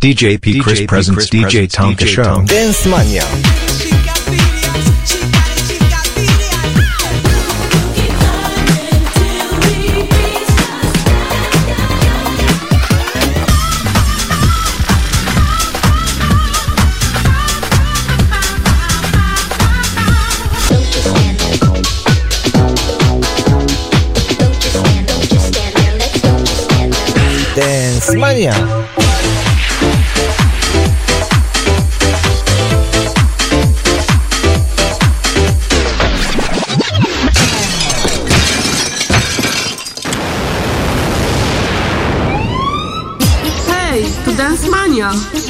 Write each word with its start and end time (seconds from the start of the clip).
DJ 0.00 0.40
P. 0.40 0.58
Chris 0.60 0.86
presents 0.86 1.28
DJ 1.28 1.68
Tonka 1.68 2.06
Show. 2.06 2.42
Dance 2.46 2.86
Mania. 2.86 3.69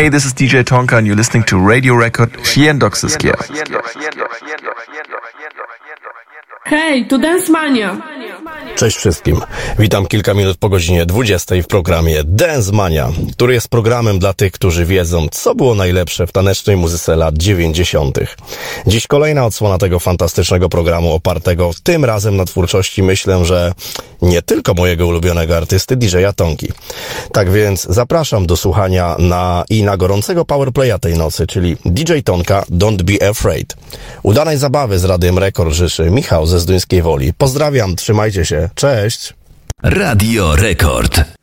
Hey, 0.00 0.08
this 0.08 0.24
is 0.24 0.32
DJ 0.32 0.64
Tonka, 0.64 0.96
and 0.96 1.06
you're 1.06 1.14
listening 1.14 1.44
to 1.44 1.58
Radio 1.58 1.94
Record 1.94 2.32
Xiendoxiskia. 2.32 3.34
Hej, 6.64 7.06
tu 7.08 7.18
Dance 7.18 7.52
Mania. 7.52 8.19
Cześć 8.80 8.96
wszystkim. 8.96 9.40
Witam 9.78 10.06
kilka 10.06 10.34
minut 10.34 10.56
po 10.58 10.68
godzinie 10.68 11.06
20 11.06 11.54
w 11.62 11.66
programie 11.66 12.24
Dance 12.24 12.72
Mania, 12.72 13.12
który 13.32 13.54
jest 13.54 13.68
programem 13.68 14.18
dla 14.18 14.34
tych, 14.34 14.52
którzy 14.52 14.84
wiedzą, 14.84 15.26
co 15.32 15.54
było 15.54 15.74
najlepsze 15.74 16.26
w 16.26 16.32
tanecznej 16.32 16.76
muzyce 16.76 17.16
lat 17.16 17.38
90. 17.38 18.18
Dziś 18.86 19.06
kolejna 19.06 19.46
odsłona 19.46 19.78
tego 19.78 19.98
fantastycznego 19.98 20.68
programu 20.68 21.12
opartego 21.12 21.70
tym 21.82 22.04
razem 22.04 22.36
na 22.36 22.44
twórczości, 22.44 23.02
myślę, 23.02 23.44
że 23.44 23.72
nie 24.22 24.42
tylko 24.42 24.74
mojego 24.74 25.06
ulubionego 25.06 25.56
artysty 25.56 25.96
DJ-a 25.96 26.32
Tonki. 26.32 26.68
Tak 27.32 27.50
więc 27.50 27.82
zapraszam 27.82 28.46
do 28.46 28.56
słuchania 28.56 29.16
na 29.18 29.64
i 29.70 29.82
na 29.82 29.96
gorącego 29.96 30.44
powerplaya 30.44 30.98
tej 31.00 31.14
nocy, 31.14 31.46
czyli 31.46 31.76
DJ 31.84 32.12
Tonka 32.24 32.64
Don't 32.70 33.02
Be 33.02 33.28
Afraid. 33.28 33.76
Udanej 34.22 34.58
zabawy 34.58 34.98
z 34.98 35.04
Radiem 35.04 35.38
Rekord 35.38 35.72
życzy 35.72 36.10
Michał 36.10 36.46
ze 36.46 36.60
Zduńskiej 36.60 37.02
Woli. 37.02 37.32
Pozdrawiam, 37.34 37.96
trzymajcie 37.96 38.44
się, 38.44 38.69
cześć! 38.74 39.34
Radio 39.82 40.56
Rekord. 40.56 41.39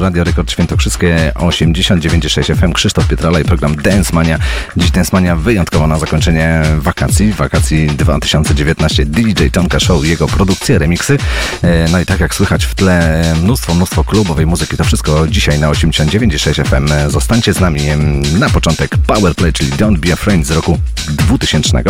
Radio 0.00 0.24
Rekord 0.24 0.50
Świętokrzyskie 0.50 1.32
89,6 1.34 2.56
FM. 2.56 2.72
Krzysztof 2.72 3.08
Pietrala 3.08 3.40
i 3.40 3.44
program 3.44 3.76
Dance 3.76 4.12
Mania. 4.12 4.38
Dziś 4.76 4.90
Dance 4.90 5.10
Mania 5.12 5.36
wyjątkowo 5.36 5.86
na 5.86 5.98
zakończenie 5.98 6.62
wakacji. 6.78 7.32
Wakacji 7.32 7.86
2019 7.86 9.04
DJ 9.06 9.46
Tonka 9.52 9.80
Show, 9.80 10.04
jego 10.04 10.26
produkcje, 10.26 10.78
remiksy. 10.78 11.18
E, 11.62 11.88
No 11.88 12.00
i 12.00 12.06
tak 12.06 12.20
jak 12.20 12.34
słychać 12.34 12.64
w 12.64 12.74
tle 12.74 13.22
mnóstwo, 13.42 13.74
mnóstwo 13.74 14.04
klubowej 14.04 14.46
muzyki. 14.46 14.76
To 14.76 14.84
wszystko 14.84 15.28
dzisiaj 15.28 15.58
na 15.58 15.68
89,6 15.70 16.64
FM. 16.64 17.10
Zostańcie 17.10 17.52
z 17.52 17.60
nami 17.60 17.80
na 18.38 18.50
początek 18.50 18.96
Powerplay, 19.06 19.52
czyli 19.52 19.70
Don't 19.72 19.98
Be 19.98 20.12
Afraid 20.12 20.46
z 20.46 20.50
roku 20.50 20.78
2000. 21.08 21.82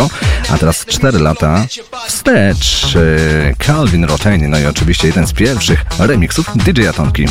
A 0.49 0.57
teraz 0.57 0.85
4 0.85 1.19
lata 1.19 1.65
wstecz. 2.07 2.95
e, 2.95 3.55
Calvin 3.65 4.03
Rotain, 4.05 4.49
no 4.49 4.59
i 4.59 4.65
oczywiście 4.65 5.07
jeden 5.07 5.27
z 5.27 5.33
pierwszych 5.33 5.85
remiksów 5.99 6.51
DJ 6.55 6.81
Tonki. 6.95 7.25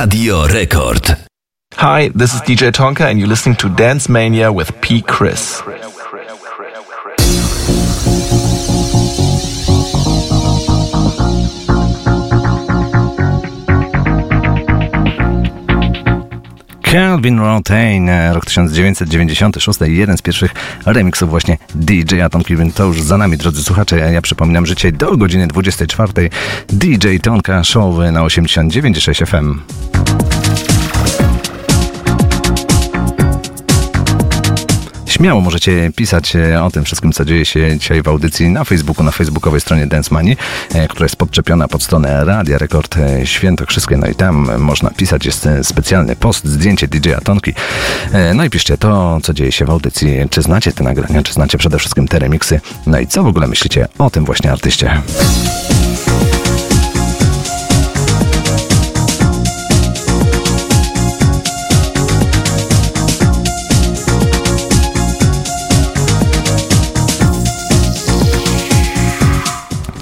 Radio 0.00 0.46
Rekord. 0.46 1.26
Hi, 1.74 2.08
this 2.14 2.32
is 2.32 2.40
DJ 2.40 2.72
Tonka, 2.72 3.02
and 3.02 3.18
you're 3.18 3.28
listening 3.28 3.56
to 3.56 3.68
Dance 3.68 4.08
Mania 4.08 4.50
with 4.50 4.72
P. 4.80 5.02
Chris. 5.02 5.60
Calvin 16.90 17.38
Rotain, 17.38 18.10
rok 18.32 18.44
1996, 18.44 19.78
jeden 19.80 20.16
z 20.16 20.22
pierwszych 20.22 20.54
remixów 20.86 21.30
właśnie 21.30 21.58
DJ 21.74 22.14
Tonki, 22.30 22.56
więc 22.56 22.74
to 22.74 22.84
już 22.84 23.02
za 23.02 23.18
nami, 23.18 23.36
drodzy 23.36 23.64
słuchacze. 23.64 24.12
Ja 24.12 24.22
przypominam, 24.22 24.66
że 24.66 24.74
dzisiaj 24.74 24.92
do 24.92 25.16
godziny 25.16 25.46
24 25.46 26.30
DJ 26.68 27.16
Tonka 27.22 27.64
Show 27.64 27.98
na 28.12 28.20
89,6 28.20 29.26
FM. 29.26 29.60
Śmiało 35.20 35.40
możecie 35.40 35.90
pisać 35.96 36.36
e, 36.36 36.64
o 36.64 36.70
tym 36.70 36.84
wszystkim, 36.84 37.12
co 37.12 37.24
dzieje 37.24 37.44
się 37.44 37.78
dzisiaj 37.78 38.02
w 38.02 38.08
audycji 38.08 38.48
na 38.48 38.64
Facebooku, 38.64 39.04
na 39.04 39.10
facebookowej 39.10 39.60
stronie 39.60 39.86
Dance 39.86 40.14
Money, 40.14 40.36
e, 40.74 40.88
która 40.88 41.04
jest 41.04 41.16
podczepiona 41.16 41.68
pod 41.68 41.82
stronę 41.82 42.24
Radia 42.24 42.58
Rekord 42.58 42.96
e, 42.96 43.26
Świętokrzyskie. 43.26 43.96
No 43.96 44.06
i 44.06 44.14
tam 44.14 44.58
można 44.58 44.90
pisać, 44.90 45.26
jest 45.26 45.48
specjalny 45.62 46.16
post, 46.16 46.44
zdjęcie 46.44 46.88
DJ 46.88 47.12
Atonki. 47.12 47.54
No 48.34 48.44
i 48.44 48.50
piszcie 48.50 48.78
to, 48.78 49.18
co 49.22 49.34
dzieje 49.34 49.52
się 49.52 49.64
w 49.64 49.70
audycji. 49.70 50.16
Czy 50.30 50.42
znacie 50.42 50.72
te 50.72 50.84
nagrania, 50.84 51.22
czy 51.22 51.32
znacie 51.32 51.58
przede 51.58 51.78
wszystkim 51.78 52.08
te 52.08 52.18
remixy? 52.18 52.60
No 52.86 53.00
i 53.00 53.06
co 53.06 53.22
w 53.22 53.26
ogóle 53.26 53.46
myślicie 53.46 53.88
o 53.98 54.10
tym 54.10 54.24
właśnie 54.24 54.52
artyście? 54.52 55.02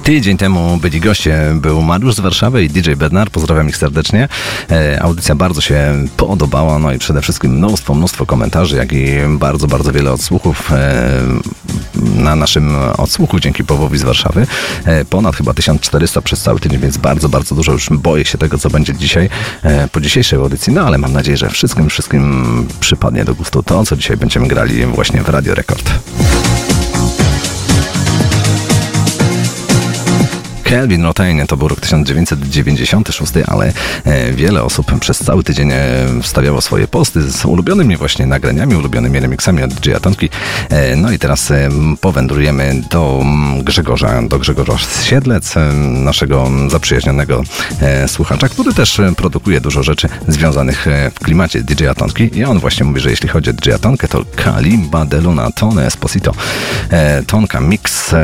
Tydzień 0.09 0.37
temu 0.37 0.77
byli 0.77 1.01
goście, 1.01 1.53
był 1.55 1.83
Mariusz 1.83 2.15
z 2.15 2.21
Warszawy 2.21 2.65
i 2.65 2.69
DJ 2.69 2.93
Bednar, 2.93 3.31
pozdrawiam 3.31 3.69
ich 3.69 3.77
serdecznie. 3.77 4.29
E, 4.71 5.03
audycja 5.03 5.35
bardzo 5.35 5.61
się 5.61 5.95
podobała, 6.17 6.79
no 6.79 6.93
i 6.93 6.99
przede 6.99 7.23
wszystkim 7.23 7.53
mnóstwo, 7.53 7.95
mnóstwo 7.95 8.27
komentarzy, 8.27 8.77
jak 8.77 8.93
i 8.93 9.07
bardzo, 9.29 9.67
bardzo 9.67 9.93
wiele 9.93 10.13
odsłuchów 10.13 10.73
e, 10.73 11.11
na 12.15 12.37
naszym 12.37 12.77
odsłuchu 12.99 13.41
dzięki 13.41 13.65
Powowi 13.65 13.99
z 13.99 14.03
Warszawy. 14.03 14.47
E, 14.85 15.05
ponad 15.05 15.37
chyba 15.37 15.55
1400 15.55 16.23
przez 16.23 16.43
cały 16.43 16.61
tydzień, 16.61 16.81
więc 16.81 16.97
bardzo, 16.97 17.29
bardzo 17.29 17.55
dużo. 17.55 17.73
Już 17.73 17.89
boję 17.91 18.25
się 18.25 18.39
tego, 18.39 18.59
co 18.59 18.71
będzie 18.71 18.95
dzisiaj, 18.95 19.29
e, 19.63 19.89
po 19.89 20.01
dzisiejszej 20.01 20.39
audycji, 20.39 20.73
no 20.73 20.81
ale 20.81 20.99
mam 20.99 21.13
nadzieję, 21.13 21.37
że 21.37 21.51
wszystkim, 21.51 21.89
wszystkim 21.89 22.67
przypadnie 22.81 23.25
do 23.25 23.35
gustu 23.35 23.63
to, 23.63 23.85
co 23.85 23.97
dzisiaj 23.97 24.17
będziemy 24.17 24.49
grali 24.49 24.87
właśnie 24.87 25.23
w 25.23 25.29
Radio 25.29 25.55
Rekord. 25.55 25.91
Kelvin 30.69 31.05
Rotain 31.05 31.47
to 31.47 31.57
był 31.57 31.69
rok 31.69 31.81
1996, 31.81 33.33
ale 33.47 33.73
e, 34.05 34.33
wiele 34.33 34.63
osób 34.63 35.01
przez 35.01 35.19
cały 35.19 35.45
tydzień 35.45 35.71
e, 35.73 35.77
wstawiało 36.23 36.61
swoje 36.61 36.89
posty 36.89 37.31
z 37.31 37.45
ulubionymi 37.45 37.97
właśnie 37.97 38.27
nagraniami, 38.27 38.75
ulubionymi 38.75 39.21
remixami 39.21 39.63
od 39.63 39.75
DJ 39.75 39.93
Atonki. 39.95 40.29
E, 40.71 40.97
No 40.97 41.11
i 41.11 41.19
teraz 41.19 41.53
powędrujemy 42.01 42.83
do 42.91 43.19
mm, 43.23 43.65
Grzegorza, 43.65 44.23
do 44.23 44.39
Grzegorza 44.39 44.79
Siedlec, 45.05 45.55
naszego 46.05 46.51
zaprzyjaźnionego 46.69 47.43
słuchacza, 48.07 48.49
który 48.49 48.75
też 48.75 49.01
produkuje 49.17 49.61
dużo 49.61 49.83
rzeczy 49.83 50.09
związanych 50.29 50.87
w 51.15 51.19
klimacie 51.19 51.63
DJ 51.63 51.87
Atonki 51.87 52.39
i 52.39 52.45
on 52.45 52.59
właśnie 52.59 52.87
mówi, 52.87 53.01
że 53.01 53.11
jeśli 53.11 53.29
chodzi 53.29 53.51
o 53.51 53.53
DJ 53.53 53.73
Atonkę, 53.73 54.09
to 54.09 54.25
Kalimba 54.37 55.05
de 55.05 55.21
Luna 55.21 55.51
Tone 55.51 55.87
Esposito. 55.87 56.33
Tonka 57.27 57.61
Mix 57.61 58.15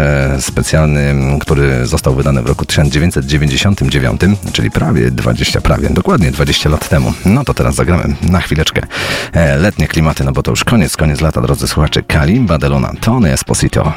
specjalny, 0.40 1.14
który 1.40 1.86
został 1.86 2.14
wydany 2.14 2.33
w 2.42 2.46
roku 2.46 2.64
1999, 2.64 4.20
czyli 4.52 4.70
prawie 4.70 5.10
20, 5.10 5.60
prawie, 5.60 5.90
dokładnie 5.90 6.30
20 6.30 6.68
lat 6.68 6.88
temu. 6.88 7.12
No 7.24 7.44
to 7.44 7.54
teraz 7.54 7.74
zagramy 7.74 8.14
na 8.22 8.40
chwileczkę 8.40 8.82
e, 9.32 9.56
letnie 9.56 9.88
klimaty, 9.88 10.24
no 10.24 10.32
bo 10.32 10.42
to 10.42 10.50
już 10.50 10.64
koniec, 10.64 10.96
koniec 10.96 11.20
lata, 11.20 11.40
drodzy 11.40 11.68
słuchacze. 11.68 12.02
Kalimba 12.02 12.58
de 12.58 12.68
Luna 12.68 12.92
Tone 13.00 13.32
Esposito. 13.32 13.92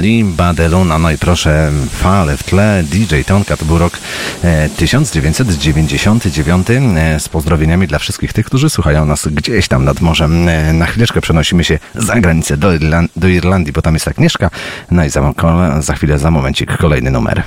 słuchali 0.00 0.24
Badeluna, 0.24 0.98
no 0.98 1.10
i 1.10 1.18
proszę, 1.18 1.72
fale 1.90 2.36
w 2.36 2.42
tle, 2.42 2.82
DJ 2.86 3.20
Tonka, 3.26 3.56
to 3.56 3.64
był 3.64 3.78
rok 3.78 3.98
e, 4.44 4.68
1999 4.68 6.66
e, 6.70 7.20
z 7.20 7.28
pozdrowieniami 7.28 7.86
dla 7.86 7.98
wszystkich 7.98 8.32
tych, 8.32 8.46
którzy 8.46 8.70
słuchają 8.70 9.06
nas 9.06 9.28
gdzieś 9.28 9.68
tam 9.68 9.84
nad 9.84 10.00
morzem. 10.00 10.48
E, 10.48 10.72
na 10.72 10.86
chwileczkę 10.86 11.20
przenosimy 11.20 11.64
się 11.64 11.78
za 11.94 12.20
granicę 12.20 12.56
do, 12.56 12.74
Irland 12.74 13.10
do 13.16 13.28
Irlandii, 13.28 13.72
bo 13.72 13.82
tam 13.82 13.94
jest 13.94 14.08
Agnieszka, 14.08 14.50
no 14.90 15.04
i 15.04 15.10
za, 15.10 15.32
za 15.80 15.94
chwilę, 15.94 16.18
za 16.18 16.30
momencik 16.30 16.76
kolejny 16.76 17.10
numer. 17.10 17.42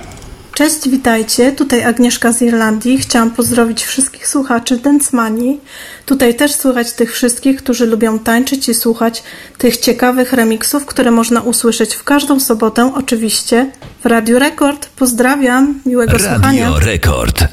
Cześć, 0.53 0.89
witajcie. 0.89 1.51
Tutaj 1.51 1.83
Agnieszka 1.83 2.31
z 2.31 2.41
Irlandii. 2.41 2.97
Chciałam 2.97 3.31
pozdrowić 3.31 3.83
wszystkich 3.83 4.27
słuchaczy 4.27 4.77
Densmani. 4.77 5.59
Tutaj 6.05 6.35
też 6.35 6.51
słychać 6.51 6.93
tych 6.93 7.13
wszystkich, 7.13 7.57
którzy 7.57 7.85
lubią 7.85 8.19
tańczyć 8.19 8.69
i 8.69 8.73
słuchać 8.73 9.23
tych 9.57 9.77
ciekawych 9.77 10.33
remiksów, 10.33 10.85
które 10.85 11.11
można 11.11 11.41
usłyszeć 11.41 11.95
w 11.95 12.03
każdą 12.03 12.39
sobotę, 12.39 12.91
oczywiście 12.95 13.71
w 14.03 14.05
Radio 14.05 14.39
Rekord. 14.39 14.89
Pozdrawiam, 14.95 15.81
miłego 15.85 16.13
Radio 16.13 16.29
słuchania. 16.29 16.69
Radio 16.69 16.85
Rekord. 16.85 17.52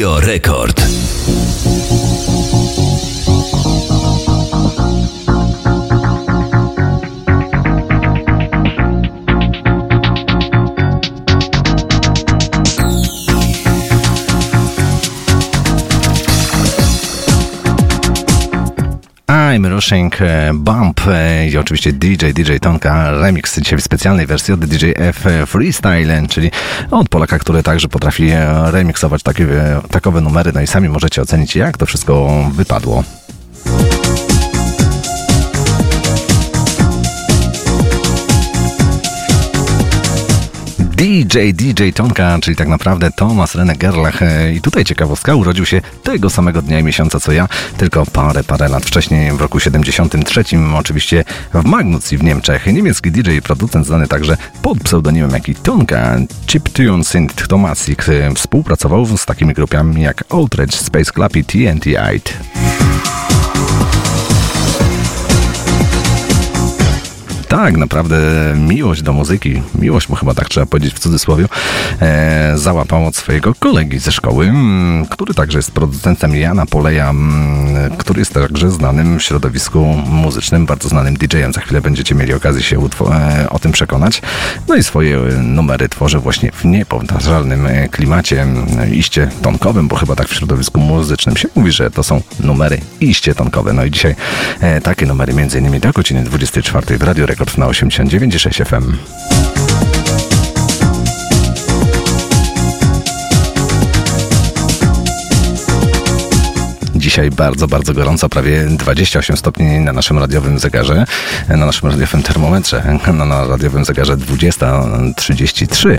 Radio 0.00 0.18
Rekord. 0.18 0.49
I'm 19.90 19.92
Rushing 19.92 20.22
e, 20.22 20.50
Bump 20.54 21.00
e, 21.08 21.48
i 21.48 21.56
oczywiście 21.56 21.92
DJ, 21.92 22.26
DJ 22.34 22.56
Tonka 22.60 23.10
remix 23.10 23.60
dzisiaj 23.60 23.78
w 23.78 23.82
specjalnej 23.82 24.26
wersji 24.26 24.54
od 24.54 24.64
DJ 24.64 24.86
F 24.96 25.24
Freestyle, 25.46 26.28
czyli 26.28 26.50
od 26.90 27.08
Polaka, 27.08 27.38
który 27.38 27.62
także 27.62 27.88
potrafi 27.88 28.28
e, 28.30 28.70
remiksować 28.70 29.22
takie, 29.22 29.46
takowe 29.90 30.20
numery, 30.20 30.52
no 30.54 30.60
i 30.60 30.66
sami 30.66 30.88
możecie 30.88 31.22
ocenić 31.22 31.56
jak 31.56 31.78
to 31.78 31.86
wszystko 31.86 32.44
wypadło. 32.52 33.04
DJ, 41.00 41.52
DJ 41.54 41.90
Tonka, 41.94 42.38
czyli 42.42 42.56
tak 42.56 42.68
naprawdę 42.68 43.10
Thomas 43.10 43.54
René 43.54 43.76
Gerlach. 43.76 44.22
E, 44.22 44.52
I 44.52 44.60
tutaj 44.60 44.84
ciekawostka, 44.84 45.34
urodził 45.34 45.66
się 45.66 45.80
tego 46.02 46.30
samego 46.30 46.62
dnia 46.62 46.78
i 46.78 46.82
miesiąca 46.82 47.20
co 47.20 47.32
ja, 47.32 47.48
tylko 47.76 48.06
parę, 48.06 48.44
parę 48.44 48.68
lat 48.68 48.86
wcześniej, 48.86 49.32
w 49.32 49.40
roku 49.40 49.60
73, 49.60 50.44
oczywiście 50.74 51.24
w 51.54 51.64
Magnucji 51.64 52.18
w 52.18 52.22
Niemczech. 52.22 52.66
Niemiecki 52.66 53.10
DJ 53.10 53.30
i 53.30 53.42
producent 53.42 53.86
znany 53.86 54.08
także 54.08 54.36
pod 54.62 54.78
pseudonimem 54.78 55.30
jak 55.30 55.48
i 55.48 55.54
Tonka, 55.54 56.16
Chiptune 56.46 57.04
Synth 57.04 57.46
Tomasic. 57.46 58.08
e, 58.08 58.34
Współpracował 58.34 59.06
z 59.18 59.26
takimi 59.26 59.54
grupami 59.54 60.02
jak 60.02 60.24
Outrage, 60.28 60.76
Space 60.76 61.12
Club 61.12 61.36
i 61.36 61.44
TNT 61.44 61.86
Eight. 61.86 62.34
Tak, 67.50 67.76
naprawdę 67.76 68.16
miłość 68.56 69.02
do 69.02 69.12
muzyki, 69.12 69.62
miłość 69.74 70.08
mu 70.08 70.16
chyba 70.16 70.34
tak 70.34 70.48
trzeba 70.48 70.66
powiedzieć 70.66 70.94
w 70.94 70.98
cudzysłowie, 70.98 71.46
e, 72.00 72.52
załapał 72.54 73.06
od 73.06 73.16
swojego 73.16 73.54
kolegi 73.54 73.98
ze 73.98 74.12
szkoły, 74.12 74.52
który 75.10 75.34
także 75.34 75.58
jest 75.58 75.72
producentem 75.72 76.36
Jana 76.36 76.66
Poleja, 76.66 77.14
który 77.98 78.18
jest 78.18 78.34
także 78.34 78.70
znanym 78.70 79.18
w 79.18 79.22
środowisku 79.22 79.84
muzycznym, 80.06 80.66
bardzo 80.66 80.88
znanym 80.88 81.16
DJ-em. 81.16 81.52
Za 81.52 81.60
chwilę 81.60 81.80
będziecie 81.80 82.14
mieli 82.14 82.34
okazję 82.34 82.62
się 82.62 82.78
e, 83.10 83.50
o 83.50 83.58
tym 83.58 83.72
przekonać. 83.72 84.22
No 84.68 84.74
i 84.74 84.82
swoje 84.82 85.18
e, 85.18 85.32
numery 85.42 85.88
tworzy 85.88 86.18
właśnie 86.18 86.52
w 86.52 86.64
niepowtarzalnym 86.64 87.66
e, 87.66 87.88
klimacie, 87.88 88.46
iście 88.92 89.28
tonkowym, 89.42 89.88
bo 89.88 89.96
chyba 89.96 90.16
tak 90.16 90.28
w 90.28 90.34
środowisku 90.34 90.80
muzycznym 90.80 91.36
się 91.36 91.48
mówi, 91.54 91.72
że 91.72 91.90
to 91.90 92.02
są 92.02 92.22
numery 92.40 92.80
iście 93.00 93.34
tonkowe. 93.34 93.72
No 93.72 93.84
i 93.84 93.90
dzisiaj 93.90 94.14
e, 94.60 94.80
takie 94.80 95.06
numery 95.06 95.34
między 95.34 95.58
innymi 95.58 95.80
do 95.80 95.92
godziny 95.92 96.24
24 96.24 96.98
w 96.98 97.02
Radio 97.02 97.26
Rekord 97.26 97.39
na 97.40 97.66
89,6 97.66 98.64
FM. 98.64 98.96
Dzisiaj 107.00 107.30
bardzo, 107.30 107.68
bardzo 107.68 107.94
gorąco, 107.94 108.28
prawie 108.28 108.66
28 108.66 109.36
stopni 109.36 109.80
na 109.80 109.92
naszym 109.92 110.18
radiowym 110.18 110.58
zegarze, 110.58 111.04
na 111.48 111.66
naszym 111.66 111.88
radiowym 111.88 112.22
termometrze, 112.22 112.98
na, 113.18 113.24
na 113.24 113.46
radiowym 113.46 113.84
zegarze 113.84 114.16
20.33. 114.16 115.98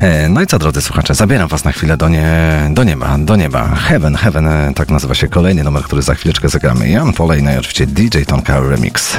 E, 0.00 0.28
No 0.28 0.42
i 0.42 0.46
co, 0.46 0.58
drodzy 0.58 0.82
słuchacze, 0.82 1.14
zabieram 1.14 1.48
Was 1.48 1.64
na 1.64 1.72
chwilę 1.72 1.96
do, 1.96 2.08
nie, 2.08 2.60
do 2.70 2.84
nieba, 2.84 3.18
do 3.18 3.36
nieba. 3.36 3.74
Heaven, 3.74 4.14
Heaven, 4.14 4.46
e, 4.46 4.72
tak 4.74 4.90
nazywa 4.90 5.14
się 5.14 5.28
kolejny 5.28 5.64
numer, 5.64 5.82
który 5.82 6.02
za 6.02 6.14
chwileczkę 6.14 6.48
zagramy. 6.48 6.88
Jan 6.88 7.12
Polej, 7.12 7.42
no 7.42 7.52
i 7.52 7.56
oczywiście 7.56 7.86
DJ 7.86 8.22
Tonka 8.26 8.60
Remix. 8.60 9.16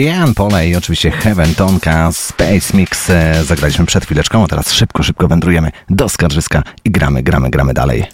Jan 0.00 0.34
Pole 0.34 0.68
i 0.68 0.76
oczywiście 0.76 1.10
Heaven 1.10 1.54
Tonka 1.54 2.12
Space 2.12 2.76
Mix 2.76 3.10
e, 3.10 3.44
zagraliśmy 3.44 3.86
przed 3.86 4.04
chwileczką, 4.04 4.44
a 4.44 4.48
teraz 4.48 4.72
szybko, 4.72 5.02
szybko 5.02 5.28
wędrujemy 5.28 5.70
do 5.90 6.08
Skarżyska 6.08 6.62
i 6.84 6.90
gramy, 6.90 7.22
gramy, 7.22 7.50
gramy 7.50 7.74
dalej. 7.74 8.04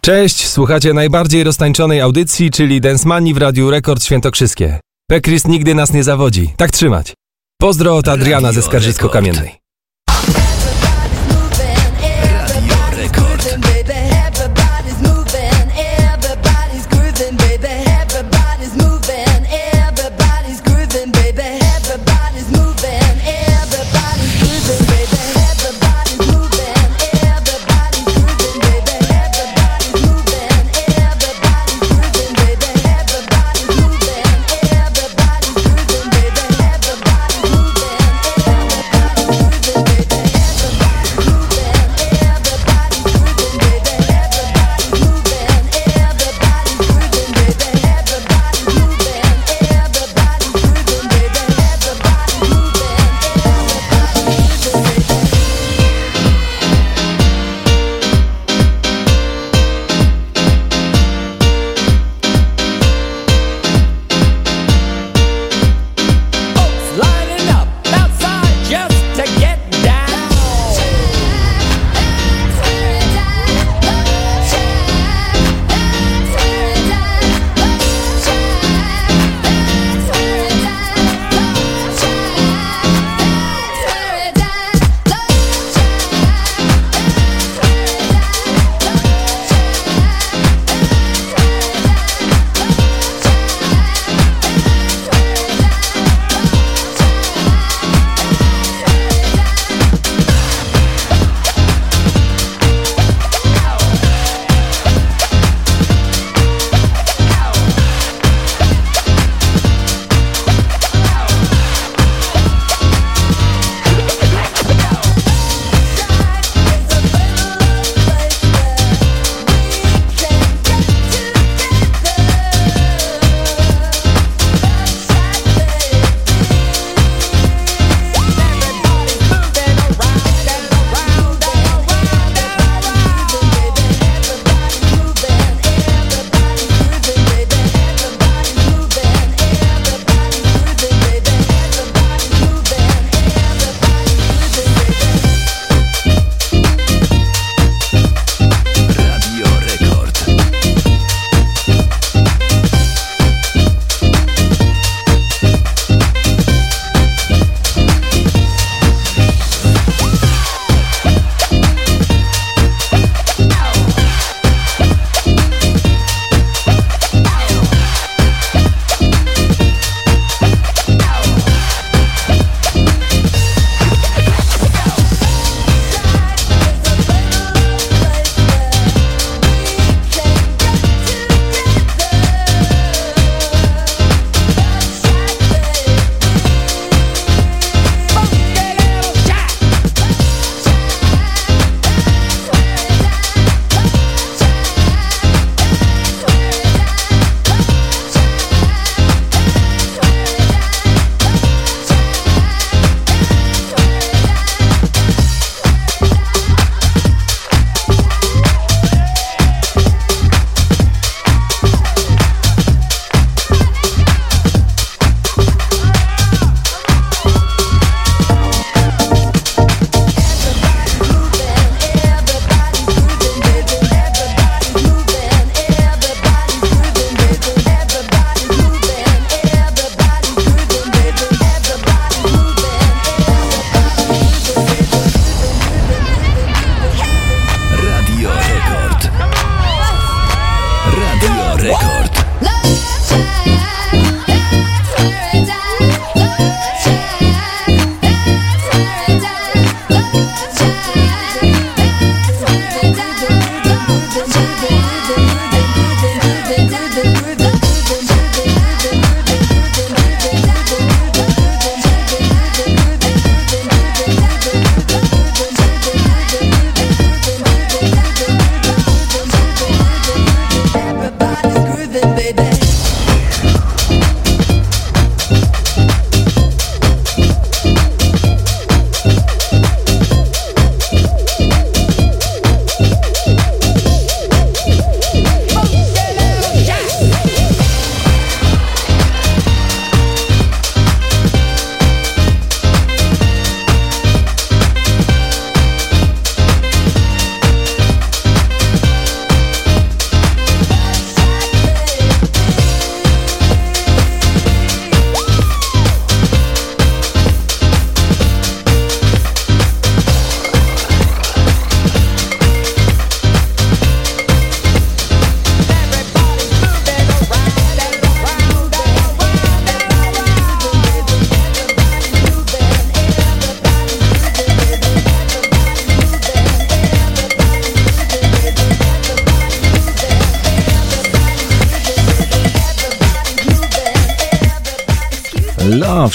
Cześć, 0.00 0.48
słuchacie 0.48 0.92
najbardziej 0.92 1.44
roztańczonej 1.44 2.00
audycji, 2.00 2.50
czyli 2.50 2.80
Dance 2.80 3.08
Money 3.08 3.34
w 3.34 3.38
Radiu 3.38 3.70
Rekord 3.70 4.04
Świętokrzyskie. 4.04 4.80
Pekris 5.10 5.46
nigdy 5.46 5.74
nas 5.74 5.92
nie 5.92 6.04
zawodzi. 6.04 6.54
Tak 6.56 6.70
trzymać. 6.70 7.14
Pozdro 7.60 7.96
od 7.96 8.08
Adriana 8.08 8.52
ze 8.52 8.60
Skarżysko-Kamiennej. 8.62 9.63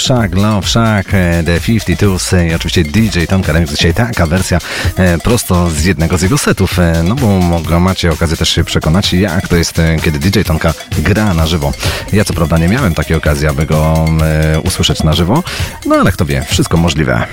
Love 0.00 0.20
Shack, 0.20 0.34
Love 0.34 0.68
Shack, 0.68 1.14
e, 1.14 1.42
The 1.44 1.60
52s 1.60 2.48
i 2.48 2.54
oczywiście 2.54 2.84
DJ 2.84 3.24
Tomka 3.28 3.52
Remix. 3.52 3.72
Dzisiaj 3.72 3.94
taka 3.94 4.26
wersja 4.26 4.58
e, 4.96 5.18
prosto 5.18 5.70
z 5.70 5.84
jednego 5.84 6.18
z 6.18 6.22
jego 6.22 6.38
setów, 6.38 6.78
e, 6.78 7.02
no 7.02 7.14
bo 7.14 7.80
macie 7.80 8.10
okazję 8.10 8.36
też 8.36 8.48
się 8.48 8.64
przekonać, 8.64 9.12
jak 9.12 9.48
to 9.48 9.56
jest, 9.56 9.78
e, 9.78 9.96
kiedy 9.96 10.18
DJ 10.18 10.40
Tomka 10.40 10.74
gra 10.98 11.34
na 11.34 11.46
żywo. 11.46 11.72
Ja 12.12 12.24
co 12.24 12.34
prawda 12.34 12.58
nie 12.58 12.68
miałem 12.68 12.94
takiej 12.94 13.16
okazji, 13.16 13.46
aby 13.46 13.66
go 13.66 14.04
e, 14.22 14.60
usłyszeć 14.60 15.02
na 15.02 15.12
żywo, 15.12 15.42
no 15.86 15.96
ale 15.96 16.12
kto 16.12 16.24
wie, 16.24 16.44
wszystko 16.48 16.76
możliwe. 16.76 17.26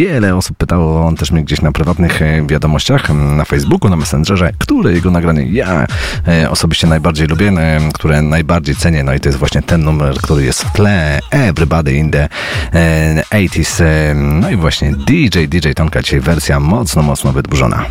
Wiele 0.00 0.36
osób 0.36 0.56
pytało 0.56 1.12
też 1.12 1.30
mnie 1.30 1.44
gdzieś 1.44 1.60
na 1.60 1.72
prywatnych 1.72 2.22
e, 2.22 2.46
wiadomościach 2.46 3.10
na 3.14 3.44
Facebooku, 3.44 3.90
na 3.90 3.96
Messengerze, 3.96 4.52
które 4.58 4.92
jego 4.92 5.10
nagranie 5.10 5.46
ja 5.52 5.86
e, 6.28 6.50
osobiście 6.50 6.86
najbardziej 6.86 7.26
lubię, 7.26 7.48
e, 7.48 7.80
które 7.94 8.22
najbardziej 8.22 8.76
cenię, 8.76 9.04
no 9.04 9.14
i 9.14 9.20
to 9.20 9.28
jest 9.28 9.38
właśnie 9.38 9.62
ten 9.62 9.84
numer, 9.84 10.16
który 10.16 10.44
jest 10.44 10.62
w 10.62 10.72
tle 10.72 11.20
Everybody 11.30 11.92
in 11.94 12.10
the 12.10 12.28
e, 12.72 13.22
80s. 13.30 13.84
E, 13.84 14.14
no 14.14 14.50
i 14.50 14.56
właśnie 14.56 14.92
DJ, 14.92 15.44
DJ 15.48 15.70
Tonka 15.76 16.02
dzisiaj 16.02 16.20
wersja 16.20 16.60
mocno, 16.60 17.02
mocno 17.02 17.32
wydłużona. 17.32 17.84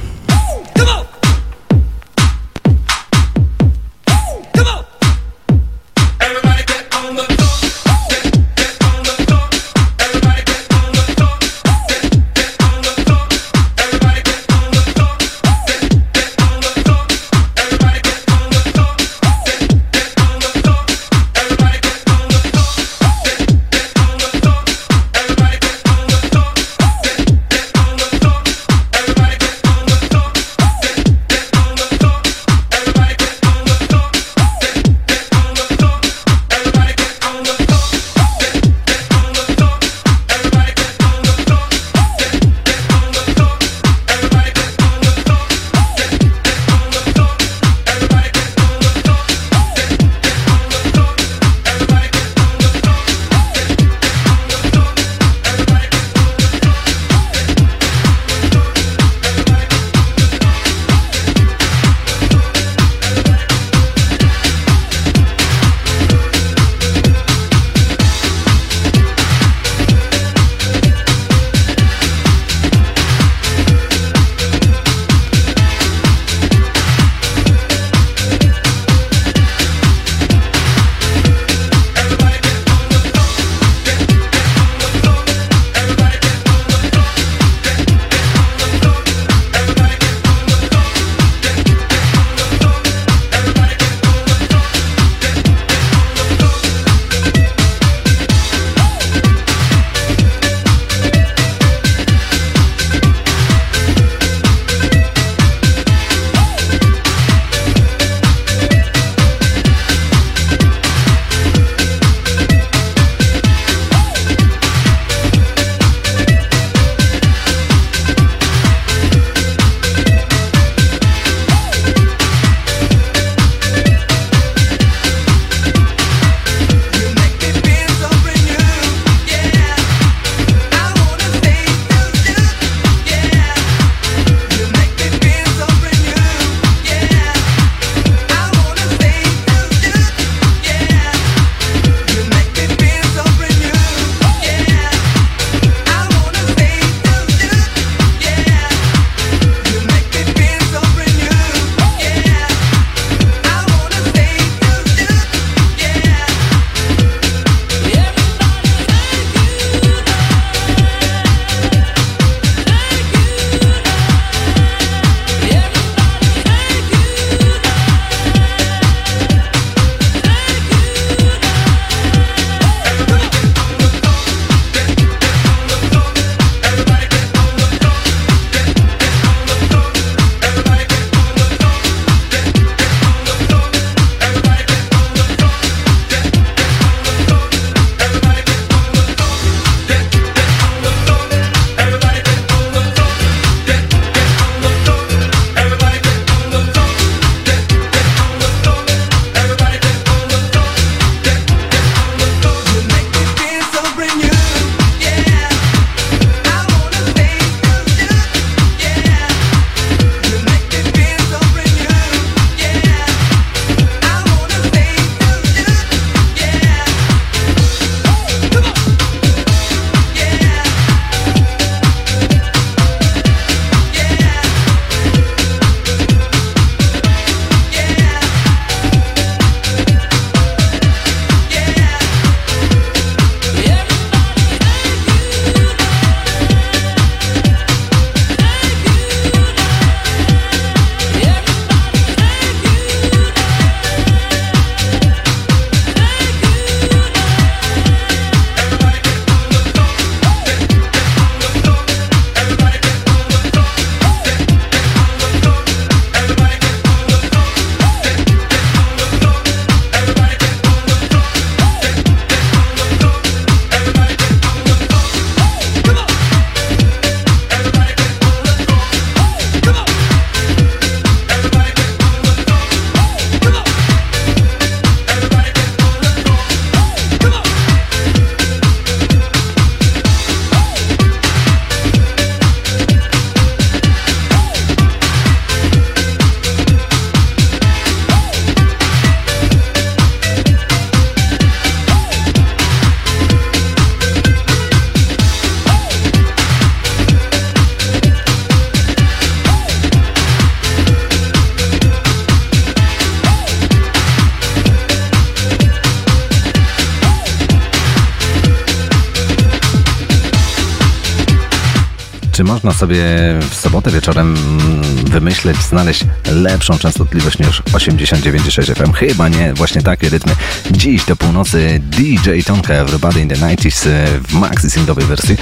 sobie 312.79 313.05
w 313.49 313.55
sobotę 313.55 313.91
wieczorem 313.91 314.35
mm, 314.35 314.81
wymyśleć, 315.05 315.57
znaleźć 315.57 316.05
lepszą 316.31 316.77
częstotliwość 316.77 317.39
niż 317.39 317.61
89,6 317.61 318.75
FM. 318.75 318.91
Chyba 318.91 319.29
nie, 319.29 319.53
właśnie 319.53 319.81
takie 319.81 320.09
rytmy. 320.09 320.35
Dziś 320.71 321.05
do 321.05 321.15
północy 321.15 321.81
DJ 321.83 322.39
Tonka 322.45 322.73
Everybody 322.73 323.21
in 323.21 323.29
the 323.29 323.35
90s 323.35 323.89
e, 323.89 324.07
w 324.27 324.33
maxi 324.33 324.69
singlowej 324.69 325.05
wersji. 325.05 325.37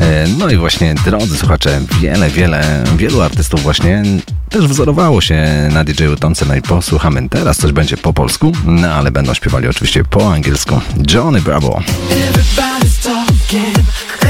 E, 0.00 0.26
no 0.38 0.50
i 0.50 0.56
właśnie, 0.56 0.94
drodzy 1.04 1.38
słuchacze, 1.38 1.80
wiele, 2.00 2.30
wiele, 2.30 2.84
wielu 2.96 3.20
artystów 3.20 3.62
właśnie 3.62 4.02
też 4.48 4.66
wzorowało 4.66 5.20
się 5.20 5.68
na 5.72 5.84
DJ-u 5.84 6.16
Tonce. 6.16 6.46
No 6.46 6.54
i 6.54 6.62
posłuchamy 6.62 7.28
teraz, 7.28 7.56
coś 7.56 7.72
będzie 7.72 7.96
po 7.96 8.12
polsku, 8.12 8.52
no 8.64 8.88
ale 8.88 9.10
będą 9.10 9.34
śpiewali 9.34 9.68
oczywiście 9.68 10.04
po 10.04 10.32
angielsku. 10.32 10.80
Johnny 11.14 11.40
Bravo. 11.40 11.82
Everybody's 12.10 13.02
talking, 13.02 13.76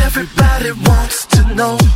everybody 0.07 0.73
wants 0.87 1.27
to 1.27 1.39
know 1.55 1.96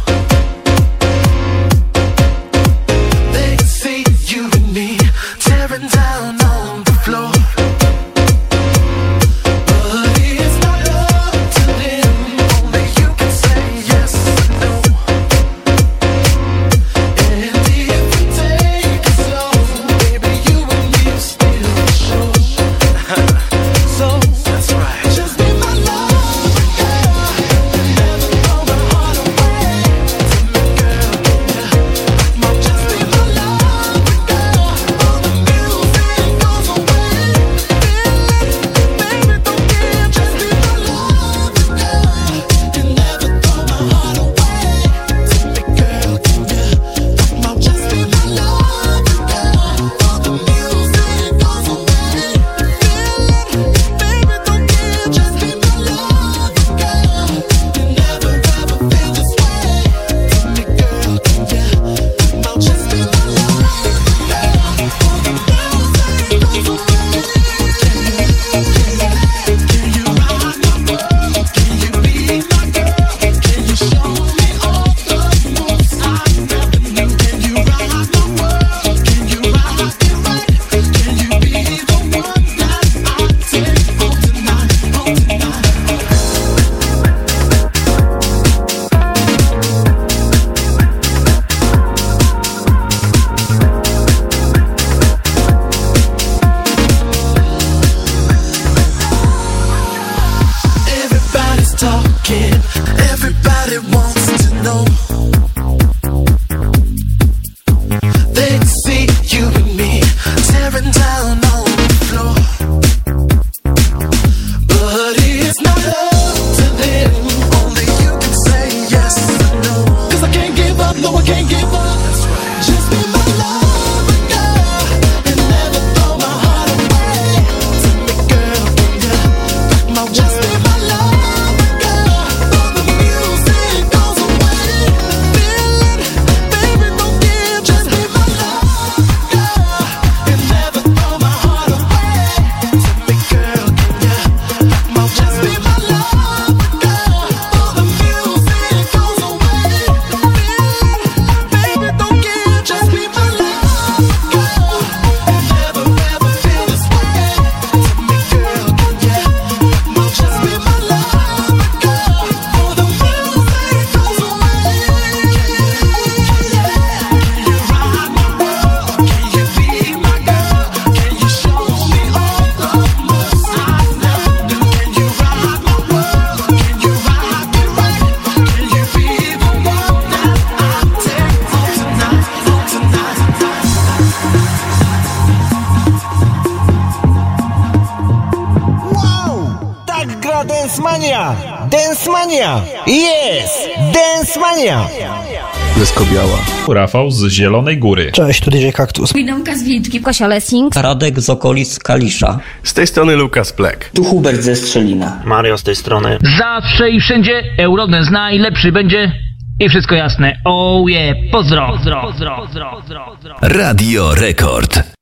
Rafał 197.01 197.11
z 197.11 197.29
Zielonej 197.29 197.79
Góry. 197.79 198.13
Cześć, 198.13 198.41
tu 198.41 198.51
DJ 198.51 198.71
Kaktus. 198.71 199.13
Widomka 199.13 199.57
z 199.57 199.63
Wilczki. 199.63 200.01
Kasia 200.01 200.27
Lessing. 200.27 200.77
Radek 200.77 201.21
z 201.21 201.31
okolic 201.31 201.79
Kalisza. 201.79 202.39
Z 202.63 202.75
tej 202.75 202.87
strony 202.87 203.17
Lukas 203.17 203.53
Plek. 203.53 203.91
Tu 203.95 204.05
Hubert 204.05 204.41
ze 204.41 204.57
Strzelina. 204.57 205.23
Mario 205.25 205.59
z 205.59 205.63
tej 205.63 205.77
strony. 205.77 206.19
Zawsze 206.39 206.91
i 206.91 207.01
wszędzie 207.01 207.43
Eurodance 207.59 208.11
najlepszy 208.11 208.73
będzie 208.73 209.13
i 209.61 209.69
wszystko 209.69 209.95
jasne. 209.95 210.41
Oh 210.45 210.91
yeah, 210.91 211.17
pozdro. 211.33 211.69
pozdro. 211.69 212.01
pozdro. 212.01 212.41
pozdro. 212.77 213.37
Radio 213.43 214.15
Rekord. 214.15 215.00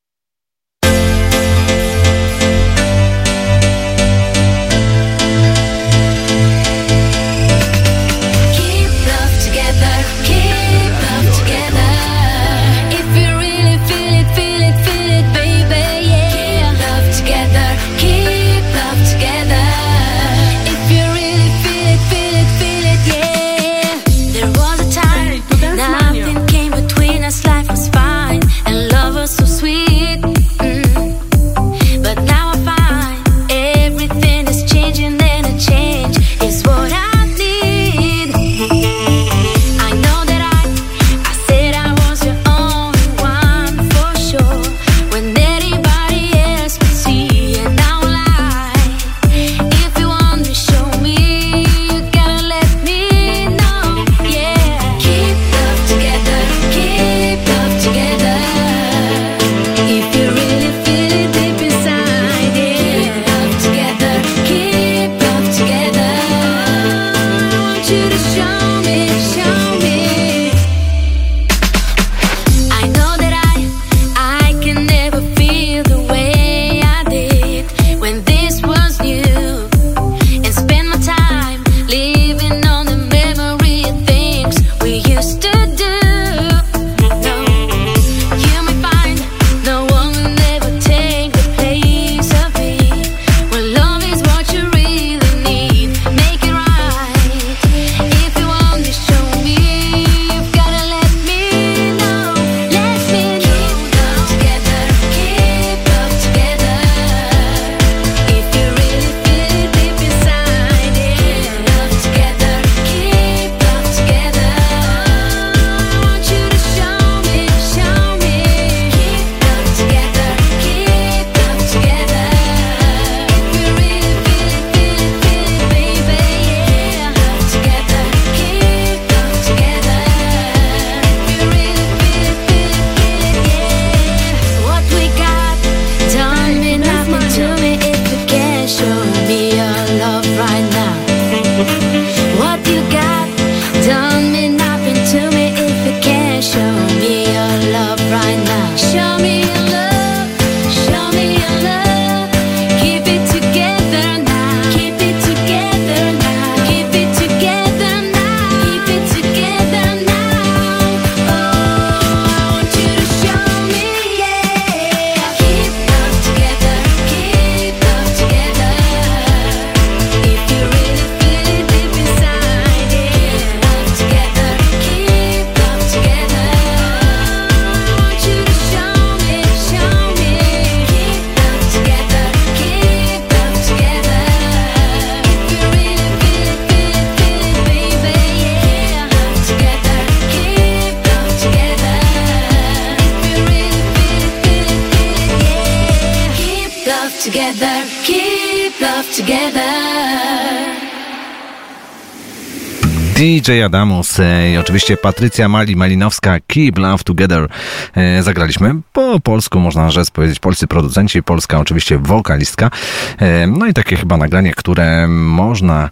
DJ 203.49 203.63
Adamus 203.63 204.19
e, 204.19 204.51
i 204.51 204.57
oczywiście 204.57 204.97
Patrycja 204.97 205.47
Mali 205.47 205.75
Malinowska 205.75 206.37
Keep 206.47 206.77
Love 206.77 207.03
Together 207.03 207.47
e, 207.95 208.23
zagraliśmy 208.23 208.75
po 208.93 209.19
polsku, 209.19 209.59
można 209.59 209.91
rzec 209.91 210.11
powiedzieć, 210.11 210.39
polscy 210.39 210.67
producenci, 210.67 211.23
polska 211.23 211.59
oczywiście 211.59 211.97
wokalistka. 211.97 212.71
E, 213.17 213.47
no 213.47 213.65
i 213.65 213.73
takie 213.73 213.95
chyba 213.95 214.17
nagranie, 214.17 214.53
które 214.53 215.07
można 215.07 215.89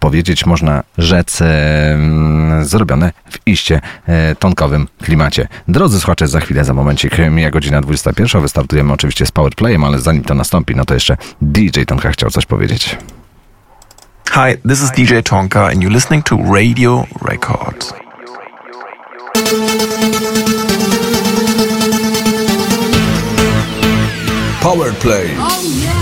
powiedzieć, 0.00 0.46
można 0.46 0.82
rzec 0.98 1.38
zrobione 2.62 3.12
w 3.30 3.38
iście 3.46 3.80
tonkowym 4.38 4.88
klimacie. 5.02 5.48
Drodzy 5.68 6.00
słuchacze, 6.00 6.28
za 6.28 6.40
chwilę, 6.40 6.64
za 6.64 6.74
momencik 6.74 7.16
mija 7.30 7.50
godzina 7.50 7.80
21. 7.80 8.42
Wystartujemy 8.42 8.92
oczywiście 8.92 9.26
z 9.26 9.30
Powerplayem, 9.30 9.84
ale 9.84 9.98
zanim 9.98 10.22
to 10.22 10.34
nastąpi, 10.34 10.76
no 10.76 10.84
to 10.84 10.94
jeszcze 10.94 11.16
DJ 11.42 11.82
Tonka 11.86 12.10
chciał 12.10 12.30
coś 12.30 12.46
powiedzieć. 12.46 12.96
Hi, 14.34 14.54
this 14.64 14.80
is 14.80 14.90
DJ 14.92 15.20
Tonka, 15.20 15.70
and 15.70 15.82
you're 15.82 15.90
listening 15.90 16.22
to 16.22 16.42
Radio 16.42 17.04
Record. 17.20 17.78
Power 24.62 24.90
Play. 24.94 25.34
Oh, 25.36 25.82
Power 25.84 26.01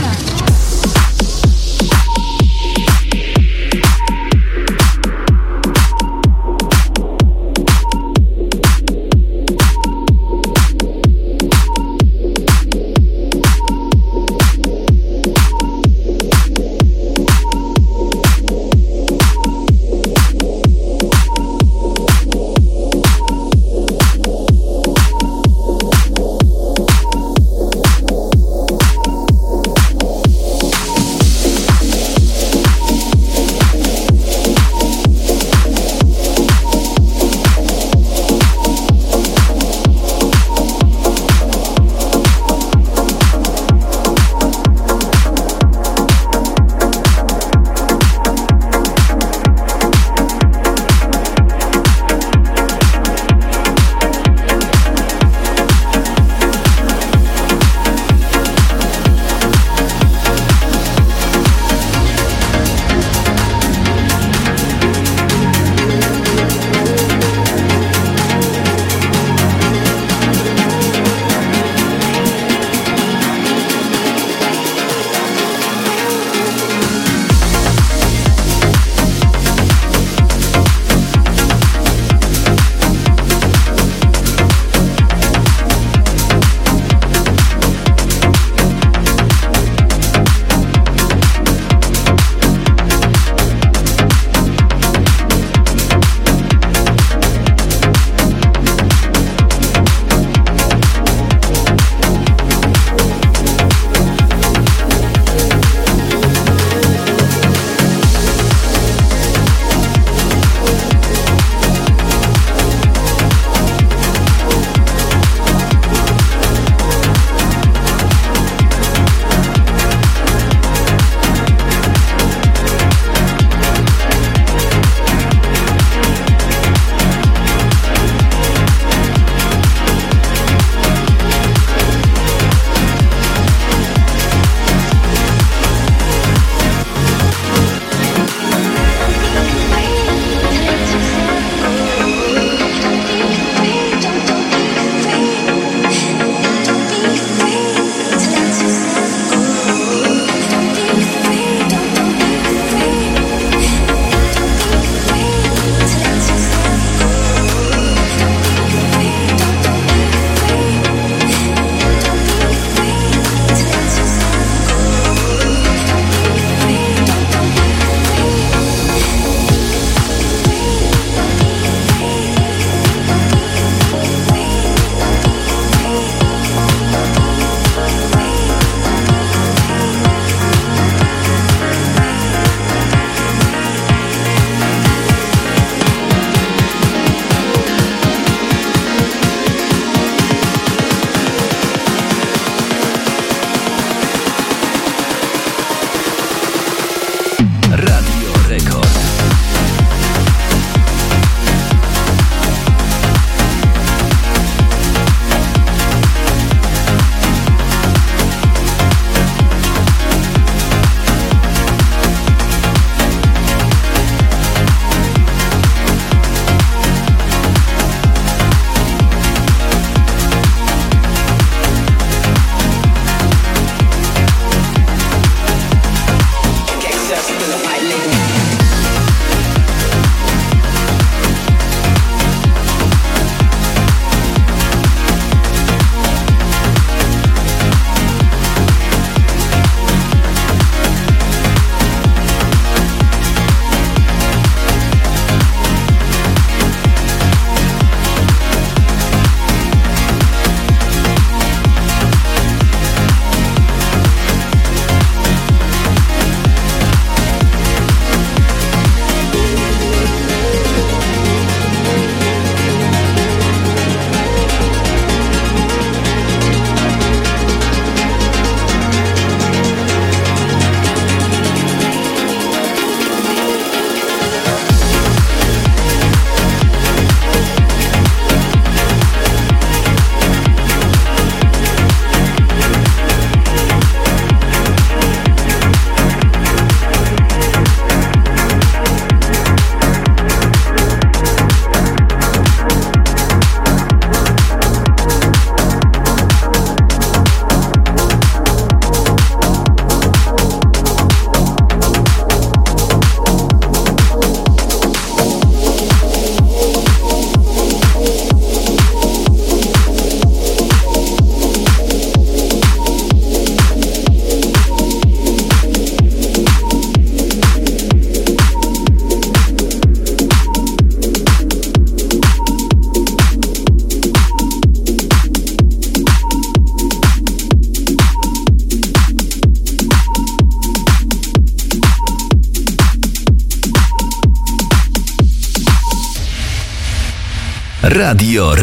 Radio. 338.10 338.54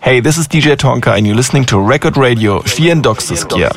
Hey, 0.00 0.20
this 0.20 0.36
is 0.36 0.48
DJ 0.48 0.76
Tonka 0.76 1.16
and 1.16 1.24
you're 1.24 1.36
listening 1.36 1.64
to 1.66 1.78
Record 1.78 2.16
Radio 2.16 2.58
Świętokrzyskie. 2.64 3.68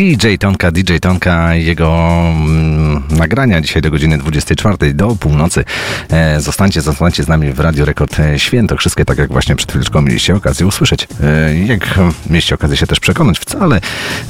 DJ 0.00 0.38
Tonka, 0.38 0.70
DJ 0.70 0.96
Tonka, 1.00 1.54
jego 1.54 1.88
mm, 2.30 3.02
nagrania 3.10 3.60
dzisiaj 3.60 3.82
do 3.82 3.90
godziny 3.90 4.18
24 4.18 4.94
do 4.94 5.16
północy. 5.16 5.64
E, 6.10 6.40
zostańcie, 6.40 6.80
zostańcie 6.80 7.22
z 7.22 7.28
nami 7.28 7.52
w 7.52 7.60
Radio 7.60 7.84
Rekord 7.84 8.20
e, 8.20 8.38
Święto. 8.38 8.76
Wszystkie 8.76 9.04
tak 9.04 9.18
jak 9.18 9.32
właśnie 9.32 9.56
przed 9.56 9.70
chwileczką 9.70 10.02
mieliście 10.02 10.34
okazję 10.34 10.66
usłyszeć. 10.66 11.08
E, 11.22 11.58
jak 11.58 11.98
mieliście 12.30 12.54
okazję 12.54 12.76
się 12.76 12.86
też 12.86 13.00
przekonać, 13.00 13.38
wcale 13.38 13.80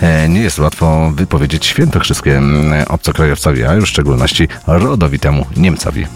e, 0.01 0.29
nie 0.29 0.41
jest 0.41 0.59
łatwo 0.59 1.12
wypowiedzieć 1.14 1.66
świętokrzyskie 1.66 2.37
mm, 2.37 2.85
obcokrajowcowi, 2.89 3.64
a 3.64 3.75
już 3.75 3.85
w 3.85 3.93
szczególności 3.93 4.49
rodowitemu 4.66 5.47
Niemcowi. 5.57 6.07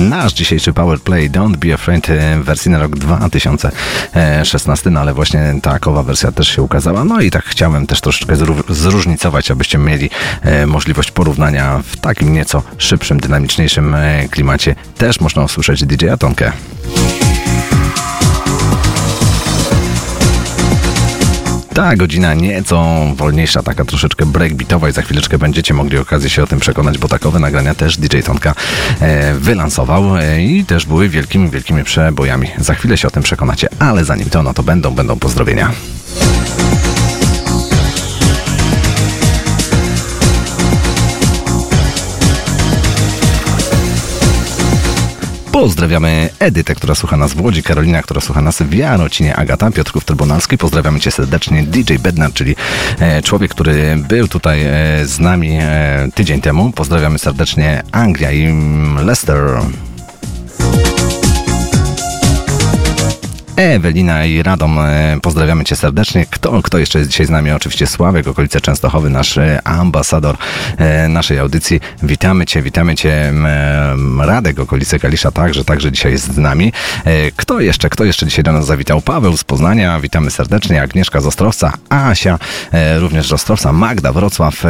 Nasz 0.00 0.32
dzisiejszy 0.32 0.72
Powerplay 0.72 1.30
Don't 1.30 1.56
Be 1.56 1.74
Afraid 1.74 2.10
e, 2.10 2.38
w 2.40 2.44
wersji 2.44 2.70
na 2.70 2.78
rok 2.78 2.96
2016, 2.96 4.90
no 4.90 5.00
ale 5.00 5.14
właśnie 5.14 5.54
takowa 5.62 6.02
wersja 6.02 6.32
też 6.32 6.48
się 6.48 6.62
ukazała. 6.62 7.04
No 7.04 7.20
i 7.20 7.30
tak 7.30 7.44
chciałem 7.44 7.86
też 7.86 8.00
troszeczkę 8.00 8.34
zró- 8.36 8.74
zróżnicować, 8.74 9.50
abyście 9.50 9.78
mieli 9.78 10.10
e, 10.42 10.66
możliwość 10.66 11.10
porównania 11.10 11.82
w 11.84 11.96
takim 11.96 12.32
nieco 12.32 12.62
szybszym, 12.78 13.20
dynamiczniejszym 13.20 13.94
e, 13.94 14.28
klimacie. 14.28 14.74
Też 14.98 15.20
można 15.20 15.42
usłyszeć 15.42 15.84
DJ 15.84 16.08
Atonkę. 16.08 16.52
Ta 21.80 21.96
godzina 21.96 22.34
nieco 22.34 23.06
wolniejsza, 23.16 23.62
taka 23.62 23.84
troszeczkę 23.84 24.26
breakbeatowa 24.26 24.88
i 24.88 24.92
za 24.92 25.02
chwileczkę 25.02 25.38
będziecie 25.38 25.74
mogli 25.74 25.98
okazję 25.98 26.30
się 26.30 26.42
o 26.42 26.46
tym 26.46 26.60
przekonać, 26.60 26.98
bo 26.98 27.08
takowe 27.08 27.38
nagrania 27.38 27.74
też 27.74 27.96
DJ 27.96 28.20
Tonka 28.20 28.54
e, 29.00 29.34
wylansował 29.34 30.16
e, 30.16 30.42
i 30.42 30.64
też 30.64 30.86
były 30.86 31.08
wielkimi, 31.08 31.50
wielkimi 31.50 31.84
przebojami. 31.84 32.48
Za 32.58 32.74
chwilę 32.74 32.96
się 32.96 33.08
o 33.08 33.10
tym 33.10 33.22
przekonacie, 33.22 33.68
ale 33.78 34.04
zanim 34.04 34.30
to, 34.30 34.42
no 34.42 34.54
to 34.54 34.62
będą, 34.62 34.90
będą 34.90 35.18
pozdrowienia. 35.18 35.72
Pozdrawiamy 45.60 46.28
Edytę, 46.38 46.74
która 46.74 46.94
słucha 46.94 47.16
nas 47.16 47.32
w 47.32 47.40
Łodzi, 47.40 47.62
Karolina, 47.62 48.02
która 48.02 48.20
słucha 48.20 48.42
nas 48.42 48.62
w 48.62 48.74
Jarocinie, 48.74 49.36
Agata, 49.36 49.70
Piotrków 49.70 50.04
Trybunalski. 50.04 50.58
Pozdrawiamy 50.58 51.00
Cię 51.00 51.10
serdecznie. 51.10 51.62
DJ 51.62 51.94
Bednar, 51.94 52.32
czyli 52.32 52.56
e, 52.98 53.22
człowiek, 53.22 53.50
który 53.50 53.96
był 54.08 54.28
tutaj 54.28 54.64
e, 54.64 54.70
z 55.06 55.18
nami 55.18 55.58
e, 55.60 56.08
tydzień 56.14 56.40
temu. 56.40 56.72
Pozdrawiamy 56.72 57.18
serdecznie 57.18 57.82
Anglia 57.92 58.32
i 58.32 58.54
Leicester. 59.04 59.36
Ewelina 63.60 64.24
i 64.24 64.42
Radom, 64.42 64.78
e, 64.78 65.18
pozdrawiamy 65.22 65.64
Cię 65.64 65.76
serdecznie. 65.76 66.26
Kto, 66.30 66.62
kto 66.62 66.78
jeszcze 66.78 66.98
jest 66.98 67.10
dzisiaj 67.10 67.26
z 67.26 67.30
nami? 67.30 67.50
Oczywiście 67.50 67.86
Sławek, 67.86 68.26
okolice 68.26 68.60
Częstochowy, 68.60 69.10
nasz 69.10 69.38
e, 69.38 69.60
ambasador 69.64 70.36
e, 70.76 71.08
naszej 71.08 71.38
audycji. 71.38 71.80
Witamy 72.02 72.46
Cię, 72.46 72.62
witamy 72.62 72.94
Cię. 72.94 73.32
Radek, 74.18 74.58
okolice 74.58 74.98
Kalisza 74.98 75.30
także, 75.30 75.64
także 75.64 75.92
dzisiaj 75.92 76.12
jest 76.12 76.34
z 76.34 76.38
nami. 76.38 76.72
Kto 77.36 77.60
jeszcze, 77.60 77.90
kto 77.90 78.04
jeszcze 78.04 78.26
dzisiaj 78.26 78.44
do 78.44 78.52
nas 78.52 78.66
zawitał? 78.66 79.00
Paweł 79.00 79.36
z 79.36 79.44
Poznania, 79.44 80.00
witamy 80.00 80.30
serdecznie. 80.30 80.82
Agnieszka 80.82 81.20
z 81.20 81.26
Ostrowca, 81.26 81.72
Asia, 81.88 82.38
również 82.98 83.28
z 83.28 83.32
Ostrowca, 83.32 83.72
Magda, 83.72 84.12
Wrocław. 84.12 84.62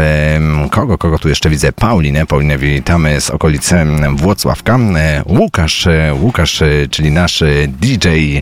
Kogo, 0.71 0.99
kogo 0.99 1.19
tu 1.19 1.29
jeszcze 1.29 1.51
widzę? 1.51 1.73
Paulinę, 1.73 2.27
Paulinę 2.27 2.59
witamy 2.59 3.21
z 3.21 3.31
okolicy 3.31 3.77
Włocławka. 4.15 4.79
Łukasz, 5.27 5.89
Łukasz, 6.21 6.63
czyli 6.91 7.11
nasz 7.11 7.43
DJ 7.69 8.41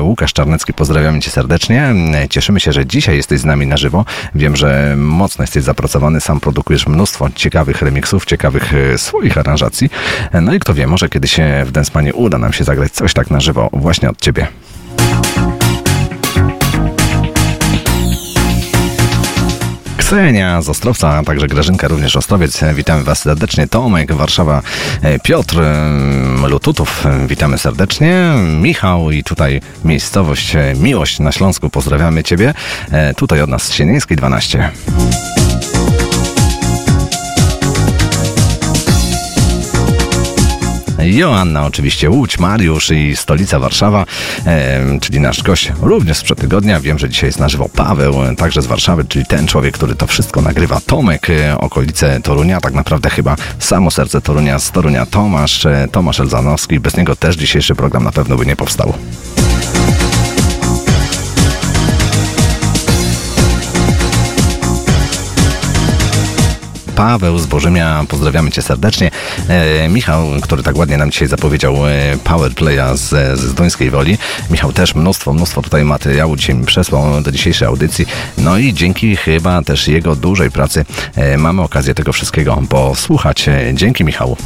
Łukasz 0.00 0.32
Czarnecki, 0.32 0.72
pozdrawiamy 0.72 1.20
Cię 1.20 1.30
serdecznie. 1.30 1.94
E, 2.14 2.28
Cieszymy 2.28 2.60
się, 2.60 2.72
że 2.72 2.86
dzisiaj 2.86 3.16
jesteś 3.16 3.40
z 3.40 3.44
nami 3.44 3.66
na 3.66 3.76
żywo. 3.76 4.04
Wiem, 4.34 4.56
że 4.56 4.94
mocno 4.98 5.42
jesteś 5.42 5.62
zapracowany, 5.62 6.20
sam 6.20 6.40
produkujesz 6.40 6.86
mnóstwo 6.86 7.28
ciekawych 7.34 7.82
remixów, 7.82 8.24
ciekawych 8.24 8.74
e, 8.74 8.98
swoich 8.98 9.38
aranżacji. 9.38 9.90
E, 10.32 10.40
No 10.40 10.54
i 10.54 10.58
kto 10.60 10.74
wie, 10.74 10.86
może 10.86 11.08
kiedyś 11.08 11.40
e, 11.40 11.64
w 11.64 11.72
Densmanie 11.72 12.14
uda 12.14 12.38
nam 12.38 12.52
się 12.52 12.64
zagrać 12.64 12.92
coś 12.92 13.12
tak 13.14 13.30
na 13.30 13.40
żywo 13.40 13.70
właśnie 13.72 14.10
od 14.10 14.20
Ciebie. 14.20 14.46
Ksenia 20.12 20.62
z 20.62 20.68
Ostrowca, 20.68 21.08
a 21.08 21.22
także 21.22 21.46
Grażynka, 21.46 21.88
również 21.88 22.16
Ostrowiec. 22.16 22.60
Witamy 22.74 23.04
Was 23.04 23.18
serdecznie. 23.18 23.66
Tomek, 23.66 24.12
Warszawa, 24.12 24.62
e, 25.02 25.18
Piotr, 25.18 25.60
e, 25.60 26.48
Lututów, 26.48 27.04
witamy 27.26 27.58
serdecznie. 27.58 28.34
Michał 28.60 29.10
i 29.10 29.24
tutaj 29.24 29.60
miejscowość 29.84 30.56
e, 30.56 30.74
Miłość 30.76 31.18
na 31.18 31.32
Śląsku, 31.32 31.70
pozdrawiamy 31.70 32.24
Ciebie. 32.24 32.54
Tutaj 33.16 33.42
od 33.42 33.50
nas 33.50 33.62
z 33.62 33.72
Sienieńskiej 33.72 34.16
12. 34.16 34.70
Joanna 41.04 41.66
oczywiście, 41.66 42.10
Łódź, 42.10 42.38
Mariusz 42.38 42.90
i 42.90 43.16
stolica 43.16 43.58
Warszawa, 43.58 44.06
e, 44.46 44.98
czyli 45.00 45.20
nasz 45.20 45.42
gość 45.42 45.72
również 45.82 46.16
sprzed 46.16 46.40
tygodnia. 46.40 46.80
Wiem, 46.80 46.98
że 46.98 47.08
dzisiaj 47.08 47.28
jest 47.28 47.38
na 47.38 47.48
żywo 47.48 47.68
Paweł, 47.68 48.24
e, 48.24 48.36
także 48.36 48.62
z 48.62 48.66
Warszawy, 48.66 49.04
czyli 49.04 49.26
ten 49.26 49.46
człowiek, 49.46 49.74
który 49.74 49.94
to 49.94 50.06
wszystko 50.06 50.42
nagrywa. 50.42 50.80
Tomek, 50.86 51.30
e, 51.30 51.58
okolice 51.58 52.20
Torunia, 52.20 52.60
tak 52.60 52.74
naprawdę 52.74 53.10
chyba 53.10 53.36
samo 53.58 53.90
serce 53.90 54.20
Torunia 54.20 54.58
z 54.58 54.70
Torunia 54.70 55.06
Tomasz, 55.06 55.66
e, 55.66 55.88
Tomasz 55.92 56.20
Elzanowski. 56.20 56.80
Bez 56.80 56.96
niego 56.96 57.16
też 57.16 57.36
dzisiejszy 57.36 57.74
program 57.74 58.04
na 58.04 58.12
pewno 58.12 58.36
by 58.36 58.46
nie 58.46 58.56
powstał. 58.56 58.94
Paweł 66.96 67.38
z 67.38 67.46
Bożymia, 67.46 68.04
pozdrawiamy 68.08 68.50
Cię 68.50 68.62
serdecznie. 68.62 69.10
E, 69.48 69.88
Michał, 69.88 70.26
który 70.42 70.62
tak 70.62 70.76
ładnie 70.76 70.96
nam 70.96 71.10
dzisiaj 71.10 71.28
zapowiedział 71.28 71.86
e, 71.86 71.90
Powerplaya 72.24 72.96
z, 72.96 73.08
ze 73.08 73.36
Zdońskiej 73.36 73.90
Woli. 73.90 74.18
Michał 74.50 74.72
też 74.72 74.94
mnóstwo, 74.94 75.32
mnóstwo 75.32 75.62
tutaj 75.62 75.84
materiału 75.84 76.36
dzisiaj 76.36 76.54
mi 76.56 76.66
przesłał 76.66 77.22
do 77.22 77.32
dzisiejszej 77.32 77.68
audycji. 77.68 78.06
No 78.38 78.58
i 78.58 78.74
dzięki 78.74 79.16
chyba 79.16 79.62
też 79.62 79.88
jego 79.88 80.16
dużej 80.16 80.50
pracy 80.50 80.84
e, 81.16 81.38
mamy 81.38 81.62
okazję 81.62 81.94
tego 81.94 82.12
wszystkiego 82.12 82.62
posłuchać. 82.68 83.48
E, 83.48 83.70
Dzięki 83.74 84.04
Michału. 84.04 84.36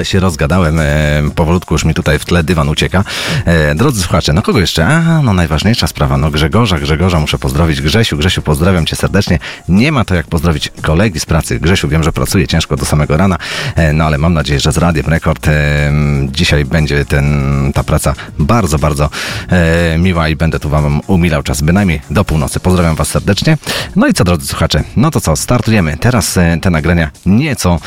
Ale 0.00 0.04
się 0.04 0.20
rozgadałem, 0.20 0.80
e, 0.80 1.22
powolutku 1.34 1.74
już 1.74 1.84
mi 1.84 1.94
tutaj 1.94 2.18
w 2.18 2.24
tle 2.24 2.44
dywan 2.44 2.68
ucieka. 2.68 3.04
E, 3.44 3.74
drodzy 3.74 4.02
słuchacze, 4.02 4.32
no 4.32 4.42
kogo 4.42 4.60
jeszcze? 4.60 4.86
A, 4.86 5.22
no 5.22 5.32
najważniejsza 5.32 5.86
sprawa, 5.86 6.16
no 6.16 6.30
Grzegorza, 6.30 6.78
Grzegorza 6.78 7.20
muszę 7.20 7.38
pozdrowić. 7.38 7.80
Grzesiu, 7.80 8.16
Grzesiu, 8.16 8.42
pozdrawiam 8.42 8.86
cię 8.86 8.96
serdecznie. 8.96 9.38
Nie 9.68 9.92
ma 9.92 10.04
to 10.04 10.14
jak 10.14 10.26
pozdrowić 10.26 10.72
kolegi 10.82 11.20
z 11.20 11.26
pracy. 11.26 11.60
Grzesiu, 11.60 11.88
wiem, 11.88 12.02
że 12.02 12.12
pracuje 12.12 12.48
ciężko 12.48 12.76
do 12.76 12.84
samego 12.84 13.16
rana, 13.16 13.38
e, 13.76 13.92
no 13.92 14.04
ale 14.04 14.18
mam 14.18 14.34
nadzieję, 14.34 14.60
że 14.60 14.72
z 14.72 14.78
Radiem 14.78 15.06
Rekord 15.06 15.48
e, 15.48 15.92
dzisiaj 16.26 16.64
będzie 16.64 17.04
ten, 17.04 17.26
ta 17.74 17.84
praca 17.84 18.14
bardzo, 18.38 18.78
bardzo 18.78 19.10
e, 19.48 19.98
miła 19.98 20.28
i 20.28 20.36
będę 20.36 20.60
tu 20.60 20.68
wam 20.68 21.00
umilał 21.06 21.42
czas 21.42 21.62
bynajmniej 21.62 22.00
do 22.10 22.24
północy. 22.24 22.60
Pozdrawiam 22.60 22.96
was 22.96 23.08
serdecznie. 23.08 23.58
No 23.96 24.06
i 24.06 24.12
co, 24.14 24.24
drodzy 24.24 24.46
słuchacze, 24.46 24.84
no 24.96 25.10
to 25.10 25.20
co, 25.20 25.36
startujemy. 25.36 25.96
Teraz 25.96 26.36
e, 26.36 26.58
te 26.62 26.70
nagrania 26.70 27.10
nieco 27.26 27.78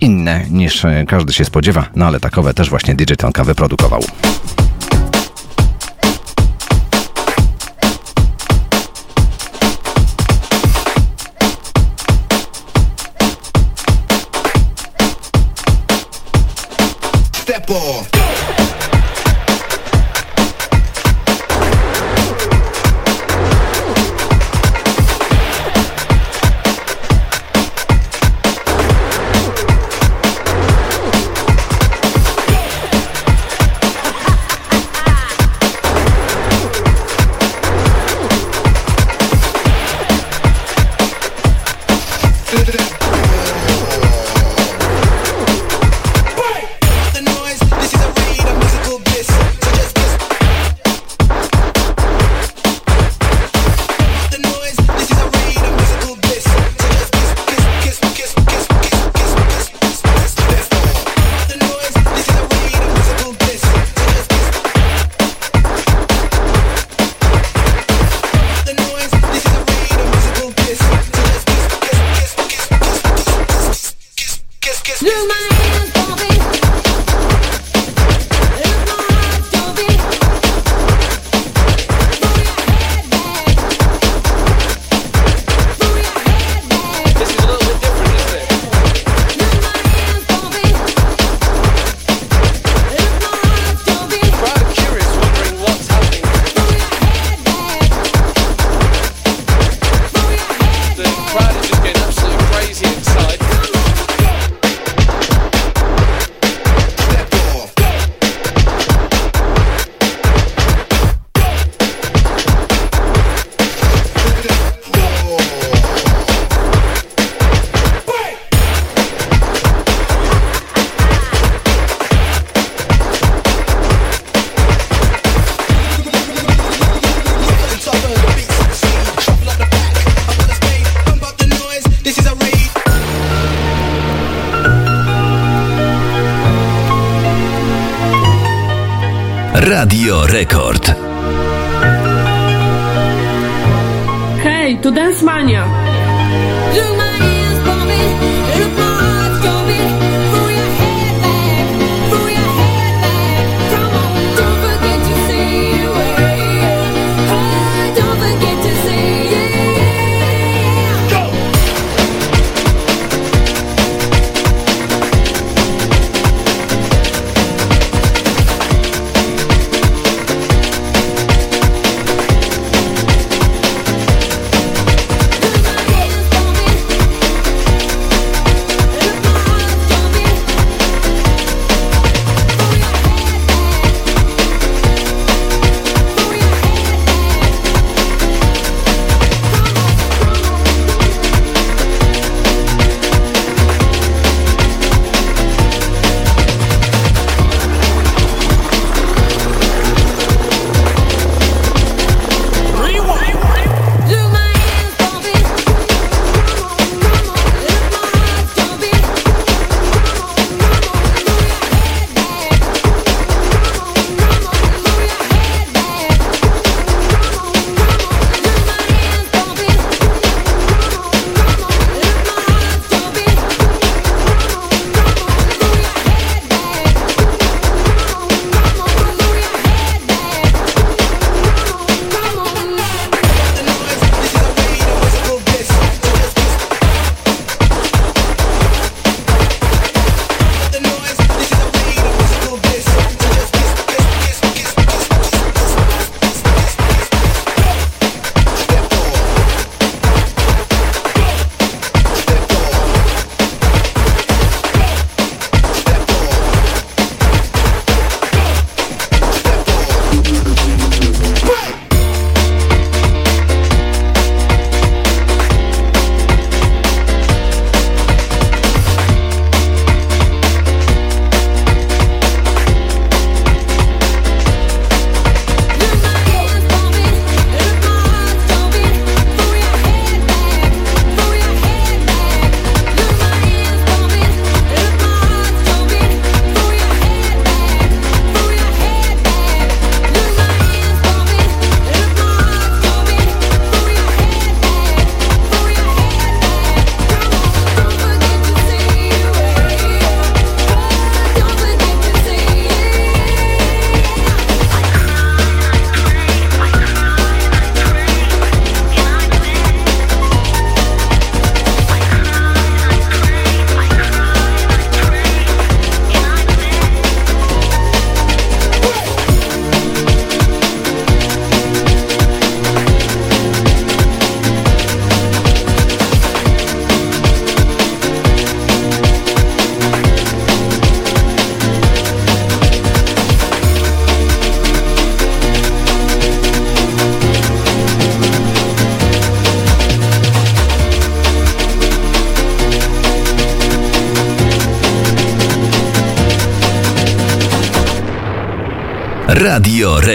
inne 0.00 0.44
niż 0.50 0.82
każdy 1.08 1.32
się 1.32 1.44
spodziewa, 1.56 1.86
no 1.94 2.06
ale 2.06 2.20
takowe 2.20 2.54
też 2.54 2.70
właśnie 2.70 2.94
Tonka 3.16 3.44
wyprodukował. 3.44 4.02
Step 17.32 17.70
off. 17.70 18.15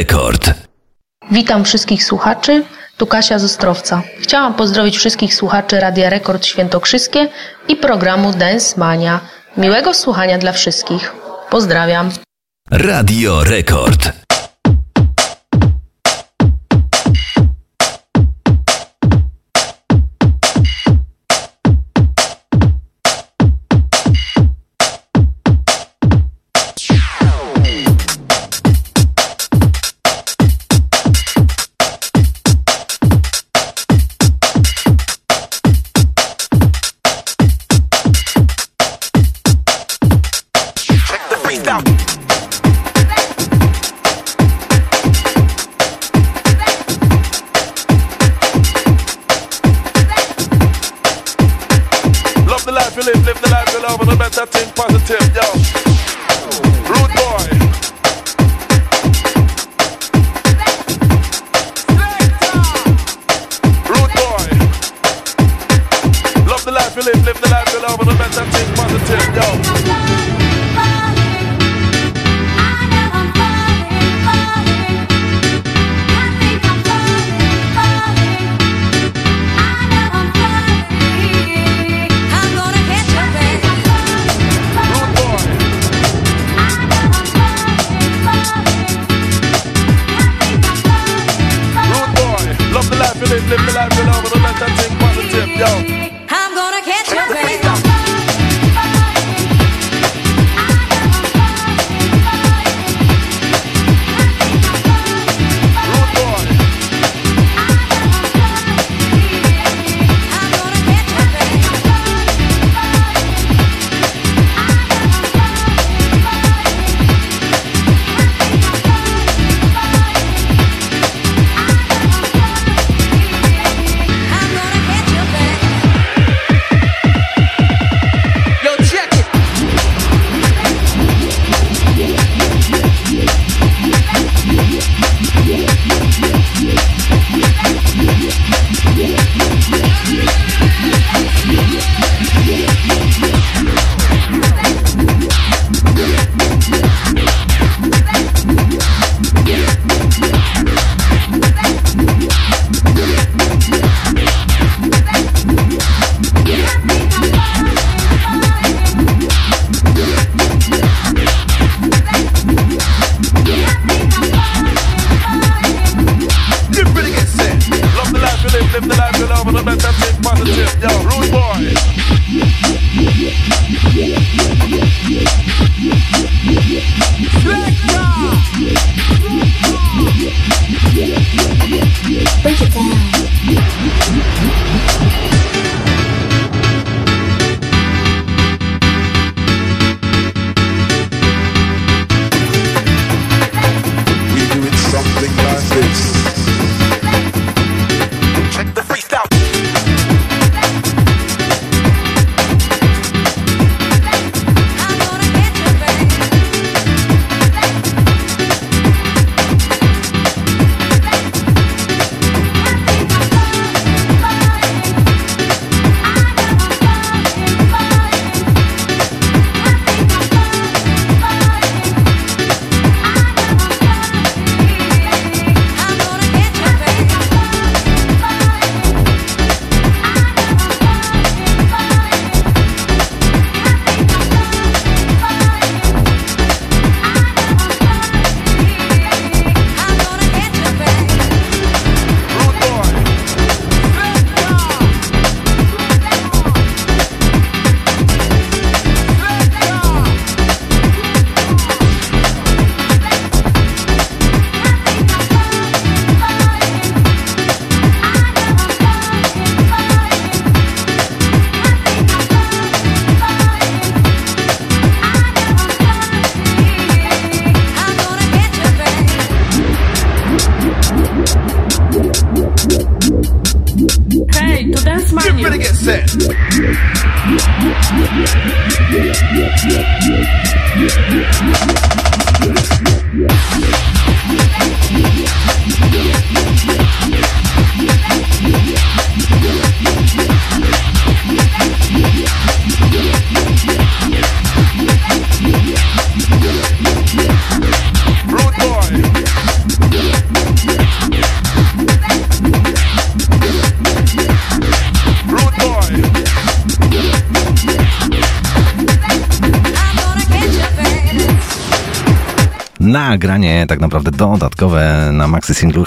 Rekord. 0.01 0.53
Witam 1.31 1.65
wszystkich 1.65 2.03
słuchaczy, 2.03 2.63
tu 2.97 3.07
Kasia 3.07 3.39
z 3.39 3.43
Ostrowca. 3.43 4.01
Chciałam 4.21 4.53
pozdrowić 4.53 4.97
wszystkich 4.97 5.35
słuchaczy 5.35 5.79
Radia 5.79 6.09
Rekord 6.09 6.45
Świętokrzyskie 6.45 7.29
i 7.67 7.75
programu 7.75 8.31
Dance 8.33 8.79
Mania. 8.79 9.19
Miłego 9.57 9.93
słuchania 9.93 10.37
dla 10.37 10.51
wszystkich. 10.51 11.13
Pozdrawiam. 11.49 12.09
Radio 12.71 13.43
Rekord. 13.43 14.20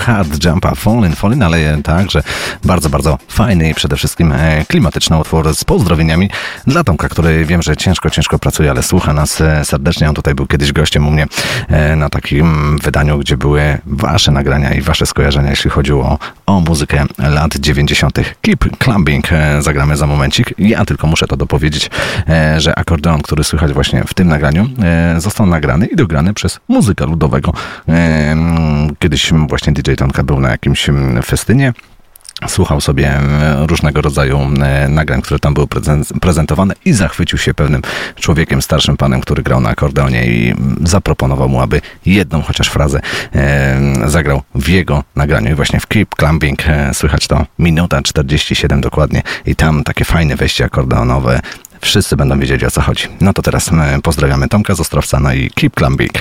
Hard 0.04 0.44
Jumpa 0.44 0.74
Fallin' 0.74 1.14
Fallin', 1.14 1.42
ale 1.42 1.82
także 1.82 2.22
bardzo, 2.64 2.90
bardzo 2.90 3.18
fajny 3.28 3.70
i 3.70 3.74
przede 3.74 3.96
wszystkim 3.96 4.32
e, 4.32 4.64
klimatyczny 4.68 5.18
utwór 5.18 5.54
z 5.54 5.64
pozdrowieniami 5.64 6.30
dla 6.66 6.84
Tomka, 6.84 7.08
który 7.08 7.44
wiem, 7.44 7.62
że 7.62 7.76
ciężko, 7.76 8.10
ciężko 8.10 8.38
pracuje, 8.38 8.70
ale 8.70 8.82
słucha 8.82 9.12
nas 9.12 9.40
e, 9.40 9.64
serdecznie. 9.64 10.08
On 10.08 10.14
tutaj 10.14 10.34
był 10.34 10.46
kiedyś 10.46 10.72
gościem 10.72 11.08
u 11.08 11.10
mnie 11.10 11.26
e, 11.68 11.96
na 11.96 12.08
takim 12.08 12.78
wydaniu, 12.78 13.18
gdzie 13.18 13.36
były 13.36 13.78
wasze 13.86 14.32
nagrania 14.32 14.74
i 14.74 14.80
wasze 14.80 15.06
skojarzenia, 15.06 15.50
jeśli 15.50 15.70
chodziło 15.70 16.18
o, 16.46 16.60
muzykę 16.60 17.04
lat 17.18 17.56
90. 17.56 18.18
Keep 18.40 18.78
Clubbing 18.78 19.28
zagramy 19.60 19.96
za 19.96 20.06
momencik. 20.06 20.54
Ja 20.58 20.84
tylko 20.84 21.06
muszę 21.06 21.26
to 21.26 21.36
dopowiedzieć, 21.36 21.90
że 22.56 22.78
akordeon, 22.78 23.22
który 23.22 23.44
słychać 23.44 23.72
właśnie 23.72 24.04
w 24.06 24.14
tym 24.14 24.28
nagraniu, 24.28 24.68
został 25.18 25.46
nagrany 25.46 25.86
i 25.86 25.96
dograny 25.96 26.34
przez 26.34 26.60
muzyka 26.68 27.04
ludowego. 27.04 27.52
Kiedyś 28.98 29.32
właśnie 29.48 29.72
DJ 29.72 29.94
Tonka 29.94 30.22
był 30.22 30.40
na 30.40 30.50
jakimś 30.50 30.88
mm, 30.88 31.22
festynie 31.22 31.72
słuchał 32.48 32.80
sobie 32.80 33.08
e, 33.10 33.66
różnego 33.66 34.00
rodzaju 34.00 34.38
e, 34.62 34.88
nagrań, 34.88 35.22
które 35.22 35.40
tam 35.40 35.54
były 35.54 35.66
prezen- 35.66 36.18
prezentowane 36.20 36.74
i 36.84 36.92
zachwycił 36.92 37.38
się 37.38 37.54
pewnym 37.54 37.82
człowiekiem, 38.16 38.62
starszym 38.62 38.96
panem, 38.96 39.20
który 39.20 39.42
grał 39.42 39.60
na 39.60 39.70
akordeonie 39.70 40.26
i 40.26 40.50
mm, 40.50 40.76
zaproponował 40.84 41.48
mu, 41.48 41.60
aby 41.60 41.80
jedną 42.06 42.42
chociaż 42.42 42.68
frazę 42.68 43.00
zagrał 44.06 44.42
w 44.54 44.68
jego 44.68 45.04
nagraniu. 45.16 45.50
I 45.50 45.54
właśnie 45.54 45.80
w 45.80 45.86
Keep 45.86 46.14
Clumping 46.14 46.68
e, 46.68 46.94
słychać 46.94 47.26
to 47.26 47.46
minuta 47.58 48.02
47 48.02 48.80
dokładnie 48.80 49.22
i 49.46 49.56
tam 49.56 49.84
takie 49.84 50.04
fajne 50.04 50.36
wejście 50.36 50.64
akordeonowe. 50.64 51.40
Wszyscy 51.80 52.16
będą 52.16 52.38
wiedzieli 52.38 52.66
o 52.66 52.70
co 52.70 52.80
chodzi. 52.80 53.08
No 53.20 53.32
to 53.32 53.42
teraz 53.42 53.70
pozdrawiamy 54.02 54.48
Tomka 54.48 54.74
z 54.74 54.90
no 55.20 55.32
i 55.32 55.50
keep 55.50 55.76
climbing 55.76 56.12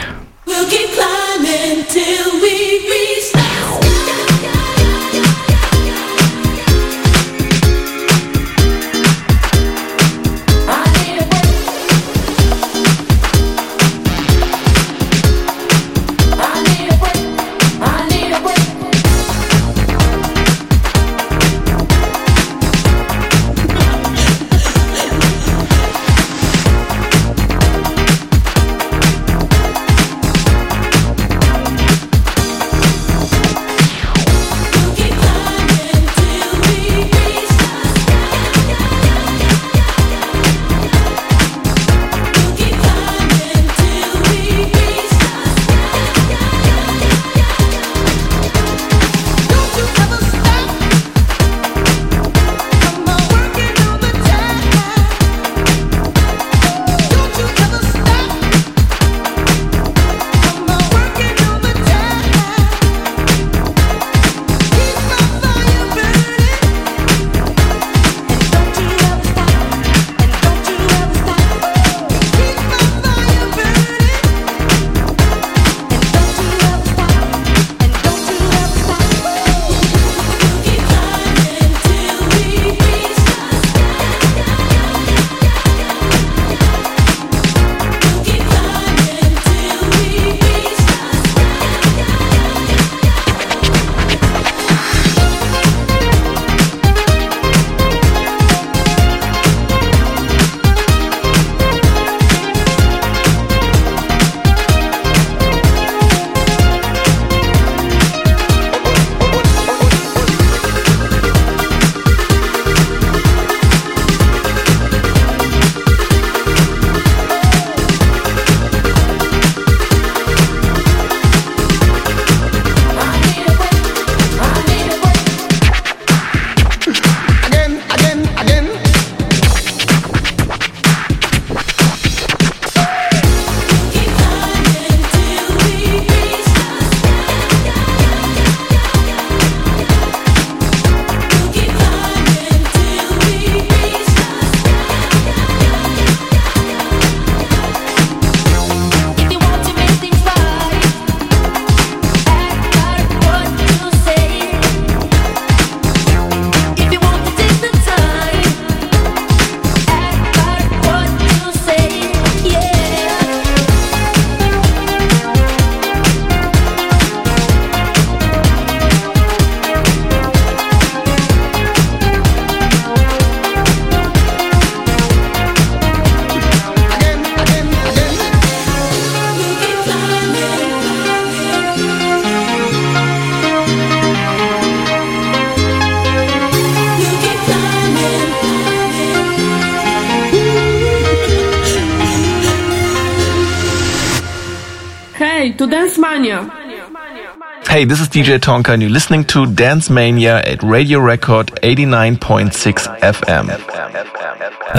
Hey, 197.73 197.85
this 197.85 197.99
is 197.99 198.07
DJ 198.07 198.37
Tonka, 198.37 198.69
and 198.71 198.83
you're 198.83 198.91
listening 198.91 199.23
to 199.33 199.47
Dance 199.47 199.89
Mania 199.89 200.37
at 200.43 200.61
Radio 200.61 200.99
Record 200.99 201.47
89.6 201.63 202.99
FM. 202.99 203.47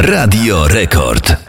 Radio 0.08 0.68
Rekord. 0.68 1.43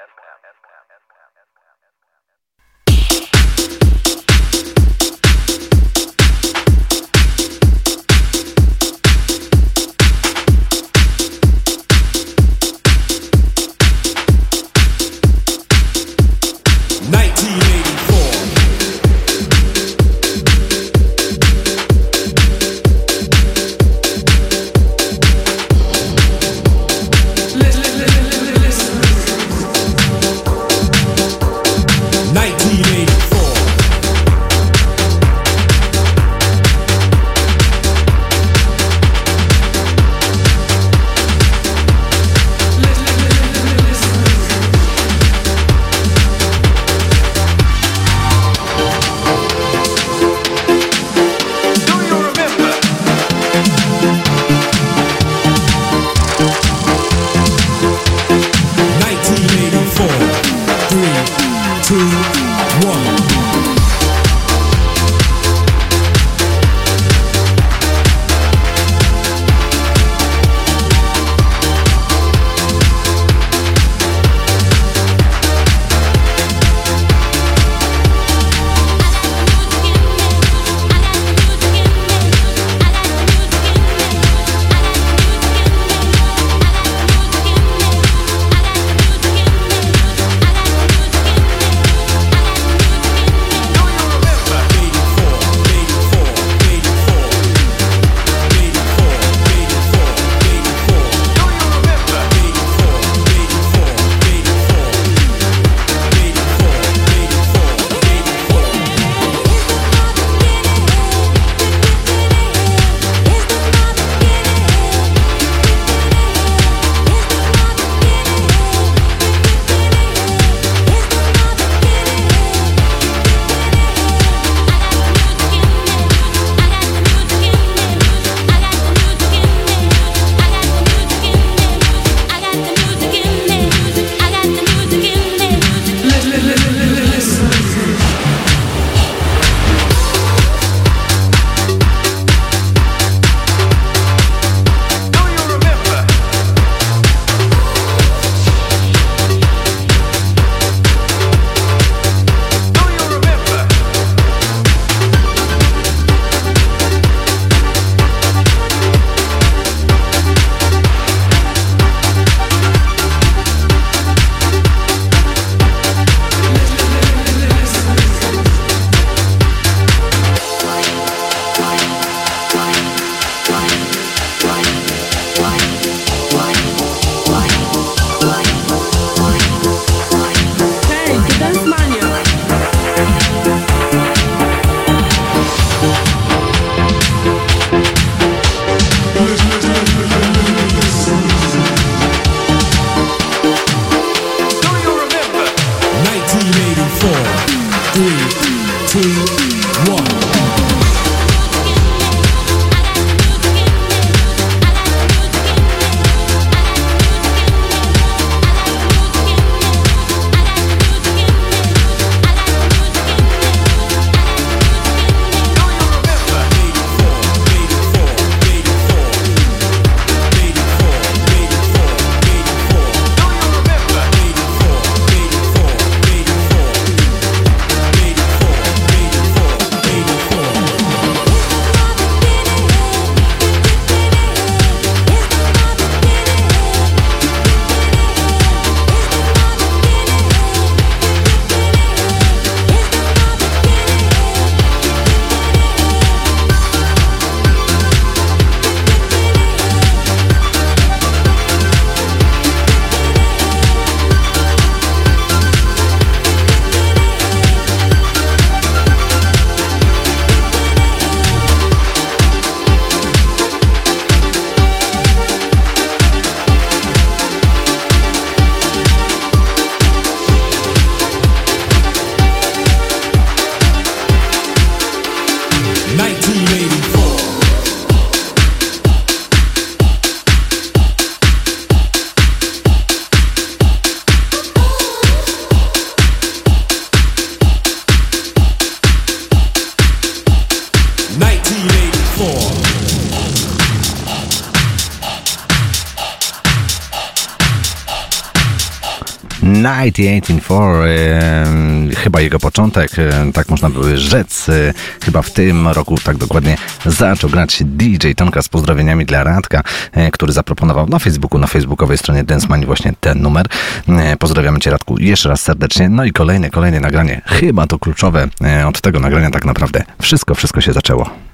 1984, 299.96 301.92
e, 301.92 301.96
chyba 301.96 302.22
jego 302.22 302.40
początek, 302.40 302.92
tak 303.34 303.50
można 303.50 303.70
by 303.70 303.98
rzec. 303.98 304.50
E, 304.50 304.74
chyba 305.06 305.22
w 305.22 305.32
tym 305.32 305.68
roku 305.68 305.98
tak 306.04 306.18
dokładnie 306.18 306.58
zaczął 306.86 307.30
grać 307.30 307.64
DJ 307.66 308.12
Tonka 308.16 308.42
z 308.42 308.50
pozdrowieniami 308.50 309.06
dla 309.06 309.24
Radka, 309.24 309.64
e, 309.92 310.12
który 310.12 310.34
zaproponował 310.34 310.88
na 310.88 311.00
Facebooku, 311.00 311.40
na 311.40 311.48
facebookowej 311.48 311.98
stronie 311.98 312.24
Dance 312.24 312.48
Money 312.48 312.66
właśnie 312.66 312.94
ten 313.00 313.22
numer. 313.22 313.48
E, 313.90 314.18
pozdrawiamy 314.18 314.60
Cię 314.60 314.72
Radku 314.72 314.98
jeszcze 315.00 315.30
raz 315.30 315.42
serdecznie. 315.42 315.90
No 315.90 316.06
i 316.06 316.12
kolejne, 316.12 316.50
kolejne 316.50 316.80
nagranie, 316.80 317.22
chyba 317.26 317.68
to 317.68 317.80
kluczowe. 317.80 318.28
Od 318.68 318.82
tego 318.82 319.00
nagrania 319.00 319.30
tak 319.30 319.46
naprawdę 319.46 319.84
wszystko, 320.02 320.36
wszystko 320.36 320.62
się 320.62 320.74
zaczęło. 320.74 321.25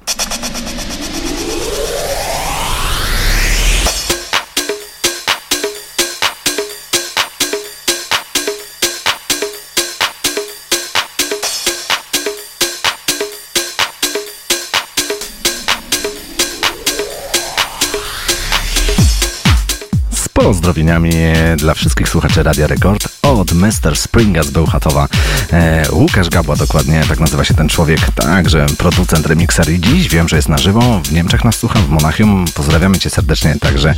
Pozdrowieniami 20.81 21.11
dla 21.57 21.73
wszystkich 21.73 22.09
słuchaczy 22.09 22.43
Radia 22.43 22.67
Rekord 22.67 23.07
od 23.21 23.51
Mr. 23.51 23.95
Springa 23.95 24.43
z 24.43 24.49
Bełchatowa. 24.49 25.07
E, 25.53 25.83
Łukasz 25.91 26.29
Gabła 26.29 26.55
dokładnie, 26.55 27.03
tak 27.09 27.19
nazywa 27.19 27.43
się 27.43 27.53
ten 27.53 27.69
człowiek, 27.69 27.99
także 28.15 28.65
producent 28.77 29.27
remixer 29.27 29.69
i 29.69 29.79
dziś 29.79 30.09
wiem, 30.09 30.29
że 30.29 30.35
jest 30.35 30.49
na 30.49 30.57
żywo, 30.57 31.01
w 31.03 31.11
Niemczech 31.11 31.43
nas 31.43 31.55
słucha, 31.55 31.79
w 31.79 31.89
Monachium. 31.89 32.45
Pozdrawiamy 32.53 32.99
Cię 32.99 33.09
serdecznie, 33.09 33.55
także 33.59 33.95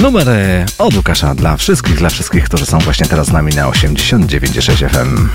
numer 0.00 0.28
e, 0.28 0.66
od 0.78 0.94
Łukasza 0.94 1.34
dla 1.34 1.56
wszystkich, 1.56 1.96
dla 1.96 2.08
wszystkich, 2.08 2.44
którzy 2.44 2.66
są 2.66 2.78
właśnie 2.78 3.06
teraz 3.06 3.26
z 3.26 3.32
nami 3.32 3.54
na 3.54 3.70
89,6 3.70 4.88
FM. 4.90 5.28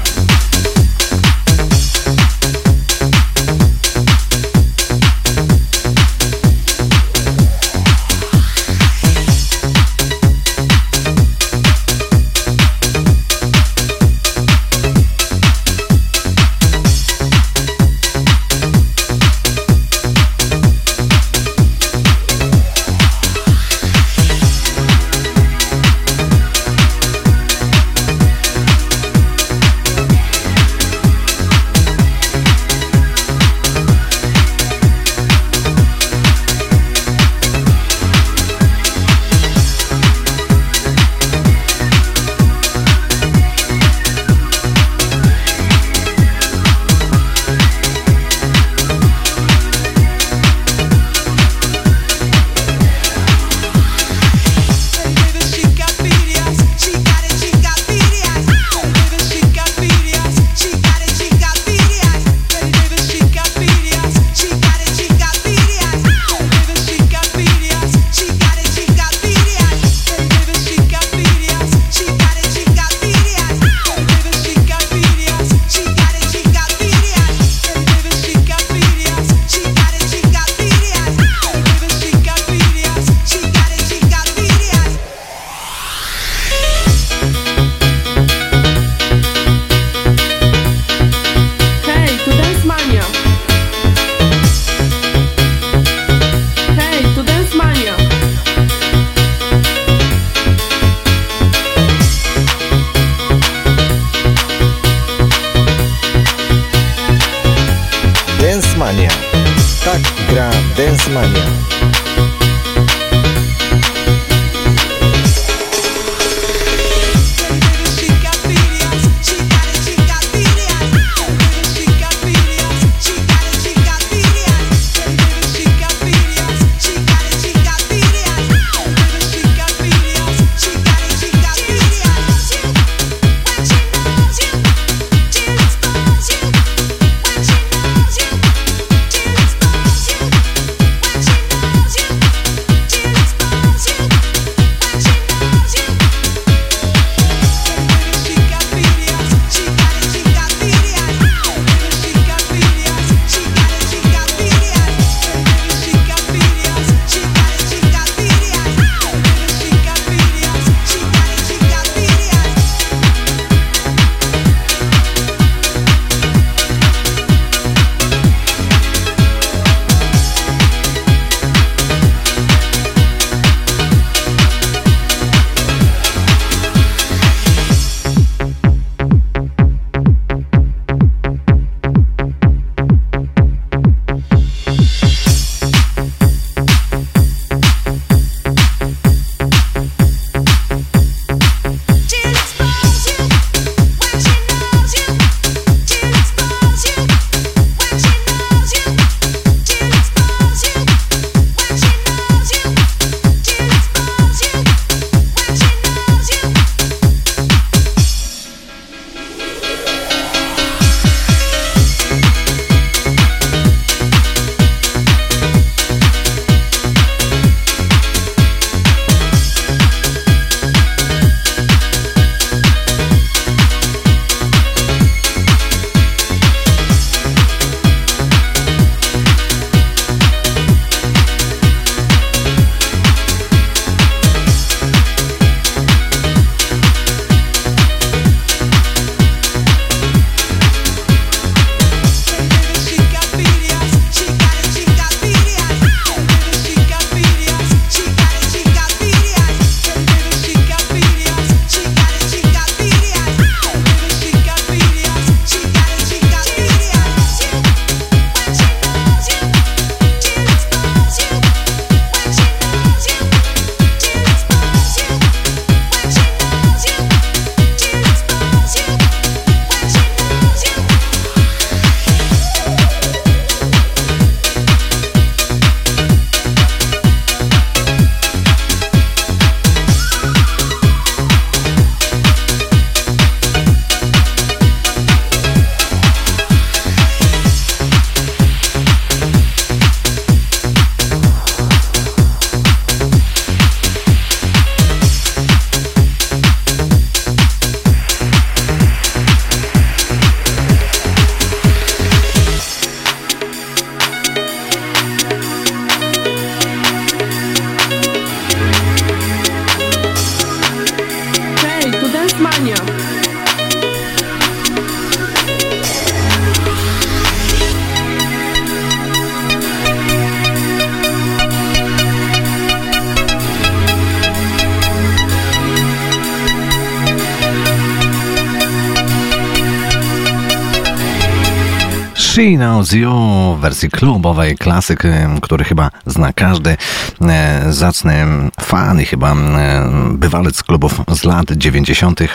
Knows 332.84 332.94
You 332.94 333.56
w 333.58 333.60
wersji 333.60 333.90
klubowej, 333.90 334.58
klasyk, 334.58 335.06
y, 335.06 335.28
który 335.42 335.64
chyba 335.64 335.92
zna 336.06 336.34
każdy 336.34 336.78
e, 337.22 337.64
zacny 337.70 338.26
fan 338.62 339.02
i 339.02 339.06
chyba 339.06 339.34
e, 339.34 339.90
bywalec 340.12 340.64
klubów 340.64 341.02
z 341.08 341.24
lat 341.24 341.52
90. 341.52 342.22
E, 342.22 342.28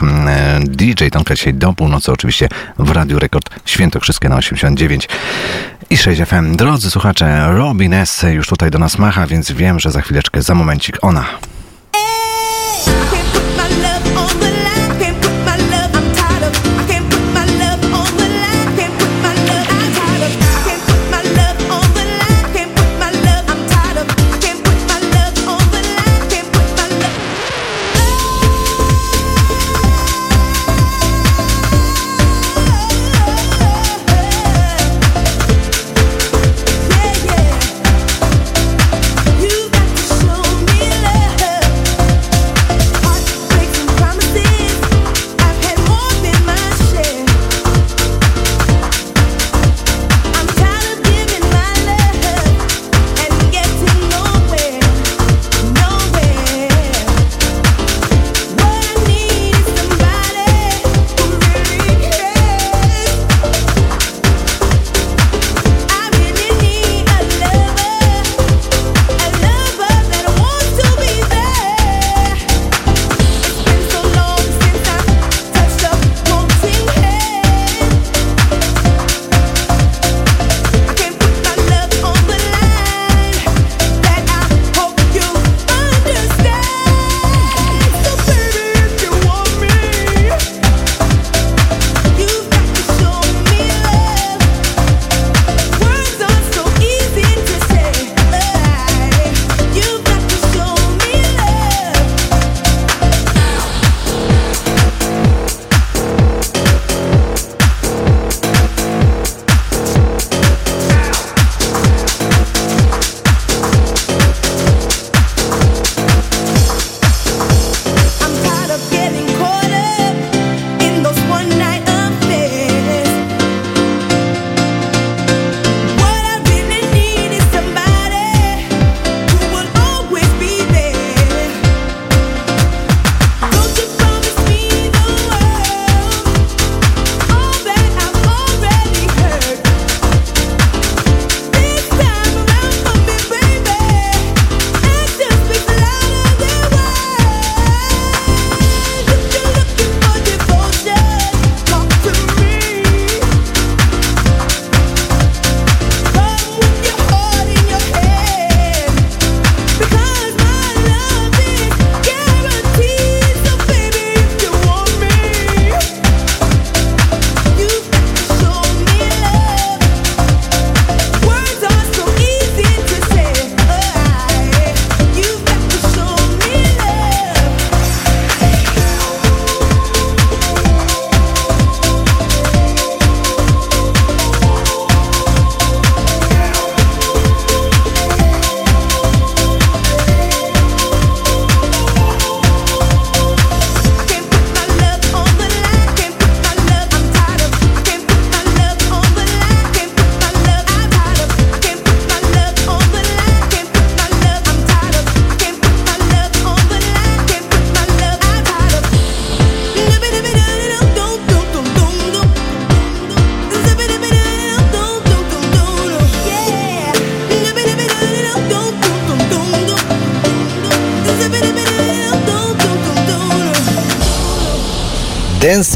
DJ 0.60 1.08
Tomka 1.12 1.34
dzisiaj 1.34 1.54
do 1.54 1.72
północy, 1.72 2.12
oczywiście 2.12 2.48
w 2.78 2.90
Radiu 2.90 3.18
Rekord 3.18 3.50
Świętokrzyskie 3.64 4.28
na 4.28 4.36
89 4.36 5.08
i 5.90 5.96
6 5.96 6.22
FM. 6.22 6.56
Drodzy 6.56 6.90
słuchacze, 6.90 7.48
Robin 7.52 7.94
S. 7.94 8.26
już 8.30 8.46
tutaj 8.48 8.70
do 8.70 8.78
nas 8.78 8.98
macha, 8.98 9.26
więc 9.26 9.52
wiem, 9.52 9.80
że 9.80 9.90
za 9.90 10.00
chwileczkę, 10.00 10.42
za 10.42 10.54
momencik 10.54 10.98
ona. 11.02 11.24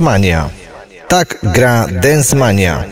Dance 0.02 0.18
Mania. 0.18 0.50
Tak 1.06 1.38
gra 1.54 1.86
Dance 1.86 2.34
Mania. 2.34 2.82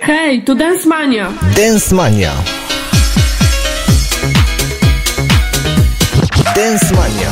Hej, 0.00 0.42
tu 0.46 0.54
Dance 0.54 0.86
Mania. 0.86 1.34
Dance 1.56 1.90
Mania. 1.94 2.30
Dance 6.54 6.94
Mania. 6.94 7.30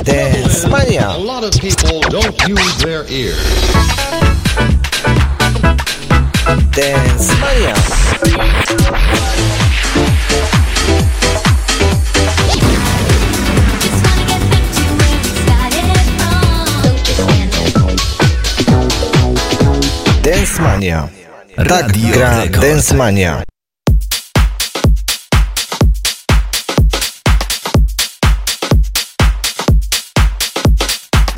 Dance 0.00 0.64
Mania. 0.72 1.06
A 1.12 1.18
lot 1.20 1.44
of 1.44 1.52
people 1.60 2.00
don't 2.08 2.48
use 2.48 2.76
their 2.80 3.04
ears. 3.12 3.36
Dance 6.72 7.28
Mania. 7.36 7.76
Dance 20.22 20.62
Mania. 20.62 21.08
Tak 21.56 21.66
Radio 21.66 22.14
gra. 22.14 22.46
Dance 22.46 22.94
Mania. 22.94 23.42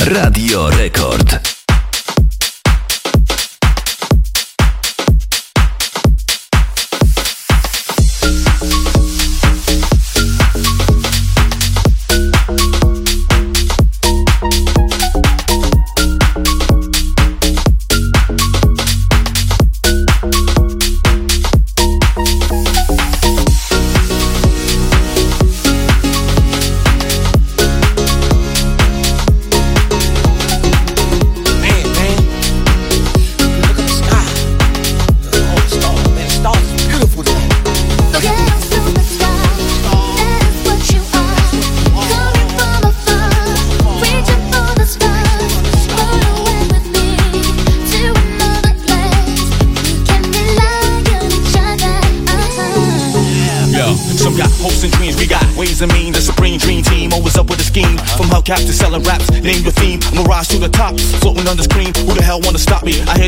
Radio 0.05 0.69
Rekord. 0.69 1.44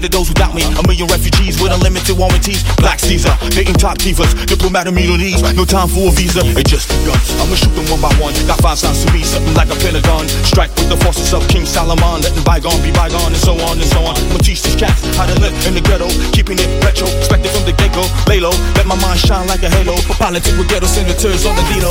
Hated 0.07 0.13
those 0.15 0.29
who 0.29 0.35
doubt 0.35 0.55
me. 0.55 0.63
A 0.63 0.83
million 0.87 1.07
refugees 1.09 1.61
with 1.61 1.73
unlimited 1.73 2.17
warranties. 2.17 2.63
Black 2.79 2.99
Caesar, 3.01 3.35
dating 3.51 3.75
top 3.75 3.99
divas, 3.99 4.31
diplomat 4.47 4.87
immunities. 4.87 5.43
No 5.55 5.65
time 5.65 5.89
for 5.89 6.09
a 6.09 6.13
visa, 6.13 6.43
it 6.45 6.67
just 6.67 6.89
begun. 6.89 7.19
I'ma 7.43 7.55
shoot 7.55 7.75
them 7.75 7.87
one 7.91 8.01
by 8.01 8.13
one. 8.23 8.35
Got 8.47 8.61
five 8.63 8.79
signs 8.79 9.05
to 9.05 9.13
me, 9.13 9.23
something 9.23 9.55
like 9.55 9.69
a 9.69 9.77
pentagon. 9.83 10.29
Strike 10.47 10.71
with 10.77 10.89
the 10.89 10.97
forces 11.03 11.33
of 11.35 11.47
King 11.49 11.67
Solomon, 11.67 12.23
letting 12.23 12.45
bygone 12.45 12.81
be 12.83 12.93
bygone, 12.93 13.35
and 13.35 13.43
so 13.43 13.59
on 13.67 13.79
and 13.79 13.91
so 13.91 14.01
on. 14.07 14.15
I'ma 14.17 14.39
teach 14.39 14.63
these 14.63 14.77
cats 14.77 15.03
how 15.17 15.27
to 15.27 15.35
live 15.41 15.55
in 15.67 15.75
the 15.75 15.83
ghetto, 15.83 16.09
keeping 16.31 16.59
it 16.59 16.69
retro, 16.85 17.09
expected 17.19 17.51
from 17.51 17.65
the 17.67 17.75
get 17.75 17.93
go. 17.95 18.07
Lay 18.29 18.41
low, 18.41 18.55
let 18.79 18.87
my 18.87 18.97
mind 19.03 19.19
shine 19.19 19.47
like 19.49 19.63
a 19.63 19.71
halo. 19.71 19.97
For 20.07 20.15
Politics 20.15 20.57
with 20.57 20.69
ghetto 20.69 20.87
senators 20.87 21.47
on 21.47 21.55
the 21.57 21.65
Dino. 21.71 21.91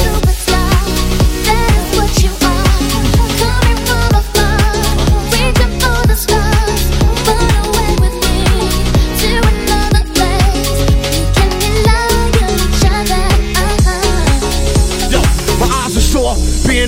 Yo, 2.22 2.45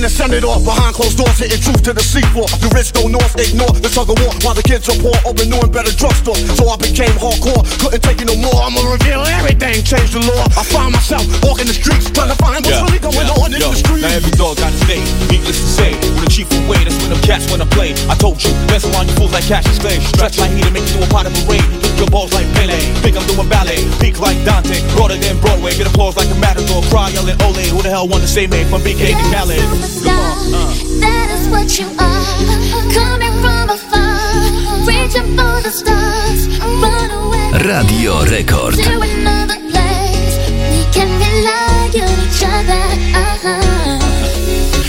Being 0.07 0.15
a 0.15 0.23
senator 0.23 0.55
behind 0.63 0.95
closed 0.95 1.19
doors, 1.19 1.35
hitting 1.35 1.59
truth 1.59 1.83
to 1.83 1.91
the 1.91 1.99
seafloor. 1.99 2.47
The 2.63 2.71
rich 2.71 2.95
go 2.95 3.11
north, 3.11 3.35
ignore 3.35 3.75
the 3.75 3.91
tug 3.91 4.07
of 4.07 4.15
war. 4.23 4.31
While 4.39 4.55
the 4.55 4.63
kids 4.63 4.87
are 4.87 4.95
poor, 5.03 5.11
open 5.27 5.51
new 5.51 5.59
and 5.59 5.67
better 5.67 5.91
drugstores. 5.91 6.47
So 6.55 6.63
I 6.71 6.79
became 6.79 7.11
hardcore, 7.19 7.59
couldn't 7.83 7.99
take 8.07 8.23
it 8.23 8.27
no 8.31 8.39
more. 8.39 8.55
I'ma 8.55 8.87
reveal 8.87 9.19
everything, 9.35 9.83
change 9.83 10.15
the 10.15 10.23
law. 10.23 10.47
I 10.55 10.63
find 10.63 10.95
myself 10.95 11.27
walking 11.43 11.67
the 11.67 11.75
streets, 11.75 12.07
trying 12.15 12.31
to 12.31 12.39
find 12.39 12.63
what's 12.63 12.79
really 12.87 13.03
going 13.03 13.27
on 13.35 13.51
in 13.51 13.59
yo, 13.59 13.75
the 13.75 13.83
streets. 13.83 14.07
Now 14.07 14.15
every 14.15 14.31
dog 14.39 14.55
got 14.63 14.71
his 14.71 14.87
day. 14.87 15.03
Needless 15.27 15.59
to 15.59 15.67
say, 15.75 15.91
with 16.15 16.23
a 16.23 16.31
chief 16.31 16.47
away, 16.55 16.79
that's 16.87 16.95
when 17.03 17.11
them 17.11 17.19
cats 17.27 17.51
wanna 17.51 17.67
play. 17.67 17.91
I 18.07 18.15
told 18.15 18.39
you, 18.39 18.55
dance 18.71 18.87
around 18.87 19.11
you 19.11 19.15
fools 19.19 19.35
like 19.35 19.43
Cassius 19.43 19.75
Clay. 19.75 19.99
Stretch 20.15 20.39
like 20.39 20.55
heat 20.55 20.63
and 20.63 20.71
make 20.71 20.87
you 20.87 21.03
do 21.03 21.03
a 21.03 21.09
pot 21.11 21.27
of 21.27 21.35
parade. 21.43 21.67
Lick 21.83 21.99
your 21.99 22.07
balls 22.07 22.31
like 22.31 22.47
Pele. 22.55 22.79
Think 23.03 23.19
I'm 23.19 23.27
doing 23.27 23.51
ballet. 23.51 23.83
Peak 23.99 24.23
like 24.23 24.39
Dante. 24.47 24.79
Broader 24.95 25.19
than 25.19 25.35
Broadway. 25.43 25.75
Get 25.75 25.91
applause 25.91 26.15
like 26.15 26.31
a 26.31 26.37
matador. 26.39 26.79
Cry 26.87 27.11
yelling 27.11 27.35
Ole. 27.43 27.59
Who 27.75 27.83
the 27.83 27.91
hell 27.91 28.07
wanna 28.07 28.29
say 28.29 28.47
me 28.47 28.63
from 28.71 28.87
BK 28.87 29.11
to 29.11 29.25
Khaled? 29.35 29.96
Uh. 30.05 30.73
That 30.99 31.27
is 31.35 31.47
what 31.49 31.67
you 31.79 31.87
are. 31.97 32.27
Coming 32.93 33.35
from 33.43 33.69
afar, 33.69 34.85
reaching 34.85 35.29
for 35.37 35.55
the 35.65 35.71
stars. 35.71 36.47
Run 36.59 37.11
away 37.11 37.51
Radio 37.65 38.23
Rekord. 38.25 38.75
to 38.75 38.99
another 39.01 39.59
place. 39.71 40.35
We 40.71 40.81
can 40.95 41.09
rely 41.23 41.89
on 42.05 42.17
each 42.25 42.43
other. 42.43 43.26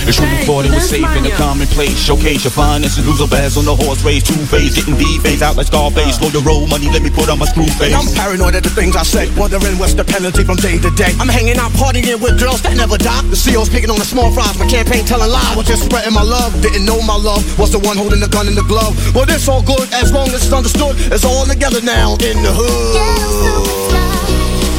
It's 0.08 0.16
when 0.16 0.32
you 0.32 0.40
thought 0.48 0.64
it 0.64 0.72
was 0.72 0.88
safe 0.88 1.04
in 1.04 1.28
a 1.28 1.30
commonplace. 1.36 2.00
Showcase 2.00 2.48
your 2.48 2.50
finest 2.50 2.96
and 2.96 3.06
lose 3.06 3.20
a 3.20 3.28
bass 3.28 3.60
on 3.60 3.68
the 3.68 3.76
horse 3.76 4.00
race. 4.02 4.24
Two 4.24 4.40
phase, 4.48 4.72
getting 4.72 4.96
D 4.96 5.04
phase 5.20 5.42
out 5.44 5.60
like 5.60 5.68
Scarface. 5.68 6.16
Uh. 6.16 6.24
Slow 6.24 6.30
your 6.32 6.42
roll, 6.48 6.66
money, 6.66 6.88
let 6.88 7.02
me 7.02 7.10
put 7.10 7.28
on 7.28 7.38
my 7.38 7.44
screw 7.44 7.68
face. 7.76 7.92
I'm 7.92 8.08
paranoid 8.16 8.56
at 8.56 8.64
the 8.64 8.72
things 8.72 8.96
I 8.96 9.04
say, 9.04 9.28
wondering 9.36 9.76
what's 9.76 9.92
the 9.92 10.08
penalty 10.08 10.44
from 10.44 10.56
day 10.56 10.80
to 10.80 10.88
day. 10.96 11.12
I'm 11.20 11.28
hanging 11.28 11.60
out 11.60 11.76
partying 11.76 12.08
with 12.24 12.40
girls 12.40 12.62
that 12.62 12.72
never 12.74 12.96
die. 12.96 13.20
The 13.28 13.36
CEO's 13.36 13.68
picking 13.68 13.90
on 13.90 13.98
the 14.00 14.08
small 14.08 14.32
fries, 14.32 14.58
my 14.58 14.64
campaign 14.64 15.04
telling 15.04 15.28
lies. 15.28 15.56
Was 15.56 15.68
just 15.68 15.84
spreading 15.84 16.14
my 16.14 16.24
love, 16.24 16.56
didn't 16.62 16.86
know 16.88 17.02
my 17.04 17.16
love 17.16 17.44
was 17.58 17.70
the 17.70 17.78
one 17.78 17.98
holding 18.00 18.20
the 18.20 18.28
gun 18.32 18.48
in 18.48 18.54
the 18.54 18.64
glove. 18.64 18.96
Well, 19.14 19.26
this 19.26 19.46
all 19.46 19.60
good 19.60 19.92
as 19.92 20.10
long 20.10 20.28
as 20.32 20.40
it's 20.40 20.52
understood. 20.52 20.96
It's 21.12 21.24
all 21.24 21.44
together 21.44 21.82
now 21.84 22.16
in 22.24 22.40
the 22.40 22.52
hood. 22.56 22.96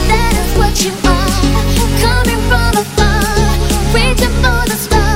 That 0.10 0.34
is 0.42 0.58
what 0.58 0.74
you 0.82 0.90
are. 1.06 1.30
Coming 2.02 2.42
from 2.50 2.82
afar, 2.82 3.22
reaching 3.94 4.34
for 4.42 4.66
the 4.66 4.74
stars. 4.74 5.09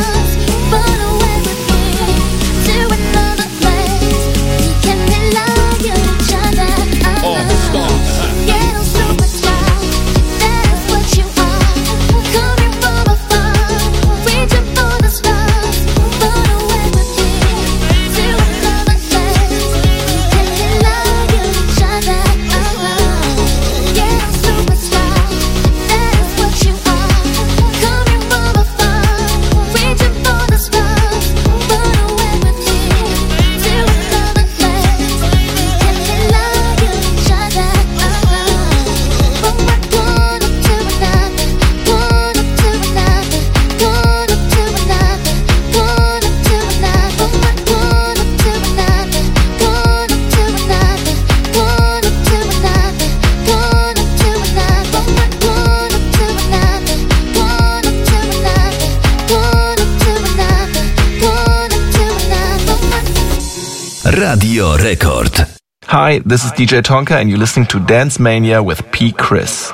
Radio 64.34 64.78
Rekord. 64.78 65.46
Hi, 65.86 66.22
this 66.30 66.46
is 66.46 66.52
DJ 66.52 66.82
Tonka 66.82 67.18
and 67.18 67.30
you're 67.30 67.40
listening 67.40 67.70
to 67.70 67.80
Dance 67.80 68.24
Mania 68.24 68.64
with 68.64 68.84
P. 68.84 69.12
Chris. 69.28 69.74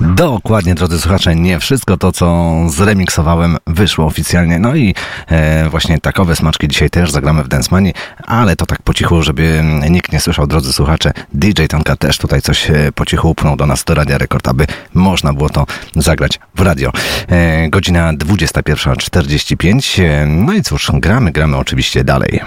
Dokładnie, 0.00 0.74
drodzy 0.74 1.00
słuchacze, 1.00 1.34
nie 1.34 1.60
wszystko 1.60 1.96
to, 1.96 2.12
co 2.12 2.54
zremiksowałem, 2.68 3.56
wyszło 3.66 4.06
oficjalnie. 4.06 4.58
No 4.58 4.74
i 4.74 4.94
e, 5.28 5.68
właśnie 5.68 6.00
takowe 6.00 6.36
smaczki 6.36 6.68
dzisiaj 6.68 6.90
też 6.90 7.10
zagramy 7.10 7.44
w 7.44 7.48
Dance 7.48 7.68
Money, 7.70 7.92
ale 8.26 8.56
to 8.56 8.66
tak 8.66 8.82
po 8.82 8.94
cichu, 8.94 9.22
żeby 9.22 9.62
nikt 9.90 10.12
nie 10.12 10.20
słyszał, 10.20 10.46
drodzy 10.46 10.72
słuchacze. 10.72 11.12
DJ 11.32 11.64
Tonka 11.66 11.96
też 11.96 12.18
tutaj 12.18 12.42
coś 12.42 12.70
e, 12.70 12.92
po 12.94 13.06
cichu 13.06 13.30
upchnął 13.30 13.56
do 13.56 13.66
nas 13.66 13.84
do 13.84 13.94
Radia 13.94 14.18
Rekord, 14.18 14.48
aby 14.48 14.66
można 14.94 15.32
było 15.32 15.50
to 15.50 15.66
zagrać 15.96 16.40
w 16.54 16.60
radio. 16.60 16.92
E, 17.28 17.68
godzina 17.68 18.12
21.45. 18.12 20.02
E, 20.02 20.26
no 20.26 20.52
i 20.52 20.62
cóż, 20.62 20.90
gramy, 20.94 21.32
gramy 21.32 21.56
oczywiście 21.56 22.04
dalej. 22.04 22.40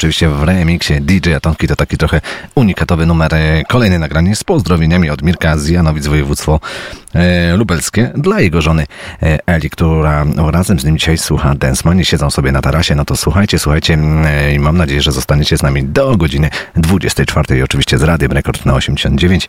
oczywiście 0.00 0.28
w 0.28 0.42
remiksie 0.42 1.00
DJ 1.00 1.34
Atomki. 1.34 1.68
To 1.68 1.76
taki 1.76 1.96
trochę 1.96 2.20
unikatowy 2.54 3.06
numer. 3.06 3.34
E, 3.34 3.62
kolejne 3.68 3.98
nagranie 3.98 4.36
z 4.36 4.44
pozdrowieniami 4.44 5.10
od 5.10 5.22
Mirka 5.22 5.58
z 5.58 5.68
Janowic, 5.68 6.06
województwo 6.06 6.60
e, 7.14 7.56
lubelskie 7.56 8.10
dla 8.14 8.40
jego 8.40 8.62
żony 8.62 8.86
e, 9.22 9.38
Eli, 9.46 9.70
która 9.70 10.24
razem 10.36 10.80
z 10.80 10.84
nim 10.84 10.98
dzisiaj 10.98 11.18
słucha 11.18 11.54
Densmani. 11.54 12.04
Siedzą 12.04 12.30
sobie 12.30 12.52
na 12.52 12.62
tarasie. 12.62 12.94
No 12.94 13.04
to 13.04 13.16
słuchajcie, 13.16 13.58
słuchajcie 13.58 13.98
i 14.54 14.58
mam 14.58 14.76
nadzieję, 14.76 15.02
że 15.02 15.12
zostaniecie 15.12 15.56
z 15.56 15.62
nami 15.62 15.84
do 15.84 16.16
godziny 16.16 16.50
24. 16.76 17.64
Oczywiście 17.64 17.98
z 17.98 18.02
Radiem 18.02 18.32
Rekord 18.32 18.66
na 18.66 18.74
89 18.74 19.48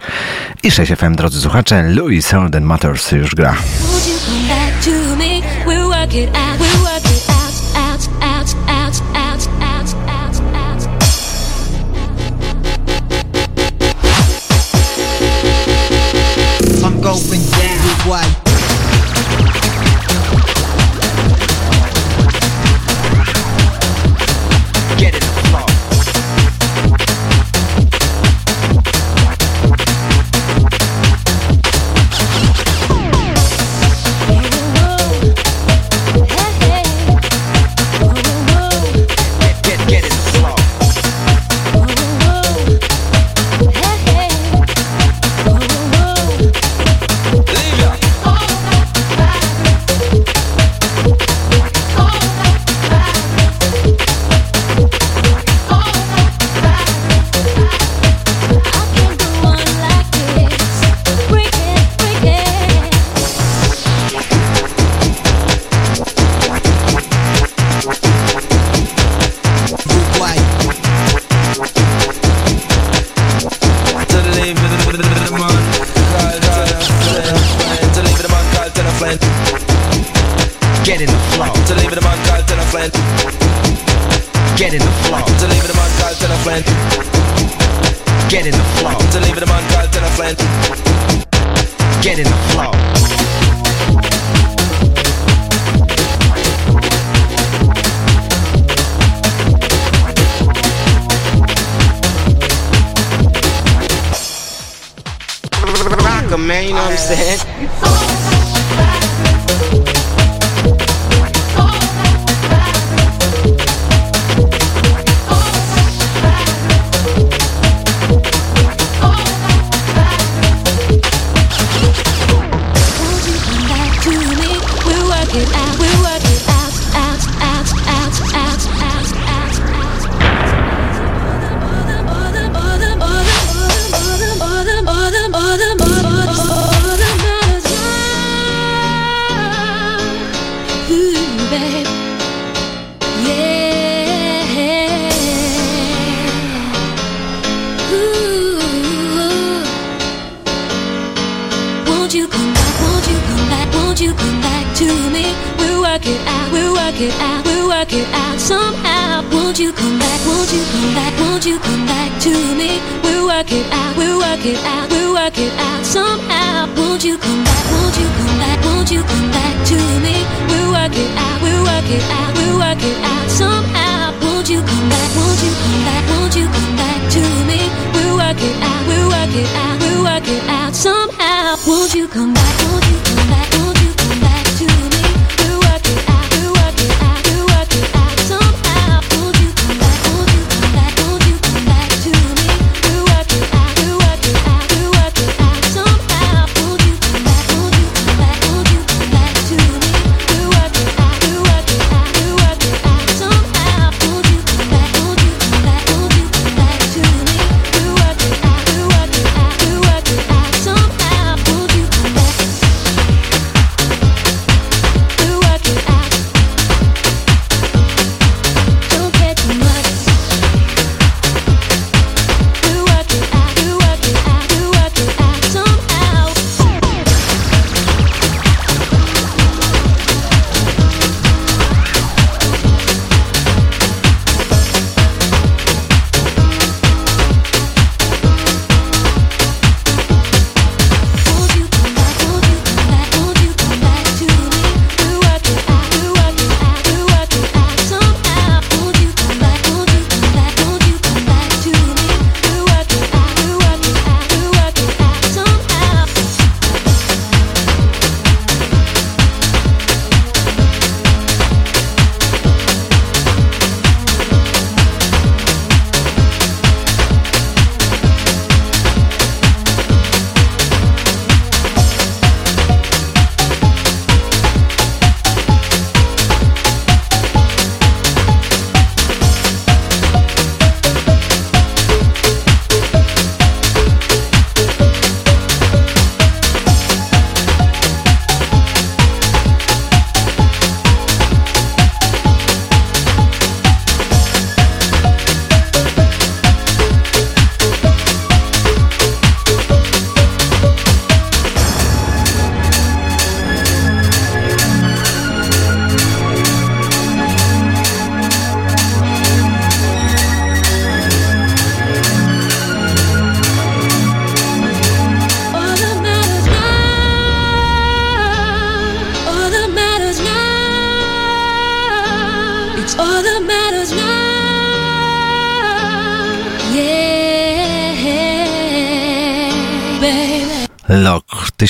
i 0.63 0.71
6 0.71 0.93
FM. 0.93 1.15
Drodzy 1.15 1.41
słuchacze, 1.41 1.83
Louis 1.83 2.31
Holden 2.31 2.63
Matters 2.63 3.11
już 3.11 3.35
gra. 3.35 3.55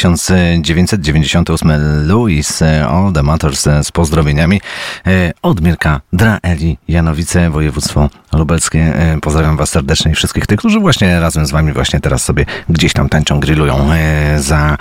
1998 0.02 1.72
Louis 2.08 2.62
e, 2.62 2.88
All 2.88 3.14
the 3.14 3.24
Matters 3.24 3.68
e, 3.68 3.84
z 3.84 3.92
pozdrowieniami 3.92 4.62
e, 5.08 5.32
od 5.42 5.62
Mirka 5.62 6.02
Draeli 6.14 6.78
Janowice, 6.88 7.50
województwo 7.50 8.10
lubelskie. 8.34 8.94
Pozdrawiam 9.22 9.58
Was 9.58 9.70
serdecznie 9.70 10.12
i 10.12 10.16
wszystkich 10.16 10.48
tych, 10.48 10.60
którzy 10.60 10.80
właśnie 10.80 11.20
razem 11.20 11.46
z 11.46 11.52
Wami 11.52 11.74
właśnie 11.74 12.00
teraz 12.00 12.24
sobie 12.24 12.46
gdzieś 12.70 12.94
tam 12.94 13.10
tańczą, 13.10 13.40
grillują. 13.40 13.90
Za 14.38 14.78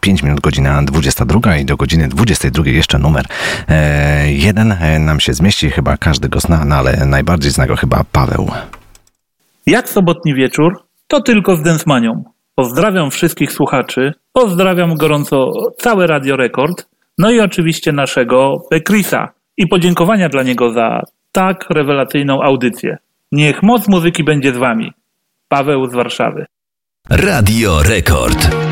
5 0.00 0.22
minut 0.22 0.40
godzina 0.40 0.82
22 0.82 1.56
i 1.56 1.64
do 1.64 1.76
godziny 1.76 2.08
22 2.08 2.66
jeszcze 2.66 2.98
numer 2.98 3.26
jeden 4.26 4.76
nam 5.00 5.20
się 5.20 5.34
zmieści. 5.34 5.70
Chyba 5.70 5.96
każdy 5.96 6.28
go 6.28 6.40
zna, 6.40 6.64
no 6.64 6.76
ale 6.76 7.06
najbardziej 7.06 7.52
zna 7.52 7.66
go 7.66 7.76
chyba 7.76 8.04
Paweł. 8.12 8.50
Jak 9.66 9.88
sobotni 9.88 10.34
wieczór? 10.34 10.72
To 11.08 11.20
tylko 11.20 11.56
z 11.56 11.62
Densmanią. 11.62 12.24
Pozdrawiam 12.60 13.10
wszystkich 13.10 13.52
słuchaczy. 13.52 14.12
Pozdrawiam 14.32 14.94
gorąco 14.94 15.52
cały 15.78 16.06
Radio 16.06 16.36
Rekord. 16.36 16.86
No 17.18 17.30
i 17.30 17.40
oczywiście 17.40 17.92
naszego 17.92 18.62
Krisa. 18.84 19.28
I 19.56 19.66
podziękowania 19.66 20.28
dla 20.28 20.42
niego 20.42 20.72
za 20.72 21.02
tak 21.32 21.70
rewelacyjną 21.70 22.42
audycję. 22.42 22.98
Niech 23.32 23.62
moc 23.62 23.88
muzyki 23.88 24.24
będzie 24.24 24.54
z 24.54 24.56
wami. 24.56 24.92
Paweł 25.48 25.86
z 25.86 25.94
Warszawy. 25.94 26.46
Radio 27.10 27.82
Rekord. 27.82 28.69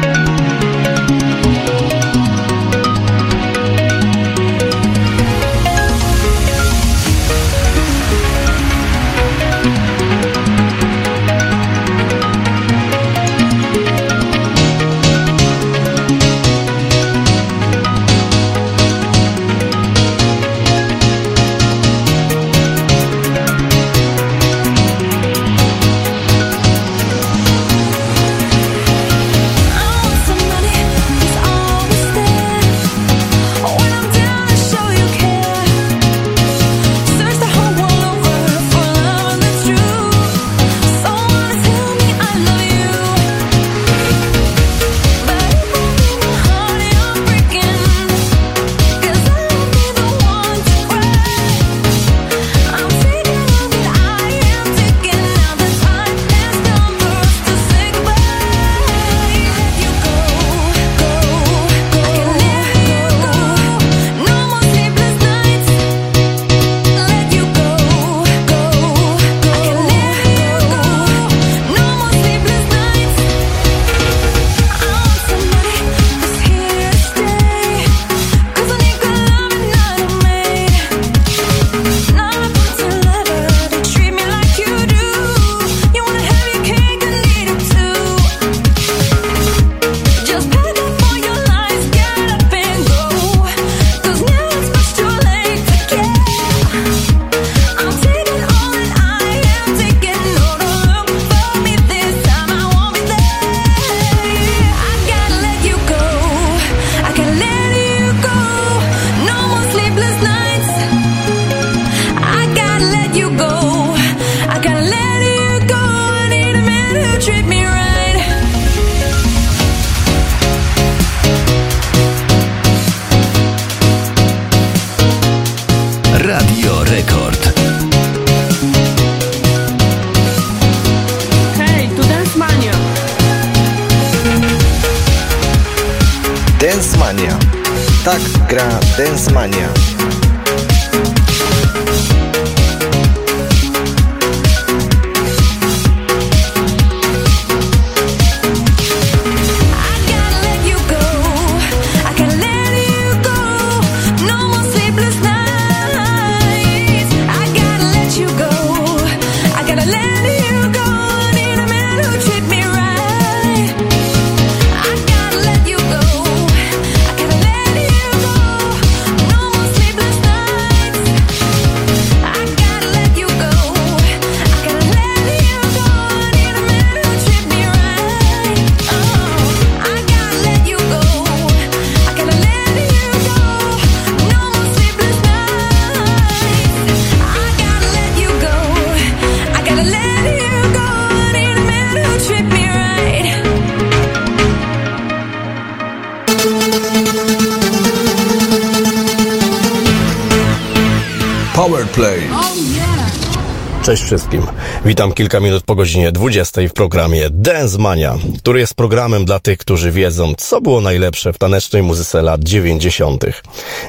Kilka 205.18 205.40
minut 205.40 205.64
po 205.64 205.74
godzinie 205.74 206.12
20 206.12 206.60
w 206.68 206.72
programie 206.72 207.30
Dance 207.30 207.78
Mania, 207.78 208.18
który 208.38 208.60
jest 208.60 208.74
programem 208.74 209.24
dla 209.24 209.40
tych, 209.40 209.58
którzy 209.58 209.92
wiedzą, 209.92 210.32
co 210.38 210.60
było 210.60 210.80
najlepsze 210.80 211.32
w 211.32 211.38
tanecznej 211.38 211.82
muzyce 211.82 212.22
lat 212.22 212.44
90. 212.44 213.24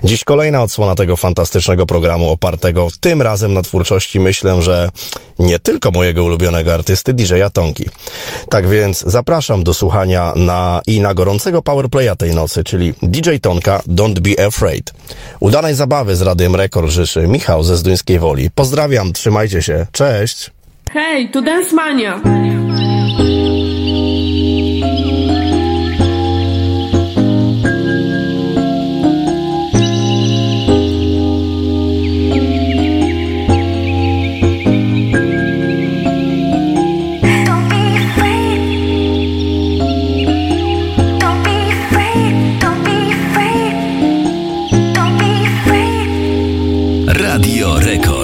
Dziś 0.03 0.23
kolejna 0.23 0.64
odsłona 0.64 0.95
tego 0.95 1.18
fantastycznego 1.18 1.85
programu 1.85 2.30
opartego 2.30 2.88
tym 2.99 3.22
razem 3.22 3.53
na 3.53 3.61
twórczości, 3.61 4.19
myślę, 4.19 4.61
że 4.61 4.89
nie 5.39 5.60
tylko 5.60 5.91
mojego 5.91 6.23
ulubionego 6.23 6.73
artysty 6.73 7.14
DJ-a 7.14 7.49
Tonki. 7.49 7.85
Tak 8.49 8.68
więc 8.68 9.03
zapraszam 9.07 9.64
do 9.64 9.73
słuchania 9.73 10.34
na 10.35 10.81
i 10.88 11.01
na 11.01 11.14
gorącego 11.14 11.61
powerplaya 11.61 12.15
tej 12.18 12.35
nocy, 12.35 12.64
czyli 12.64 12.93
DJ 13.01 13.30
Tonka 13.41 13.81
Don't 13.88 14.19
Be 14.19 14.45
Afraid. 14.45 14.93
Udanej 15.39 15.76
zabawy 15.76 16.15
z 16.15 16.22
Radiem 16.22 16.56
Rekord 16.56 16.89
życzy 16.89 17.27
Michał 17.27 17.64
ze 17.64 17.77
Zduńskiej 17.77 18.19
Woli. 18.19 18.51
Pozdrawiam, 18.51 19.14
trzymajcie 19.14 19.61
się, 19.61 19.88
cześć! 19.91 20.59
Hej, 20.99 21.30
tu 21.31 21.39
Dance 21.41 21.71
Mania. 21.76 22.19
Radio 47.07 47.80
Rekord. 47.80 48.19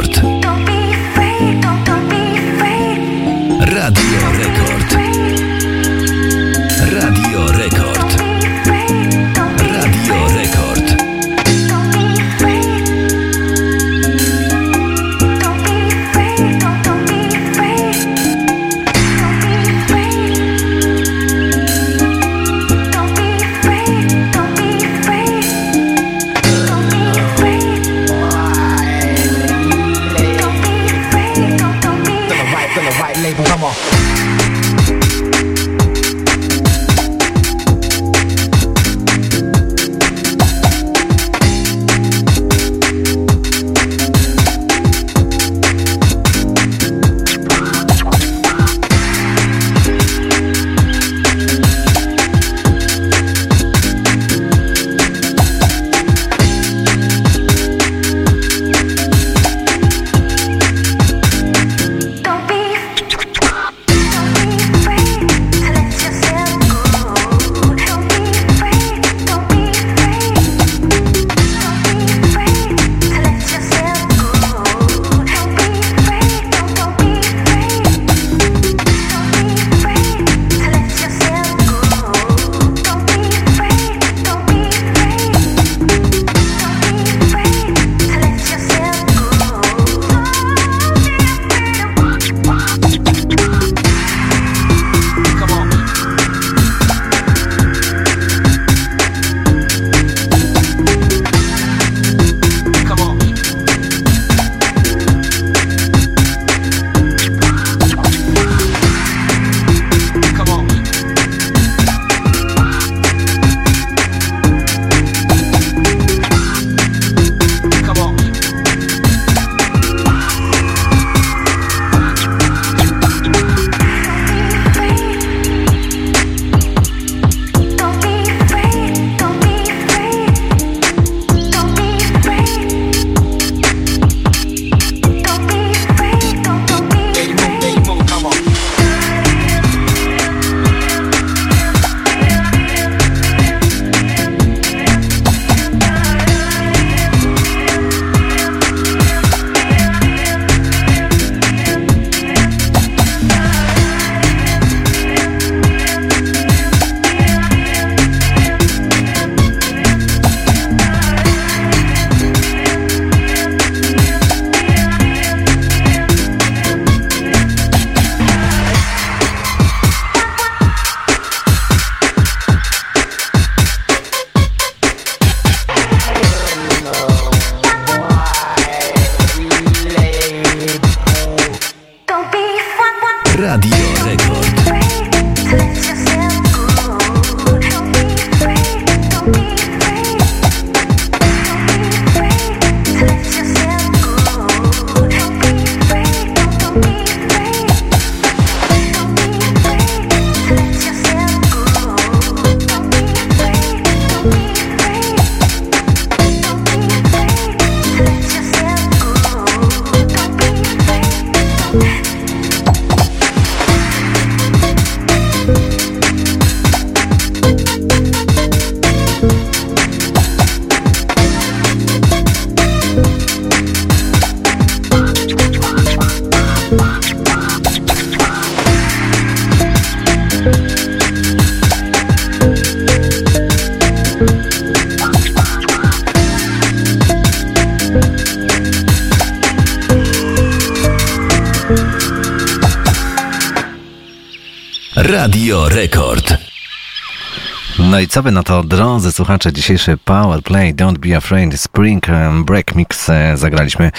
Drodzy 249.05 249.15
słuchacze, 249.15 249.53
dzisiejszy 249.53 249.97
Power 249.97 250.41
Play 250.41 250.75
Don't 250.75 250.97
Be 250.97 251.17
Afraid 251.17 251.61
Spring 251.61 252.05
Break 252.45 252.75
Mix 252.75 253.09
e, 253.09 253.37
zagraliśmy 253.37 253.91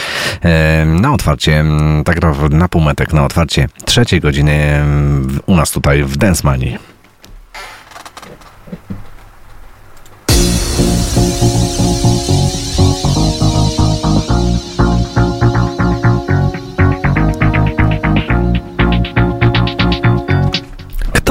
e, 0.42 0.86
na 0.86 1.12
otwarcie, 1.12 1.64
tak 2.04 2.18
na 2.50 2.68
półmetek, 2.68 3.12
na 3.12 3.24
otwarcie 3.24 3.68
trzeciej 3.84 4.20
godziny 4.20 4.84
u 5.46 5.56
nas 5.56 5.70
tutaj 5.70 6.02
w 6.02 6.16
Dance. 6.16 6.42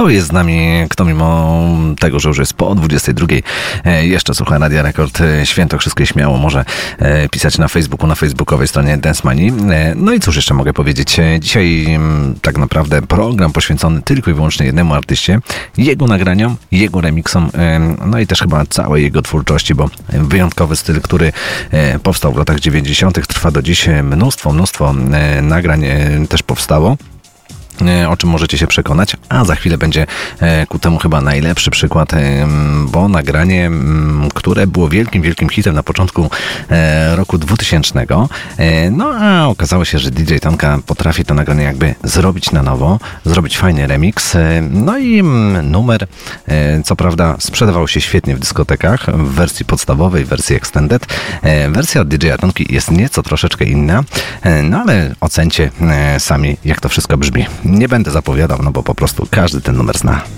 Jest 0.10 0.28
z 0.28 0.32
nami, 0.32 0.86
kto 0.90 1.06
mimo 1.06 1.60
tego, 2.00 2.20
że 2.20 2.30
już 2.30 2.38
jest 2.38 2.54
po 2.54 2.76
22, 2.76 3.28
e, 3.86 4.08
jeszcze 4.08 4.34
słucha 4.34 4.58
Radia 4.58 4.82
Rekord 4.82 5.22
e, 5.22 5.46
Świętokrzyskie 5.46 6.06
śmiało 6.06 6.38
może 6.38 6.66
e, 7.00 7.30
pisać 7.30 7.58
na 7.58 7.68
Facebooku, 7.68 8.08
na 8.08 8.16
facebookowej 8.16 8.68
stronie 8.68 8.98
Dance 8.98 9.22
Money. 9.24 9.52
No 9.96 10.14
i 10.14 10.20
cóż 10.20 10.36
jeszcze 10.36 10.54
mogę 10.54 10.74
powiedzieć? 10.74 11.18
Dzisiaj 11.40 11.86
mm, 11.86 12.36
tak 12.42 12.58
naprawdę 12.58 13.02
program 13.02 13.52
poświęcony 13.52 14.02
tylko 14.02 14.32
i 14.32 14.34
wyłącznie 14.34 14.66
jednemu 14.66 14.94
artyście, 14.94 15.40
jego 15.78 16.08
nagraniom, 16.08 16.56
jego 16.72 17.02
remixom, 17.02 17.50
e, 17.54 17.80
no 18.06 18.20
i 18.20 18.28
też 18.28 18.40
chyba 18.40 18.66
całej 18.66 19.04
jego 19.04 19.22
twórczości, 19.22 19.76
bo 19.76 19.90
wyjątkowy 20.10 20.76
styl, 20.76 21.02
który 21.02 21.32
powstał 22.04 22.34
w 22.34 22.38
latach 22.38 22.60
90., 22.60 23.28
trwa 23.28 23.52
do 23.52 23.62
dziś. 23.62 23.90
Mnóstwo, 24.04 24.54
mnóstwo 24.54 24.94
nagrań 25.42 25.86
też 26.30 26.44
powstało 26.44 26.98
o 28.10 28.18
czym 28.18 28.30
możecie 28.30 28.58
się 28.58 28.68
przekonać, 28.68 29.15
a 29.36 29.46
za 29.46 29.56
chwilę 29.56 29.78
będzie 29.78 30.06
e, 30.40 30.68
ku 30.68 30.80
temu 30.80 30.98
chyba 30.98 31.22
najlepszy 31.22 31.72
przykład, 31.72 32.14
e, 32.14 32.48
bo 32.86 33.08
nagranie, 33.08 33.72
które 34.34 34.68
było 34.68 34.90
wielkim, 34.90 35.22
wielkim 35.22 35.50
hitem 35.50 35.76
na 35.76 35.84
początku 35.84 36.30
e, 36.70 37.16
roku 37.16 37.38
2000, 37.38 38.06
e, 38.58 38.92
no 38.92 39.14
a 39.20 39.48
okazało 39.48 39.86
się, 39.86 40.00
że 40.00 40.12
DJ 40.12 40.38
Tonka 40.38 40.80
potrafi 40.86 41.26
to 41.26 41.34
nagranie 41.34 41.64
jakby 41.64 41.96
zrobić 42.04 42.52
na 42.52 42.64
nowo, 42.64 43.00
zrobić 43.26 43.58
fajny 43.58 43.88
remix, 43.88 44.38
no 44.72 44.98
i 44.98 45.24
numer, 45.64 46.08
co 46.86 46.96
prawda 46.96 47.36
sprzedawał 47.40 47.88
się 47.88 48.02
świetnie 48.02 48.36
w 48.36 48.40
dyskotekach, 48.40 49.06
w 49.06 49.34
wersji 49.34 49.66
podstawowej, 49.66 50.26
w 50.26 50.28
wersji 50.28 50.56
extended, 50.56 51.08
wersja 51.70 52.02
od 52.02 52.08
DJ 52.08 52.28
Tonki 52.40 52.74
jest 52.74 52.92
nieco 52.92 53.24
troszeczkę 53.24 53.66
inna, 53.66 54.04
no 54.64 54.78
ale 54.78 55.16
ocencie 55.22 55.72
sami, 56.20 56.58
jak 56.66 56.82
to 56.82 56.90
wszystko 56.90 57.18
brzmi. 57.18 57.46
Nie 57.66 57.88
będę 57.88 58.12
zapowiadał, 58.12 58.60
no 58.64 58.72
bo 58.72 58.84
po 58.84 58.96
prostu 58.96 59.25
każdy 59.30 59.62
ten 59.62 59.78
numer 59.78 59.98
zna. 59.98 60.35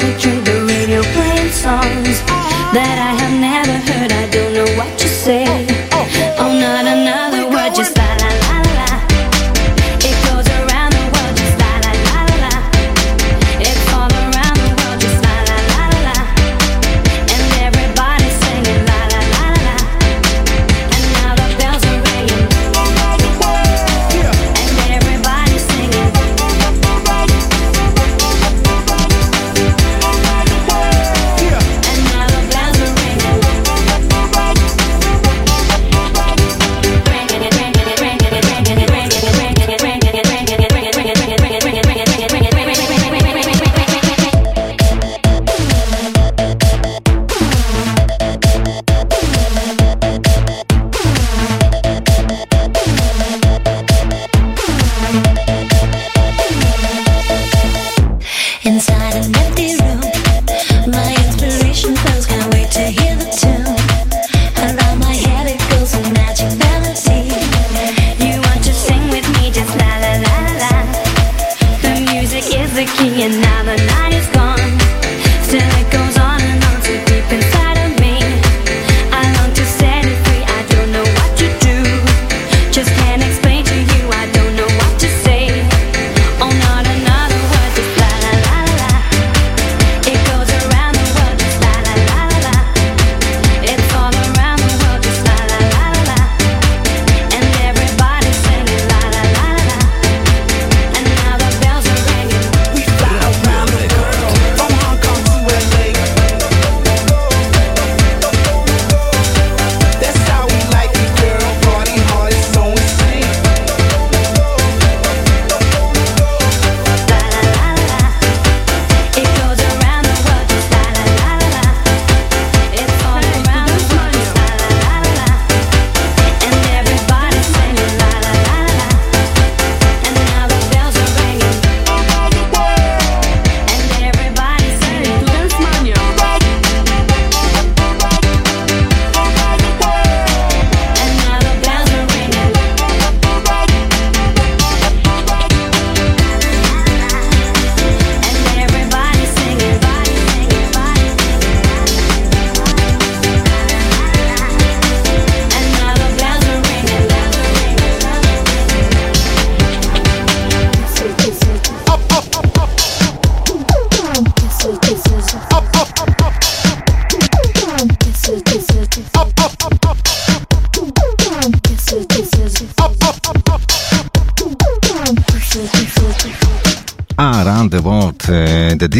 Exotic 0.00 0.20
drink. 0.20 0.44
The 0.44 0.64
radio 0.66 1.02
playing 1.02 1.52
songs 1.52 2.22
that 2.72 2.96
I 2.98 3.12
have 3.20 3.40
never 3.40 3.76
heard. 3.92 4.12
I 4.12 4.28
don't 4.30 4.52
know 4.54 4.76
what 4.76 4.98
to 4.98 5.08
say. 5.08 5.59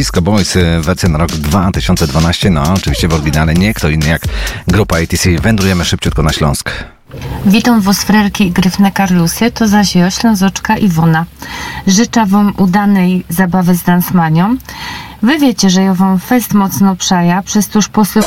Disco 0.01 0.23
Boys, 0.23 0.57
e, 0.57 0.81
wersja 0.81 1.09
na 1.09 1.19
rok 1.19 1.31
2012, 1.31 2.51
no 2.51 2.63
oczywiście 2.75 3.09
w 3.09 3.15
oryginale 3.15 3.55
nie 3.55 3.75
kto 3.75 3.89
inny 3.89 4.09
jak 4.09 4.23
grupa 4.69 4.97
ATC. 4.97 5.31
Wędrujemy 5.43 5.85
szybciutko 5.85 6.23
na 6.23 6.33
Śląsk. 6.33 6.71
Witam 7.47 7.81
was 7.81 8.07
i 8.41 8.51
gryfne 8.51 8.93
Karlusy, 8.93 9.51
to 9.51 9.69
zaś 9.69 9.97
ja, 9.97 10.11
Ślązoczka 10.11 10.77
Iwona. 10.77 11.25
Życzę 11.87 12.27
wam 12.27 12.53
udanej 12.57 13.25
zabawy 13.29 13.75
z 13.75 13.83
Dansmanią. 13.83 14.57
Wy 15.23 15.39
wiecie, 15.39 15.71
że 15.71 15.83
ja 15.83 15.95
wam 15.95 16.19
fest 16.19 16.55
mocno 16.55 16.97
przaja, 16.97 17.43
przez 17.43 17.69
tuż 17.69 17.89
posył... 17.89 18.23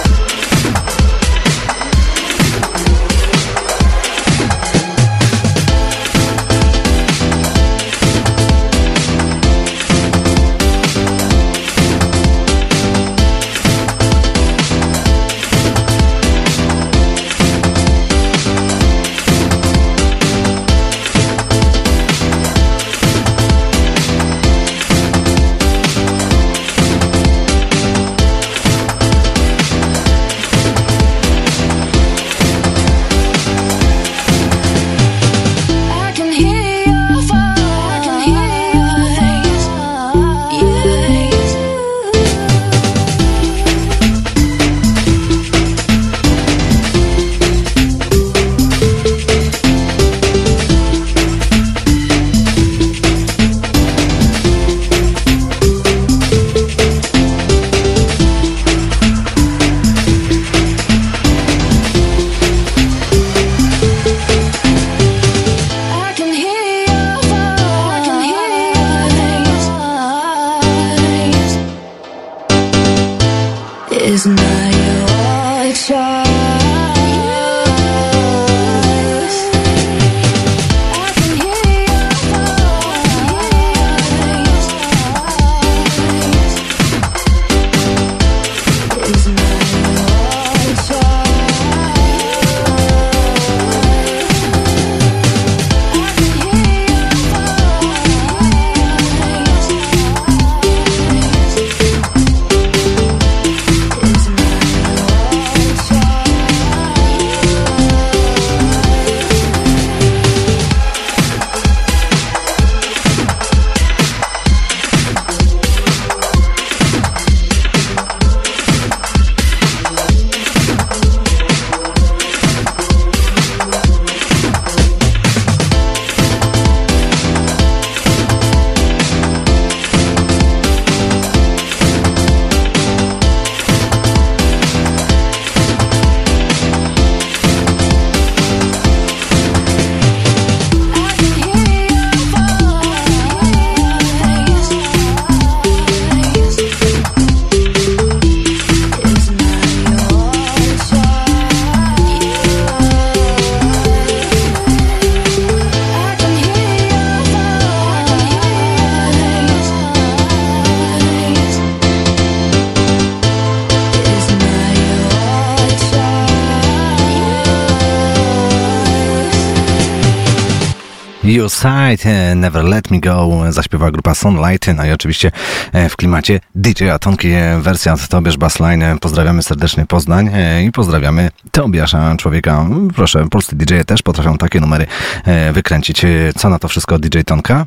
Side, 171.64 172.10
e, 172.10 172.35
Never 172.35 172.64
Let 172.64 172.91
Me 172.91 172.99
Go, 172.99 173.30
zaśpiewała 173.49 173.91
grupa 173.91 174.15
Sunlight, 174.15 174.68
no 174.76 174.85
i 174.85 174.91
oczywiście 174.91 175.31
e, 175.73 175.90
w 175.90 175.95
klimacie 175.95 176.40
DJ 176.56 176.90
Atonki, 176.90 177.27
e, 177.31 177.60
wersja 177.61 177.95
Tobiasz 178.10 178.38
Bassline. 178.38 178.84
E, 178.84 178.98
Pozdrawiamy 178.99 179.44
serdecznie 179.44 179.85
Poznań 179.85 180.30
e, 180.34 180.64
i 180.64 180.72
pozdrawiamy 180.72 181.30
Tobiasza, 181.52 182.15
człowieka. 182.18 182.65
Proszę, 182.95 183.30
polscy 183.30 183.56
DJ 183.56 183.73
też 183.85 184.02
potrafią 184.02 184.38
takie 184.38 184.60
numery 184.60 184.85
e, 185.26 185.53
wykręcić. 185.53 186.06
E, 186.06 186.10
Co 186.38 186.49
na 186.49 186.60
to 186.60 186.68
wszystko 186.68 186.99
DJ 186.99 187.19
Tonka? 187.26 187.65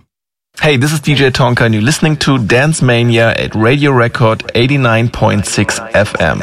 Hey, 0.60 0.78
this 0.78 0.92
is 0.92 1.00
DJ 1.00 1.30
Tonka 1.32 1.64
and 1.64 1.74
you're 1.74 1.86
listening 1.86 2.18
to 2.18 2.38
Dance 2.38 2.86
Mania 2.86 3.26
at 3.28 3.54
Radio 3.54 3.98
Record 3.98 4.42
89.6 4.54 5.80
FM. 6.04 6.42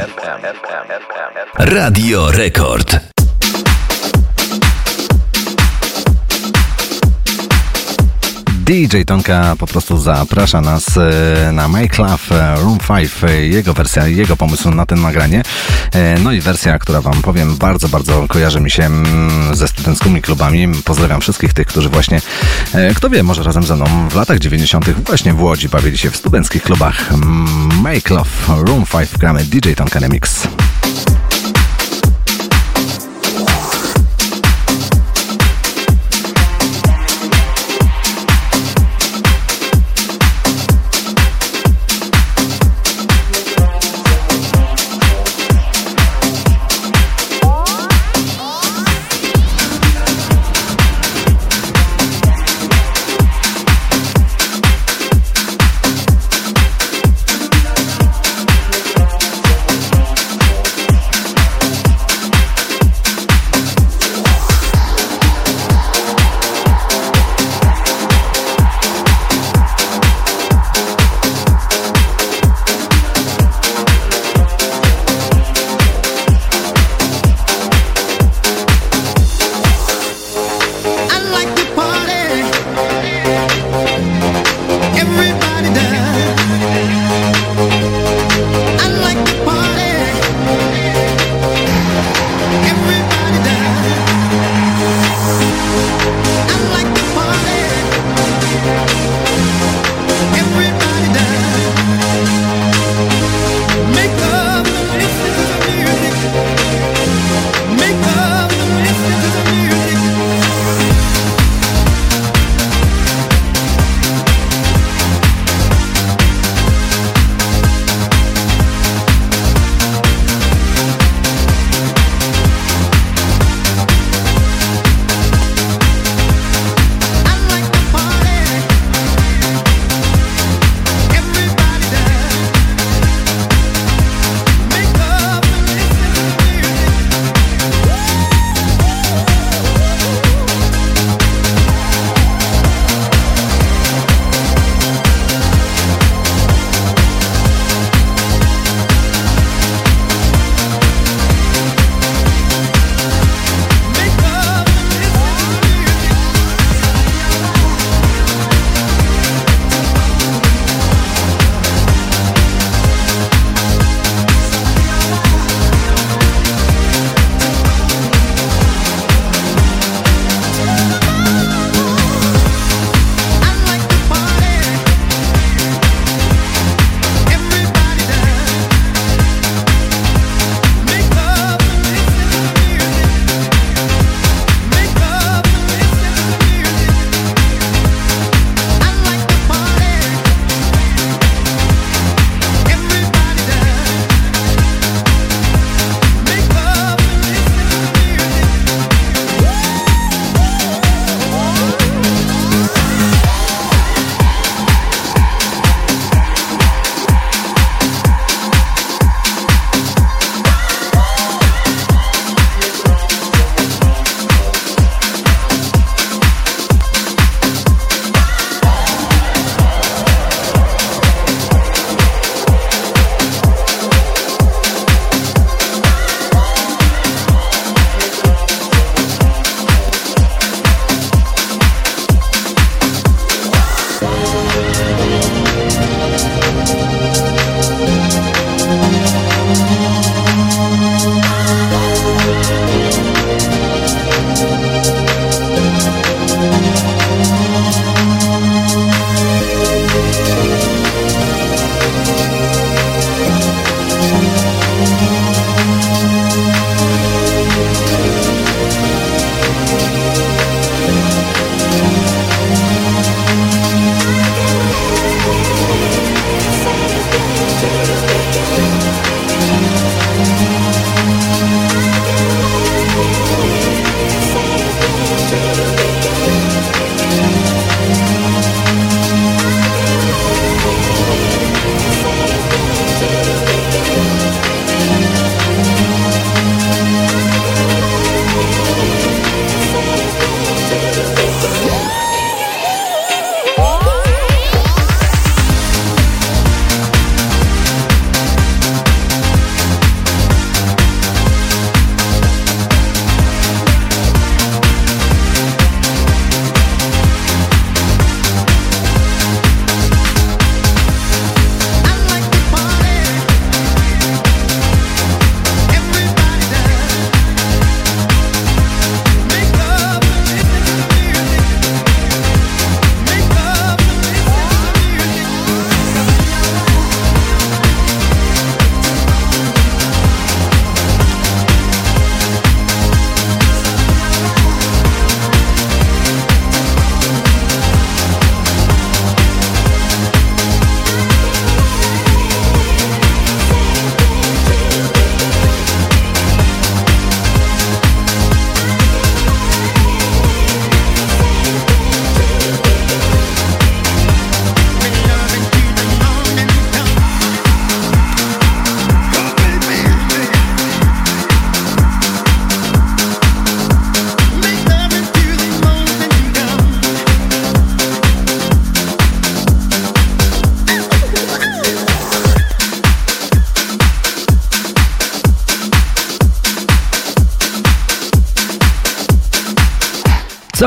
Radio 1.58 2.32
Rekord. 2.32 3.03
DJ 8.64 9.04
Tonka 9.06 9.56
po 9.60 9.68
prostu 9.68 9.98
zaprasza 9.98 10.62
nas 10.62 10.98
e, 10.98 11.52
na 11.52 11.68
Make 11.68 11.98
Love 11.98 12.18
e, 12.32 12.56
Room 12.56 12.78
5, 12.88 13.12
e, 13.24 13.48
jego 13.48 13.74
wersja, 13.74 14.08
jego 14.08 14.38
pomysł 14.38 14.72
na 14.72 14.86
ten 14.86 15.02
nagranie. 15.02 15.44
No 16.24 16.32
i 16.32 16.42
wersja, 16.42 16.80
która 16.80 17.02
wam 17.02 17.22
powiem, 17.22 17.58
bardzo, 17.58 17.90
bardzo 17.90 18.28
kojarzy 18.28 18.62
mi 18.62 18.72
się 18.72 18.84
mm, 18.84 19.56
ze 19.56 19.68
studenckimi 19.68 20.22
klubami. 20.22 20.68
Pozdrawiam 20.86 21.22
wszystkich 21.22 21.54
tych, 21.54 21.68
którzy 21.68 21.90
właśnie, 21.90 22.22
kto 22.96 23.10
wie, 23.10 23.24
może 23.24 23.44
razem 23.44 23.64
ze 23.64 23.76
mną 23.76 24.10
w 24.10 24.16
latach 24.16 24.40
90. 24.40 24.90
właśnie 24.90 25.34
w 25.34 25.42
Łodzi 25.42 25.70
bawili 25.70 25.98
się 25.98 26.12
w 26.12 26.18
studenckich 26.18 26.64
klubach. 26.64 27.14
Mm, 27.14 27.82
Make 27.82 28.10
Love 28.10 28.30
Room 28.48 28.86
5 28.86 29.10
gramy 29.20 29.44
DJ 29.44 29.74
Tonka 29.74 30.00
Remix. 30.00 30.48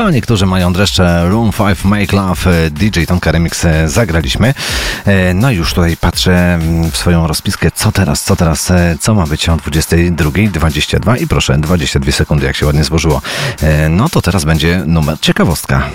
Niektórzy 0.09 0.45
mają 0.45 0.73
dreszcze 0.73 1.29
Room 1.29 1.51
5 1.51 1.83
Make 1.85 2.11
Love, 2.13 2.65
e, 2.65 2.69
DJ 2.69 3.03
Tonka 3.03 3.31
Remix 3.31 3.65
e, 3.65 3.89
zagraliśmy. 3.89 4.53
E, 5.05 5.33
No 5.33 5.51
i 5.51 5.55
już 5.55 5.73
tutaj 5.73 5.97
patrzę 5.97 6.53
mm, 6.53 6.91
w 6.91 6.97
swoją 6.97 7.27
rozpiskę, 7.27 7.71
co 7.71 7.91
teraz, 7.91 8.23
co 8.23 8.35
teraz, 8.35 8.71
co 8.99 9.13
ma 9.13 9.25
być 9.27 9.49
o 9.49 9.55
22.22 9.57 11.21
i 11.21 11.27
proszę, 11.27 11.57
22 11.57 12.11
sekundy, 12.11 12.45
jak 12.45 12.55
się 12.55 12.65
ładnie 12.65 12.83
złożyło. 12.83 13.21
No 13.89 14.09
to 14.09 14.21
teraz 14.21 14.45
będzie 14.45 14.83
numer 14.85 15.19
ciekawostka. 15.19 15.89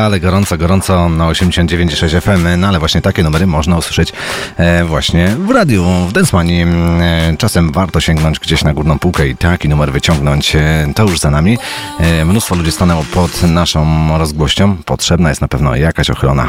Ale 0.00 0.20
gorąco, 0.20 0.58
gorąco 0.58 1.08
na 1.08 1.24
89,6 1.24 2.20
FM, 2.20 2.60
no 2.60 2.68
ale 2.68 2.78
właśnie 2.78 3.00
takie 3.00 3.22
numery 3.22 3.46
można 3.46 3.76
usłyszeć 3.76 4.12
e, 4.56 4.84
właśnie 4.84 5.28
w 5.28 5.50
radiu, 5.50 5.84
w 6.08 6.12
Densmani. 6.12 6.62
E, 6.62 6.66
czasem 7.38 7.72
warto 7.72 8.00
sięgnąć 8.00 8.38
gdzieś 8.38 8.64
na 8.64 8.74
górną 8.74 8.98
półkę 8.98 9.28
i 9.28 9.36
taki 9.36 9.68
numer 9.68 9.92
wyciągnąć, 9.92 10.56
e, 10.56 10.86
to 10.94 11.02
już 11.02 11.18
za 11.18 11.30
nami. 11.30 11.58
Mnóstwo 12.24 12.54
ludzi 12.54 12.72
stanęło 12.72 13.04
pod 13.14 13.42
naszą 13.42 14.08
rozgłością, 14.18 14.76
potrzebna 14.76 15.28
jest 15.28 15.40
na 15.40 15.48
pewno 15.48 15.76
jakaś 15.76 16.10
ochrona. 16.10 16.48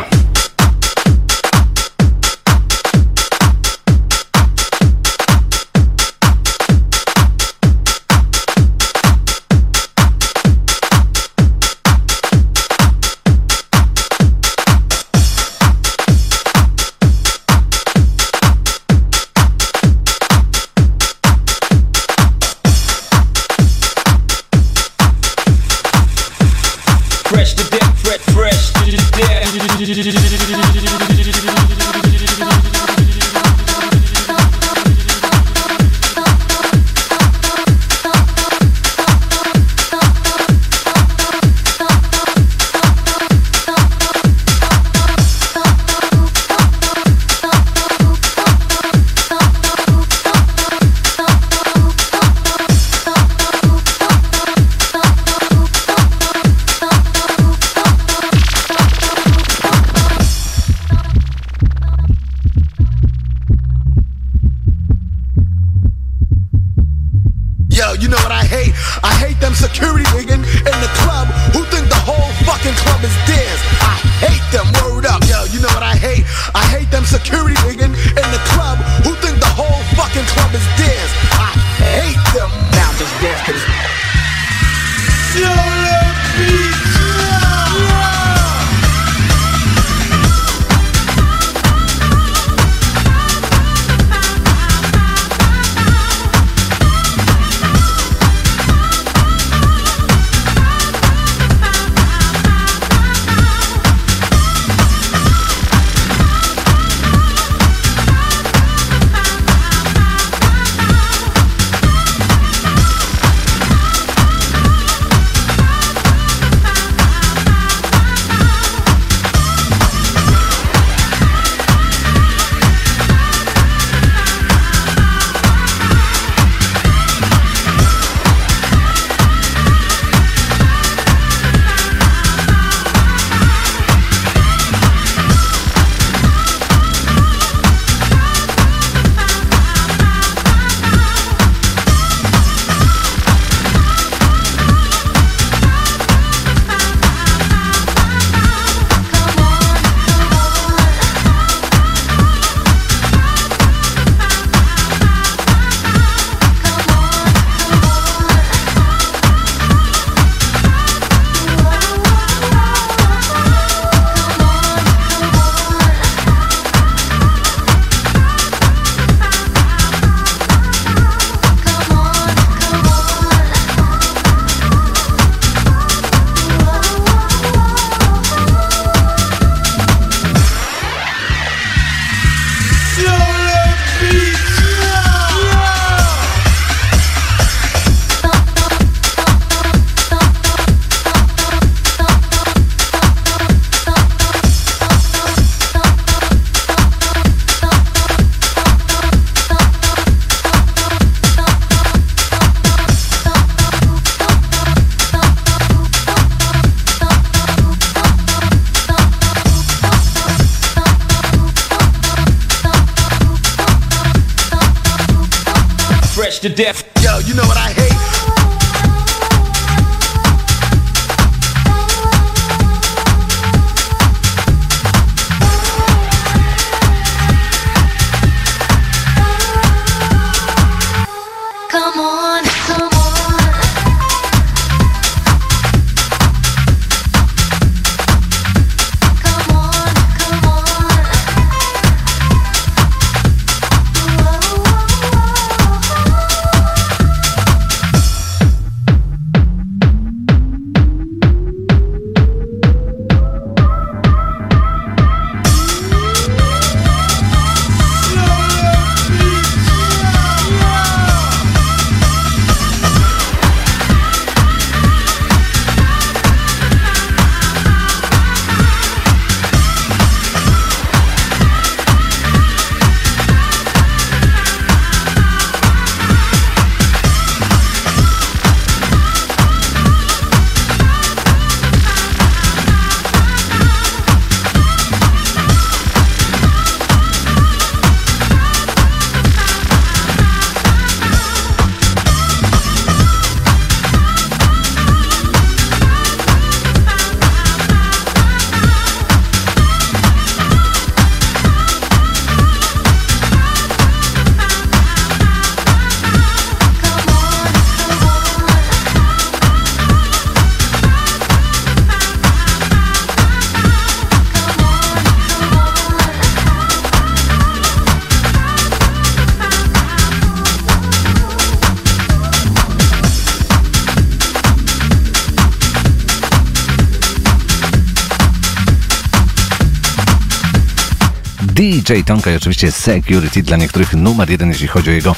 DJ 331.85 332.03
Tonka 332.05 332.31
i 332.31 332.35
oczywiście 332.35 332.71
Security, 332.71 333.43
dla 333.43 333.57
niektórych 333.57 333.93
numer 333.93 334.29
jeden, 334.29 334.49
jeśli 334.49 334.67
chodzi 334.67 334.89
o 334.89 334.93
jego 334.93 335.15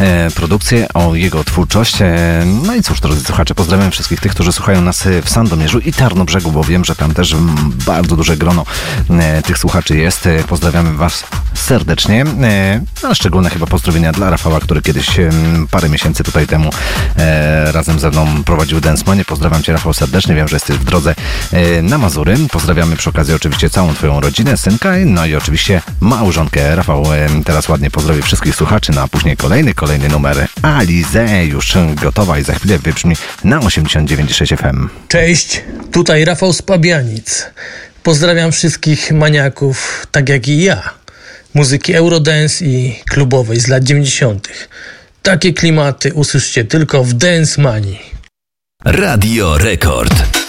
e, 0.00 0.30
produkcję, 0.30 0.86
o 0.94 1.14
jego 1.14 1.44
twórczość. 1.44 2.02
E, 2.02 2.42
no 2.66 2.74
i 2.74 2.82
cóż, 2.82 3.00
drodzy 3.00 3.24
słuchacze, 3.24 3.54
pozdrawiam 3.54 3.90
wszystkich 3.90 4.20
tych, 4.20 4.32
którzy 4.32 4.52
słuchają 4.52 4.80
nas 4.80 5.06
e, 5.06 5.22
w 5.22 5.30
Sandomierzu 5.30 5.78
i 5.78 5.92
Tarnobrzegu, 5.92 6.52
bo 6.52 6.64
wiem, 6.64 6.84
że 6.84 6.96
tam 6.96 7.14
też 7.14 7.32
mm, 7.32 7.72
bardzo 7.86 8.16
duże 8.16 8.36
grono 8.36 8.64
e, 9.10 9.42
tych 9.42 9.58
słuchaczy 9.58 9.96
jest. 9.96 10.28
Pozdrawiamy 10.48 10.94
Was 10.94 11.24
serdecznie. 11.70 12.24
E, 12.42 12.80
no, 13.02 13.14
szczególne 13.14 13.50
chyba 13.50 13.66
pozdrowienia 13.66 14.12
dla 14.12 14.30
Rafała, 14.30 14.60
który 14.60 14.82
kiedyś 14.82 15.18
e, 15.18 15.30
parę 15.70 15.88
miesięcy 15.88 16.24
tutaj 16.24 16.46
temu 16.46 16.70
e, 17.16 17.72
razem 17.72 17.98
ze 17.98 18.10
mną 18.10 18.44
prowadził 18.44 18.80
Dance 18.80 19.04
Pozdrawiam 19.26 19.62
Cię 19.62 19.72
Rafał 19.72 19.92
serdecznie, 19.94 20.34
wiem, 20.34 20.48
że 20.48 20.56
jesteś 20.56 20.76
w 20.76 20.84
drodze 20.84 21.14
na 21.82 21.98
Mazury. 21.98 22.36
Pozdrawiamy 22.52 22.96
przy 22.96 23.10
okazji 23.10 23.34
oczywiście 23.34 23.70
całą 23.70 23.94
Twoją 23.94 24.20
rodzinę, 24.20 24.56
synka, 24.56 24.92
no 25.06 25.26
i 25.26 25.34
oczywiście 25.34 25.82
małżonkę. 26.00 26.76
Rafał 26.76 27.04
teraz 27.44 27.68
ładnie 27.68 27.90
pozdrowi 27.90 28.22
wszystkich 28.22 28.54
słuchaczy, 28.54 28.92
no 28.94 29.02
a 29.02 29.08
później 29.08 29.36
kolejny, 29.36 29.74
kolejny 29.74 30.08
numer 30.08 30.46
Alize 30.62 31.44
już 31.44 31.74
gotowa 32.02 32.38
i 32.38 32.44
za 32.44 32.54
chwilę 32.54 32.78
wybrzmi 32.78 33.16
na 33.44 33.60
89.6 33.60 34.56
FM. 34.56 34.88
Cześć, 35.08 35.62
tutaj 35.92 36.24
Rafał 36.24 36.52
Spabianic. 36.52 37.46
Pozdrawiam 38.02 38.52
wszystkich 38.52 39.12
maniaków, 39.12 40.06
tak 40.10 40.28
jak 40.28 40.48
i 40.48 40.62
ja 40.62 40.99
muzyki 41.54 41.94
Eurodance 41.94 42.64
i 42.64 42.96
klubowej 43.10 43.60
z 43.60 43.68
lat 43.68 43.84
90. 43.84 44.48
Takie 45.22 45.52
klimaty 45.52 46.14
usłyszcie 46.14 46.64
tylko 46.64 47.04
w 47.04 47.12
Dance 47.12 47.62
Manii. 47.62 48.00
Radio 48.84 49.58
Rekord. 49.58 50.39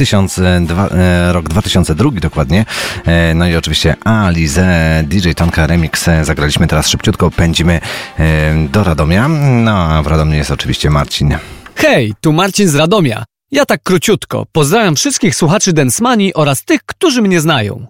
2002, 0.00 0.88
e, 0.88 1.32
rok 1.32 1.48
2002 1.48 2.10
dokładnie. 2.10 2.64
E, 3.06 3.34
no 3.34 3.48
i 3.48 3.56
oczywiście 3.56 3.96
Alize, 4.04 5.04
DJ 5.06 5.30
Tonka 5.32 5.66
Remix 5.66 6.08
e, 6.08 6.24
zagraliśmy 6.24 6.66
teraz 6.66 6.88
szybciutko, 6.88 7.30
pędzimy 7.30 7.80
do 8.68 8.84
Radomia. 8.84 9.28
No 9.28 9.72
a 9.72 10.02
w 10.02 10.06
Radomiu 10.06 10.34
jest 10.34 10.50
oczywiście 10.50 10.90
Marcin. 10.90 11.36
Hej, 11.74 12.14
tu 12.20 12.32
Marcin 12.32 12.68
z 12.68 12.74
Radomia. 12.74 13.24
Ja 13.50 13.66
tak 13.66 13.82
króciutko. 13.82 14.46
Pozdrawiam 14.52 14.96
wszystkich 14.96 15.36
słuchaczy 15.36 15.72
Densmani 15.72 16.34
oraz 16.34 16.64
tych, 16.64 16.84
którzy 16.86 17.22
mnie 17.22 17.40
znają. 17.40 17.86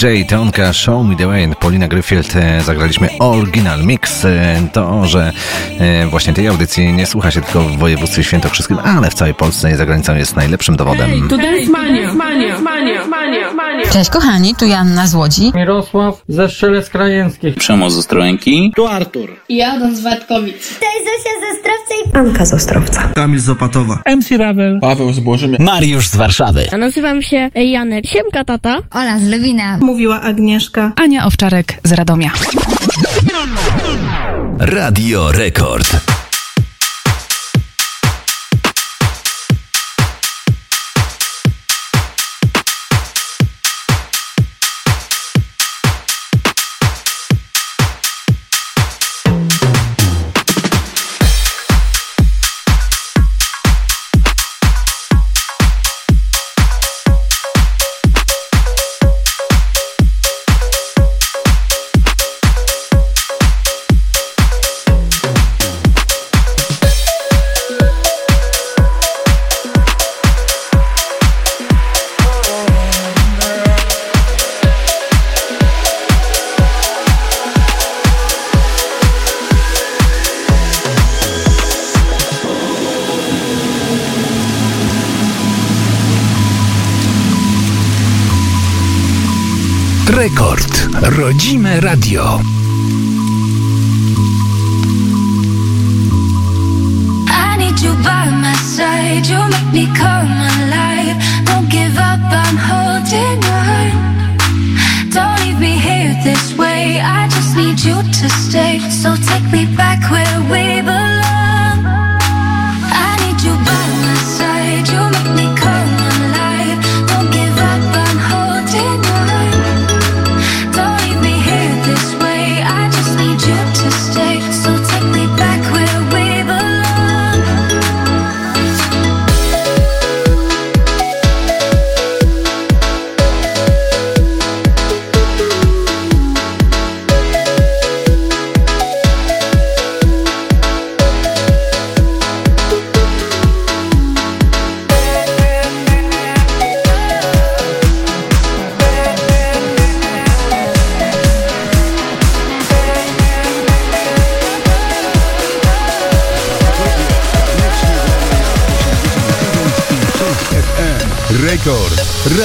DJ 0.00 0.24
Tonka 0.24 0.72
Show 0.72 1.06
Me 1.06 1.16
The 1.16 1.26
Way, 1.26 1.54
Paulina 1.60 1.88
Gryfield, 1.88 2.36
e, 2.36 2.62
zagraliśmy 2.62 3.08
Original 3.18 3.84
Mix. 3.84 4.24
E, 4.24 4.68
To, 4.72 5.06
że 5.06 5.32
e, 5.78 6.06
właśnie 6.06 6.32
tej 6.32 6.48
audycji 6.48 6.92
nie 6.92 7.06
słucha 7.06 7.30
się 7.30 7.40
tylko 7.40 7.60
w 7.60 7.78
województwie 7.78 8.24
świętokrzyskim, 8.24 8.78
ale 8.78 9.10
w 9.10 9.14
całej 9.14 9.34
Polsce 9.34 9.72
i 9.72 9.74
za 9.74 9.86
granicą 9.86 10.16
jest 10.16 10.36
najlepszym 10.36 10.76
dowodem. 10.76 11.28
Cześć 13.92 14.10
kochani, 14.10 14.54
tu 14.54 14.66
Janna 14.66 15.06
z 15.06 15.14
Łodzi. 15.14 15.52
Mirosław 15.54 16.22
ze 16.28 16.48
Strzelec 16.48 16.90
Krajeńskich. 16.90 17.54
Przemoc. 17.54 18.08
Tu 18.76 18.86
Artur. 18.86 19.36
Ja 19.48 19.72
Adam 19.72 19.96
z. 19.96 20.02
Cześć 20.02 21.00
Zosia 21.04 21.34
ze 21.40 21.60
Strawca 21.60 21.94
i 21.94 21.98
Anka 22.12 22.44
z 22.46 22.54
Ostrowca. 22.54 23.08
Kamil 23.14 23.40
z 23.40 23.48
Opatowa. 23.48 24.02
MC 24.16 24.36
Ravel. 24.36 24.78
Paweł 24.80 25.12
z 25.12 25.20
Bożymia. 25.20 25.58
Mariusz 25.60 26.08
z 26.08 26.16
Warszawy. 26.16 26.66
A 26.72 26.76
nazywam 26.76 27.22
się 27.22 27.50
Janek. 27.54 28.06
Siemka 28.06 28.44
tata. 28.44 28.78
Ola 28.90 29.18
z 29.18 29.22
Lewina. 29.22 29.78
Mówiła 29.80 30.20
Agnieszka. 30.20 30.92
Ania 30.96 31.26
Owczarek 31.26 31.74
z 31.84 31.92
Radomia. 31.92 32.30
Radio. 34.58 35.32
Rekord. 35.32 36.09
Rodzime 91.50 91.80
radio. 91.80 92.49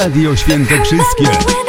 Radio 0.06 0.36
Świętokrzyskie. 0.36 1.65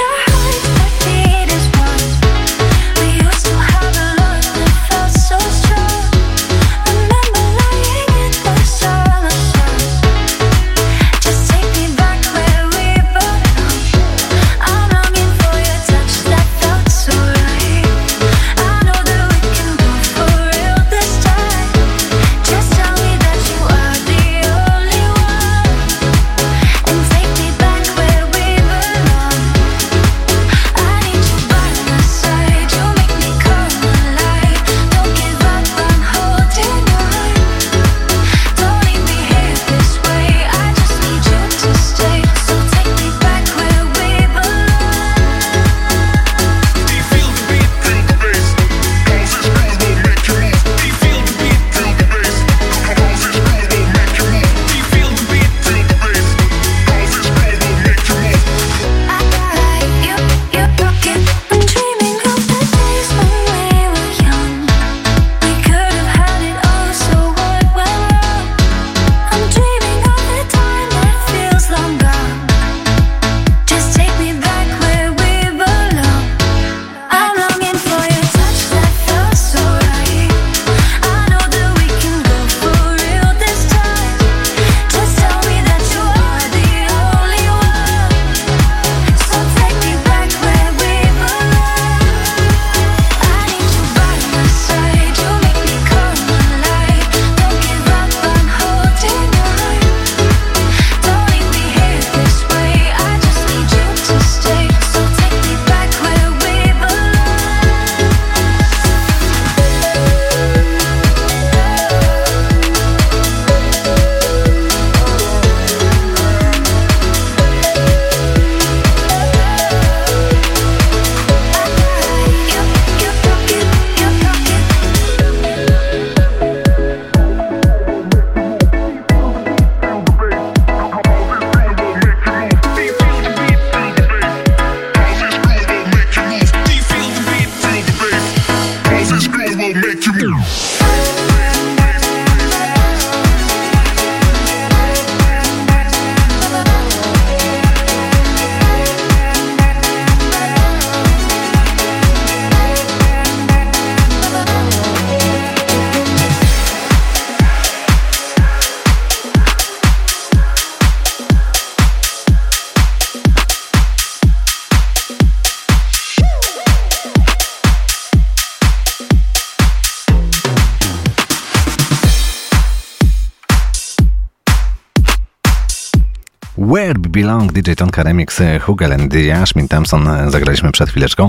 DJ 177.38 177.72
Tonka 177.72 178.02
Remix 178.02 178.42
Hugel 178.60 178.92
and 178.92 179.14
Ashmin 179.42 179.68
Thompson 179.68 180.08
e, 180.08 180.30
zagraliśmy 180.30 180.72
przed 180.72 180.90
chwileczką. 180.90 181.28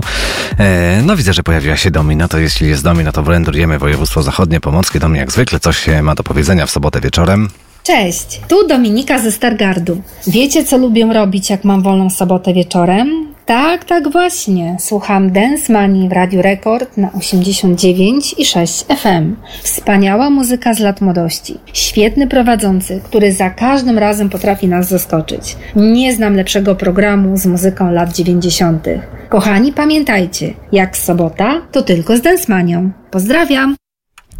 E, 0.58 1.02
no 1.02 1.16
widzę, 1.16 1.32
że 1.32 1.42
pojawiła 1.42 1.76
się 1.76 1.90
Domi, 1.90 2.16
no 2.16 2.28
to 2.28 2.38
jeśli 2.38 2.68
jest 2.68 2.84
Domi, 2.84 3.04
no 3.04 3.12
to 3.12 3.22
wędrujemy 3.22 3.78
województwo 3.78 4.22
zachodnie, 4.22 4.60
pomorskie. 4.60 5.00
Domi 5.00 5.18
jak 5.18 5.32
zwykle 5.32 5.60
coś 5.60 5.86
ma 6.02 6.14
do 6.14 6.22
powiedzenia 6.22 6.66
w 6.66 6.70
sobotę 6.70 7.00
wieczorem. 7.00 7.48
Cześć, 7.82 8.40
tu 8.48 8.66
Dominika 8.66 9.18
ze 9.18 9.32
Stargardu. 9.32 10.02
Wiecie, 10.26 10.64
co 10.64 10.78
lubię 10.78 11.12
robić, 11.12 11.50
jak 11.50 11.64
mam 11.64 11.82
wolną 11.82 12.10
sobotę 12.10 12.54
wieczorem? 12.54 13.28
Tak, 13.48 13.84
tak 13.84 14.12
właśnie. 14.12 14.76
Słucham 14.80 15.32
Dance 15.32 15.72
Money 15.72 16.08
w 16.08 16.12
Radiu 16.12 16.42
Rekord 16.42 16.96
na 16.96 17.12
89 17.12 18.34
i 18.38 18.44
6 18.44 18.84
FM. 18.84 19.36
Wspaniała 19.62 20.30
muzyka 20.30 20.74
z 20.74 20.78
lat 20.78 21.00
młodości. 21.00 21.58
Świetny 21.88 22.26
prowadzący, 22.26 23.00
który 23.04 23.32
za 23.32 23.50
każdym 23.50 23.98
razem 23.98 24.30
potrafi 24.30 24.68
nas 24.68 24.88
zaskoczyć. 24.88 25.56
Nie 25.76 26.14
znam 26.14 26.34
lepszego 26.34 26.74
programu 26.74 27.36
z 27.36 27.46
muzyką 27.46 27.92
lat 27.92 28.12
90. 28.12 28.86
Kochani, 29.28 29.72
pamiętajcie, 29.72 30.54
jak 30.72 30.96
sobota, 30.96 31.62
to 31.72 31.82
tylko 31.82 32.16
z 32.16 32.20
Dance 32.20 32.52
Manią. 32.52 32.90
Pozdrawiam! 33.10 33.76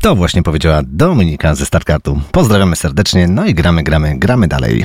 To 0.01 0.15
właśnie 0.15 0.43
powiedziała 0.43 0.81
Dominika 0.87 1.55
ze 1.55 1.67
Starkartu. 1.67 2.21
Pozdrawiamy 2.33 2.77
serdecznie, 2.77 3.29
no 3.29 3.47
i 3.47 3.55
gramy, 3.55 3.83
gramy, 3.83 4.19
gramy 4.19 4.49
dalej. 4.49 4.85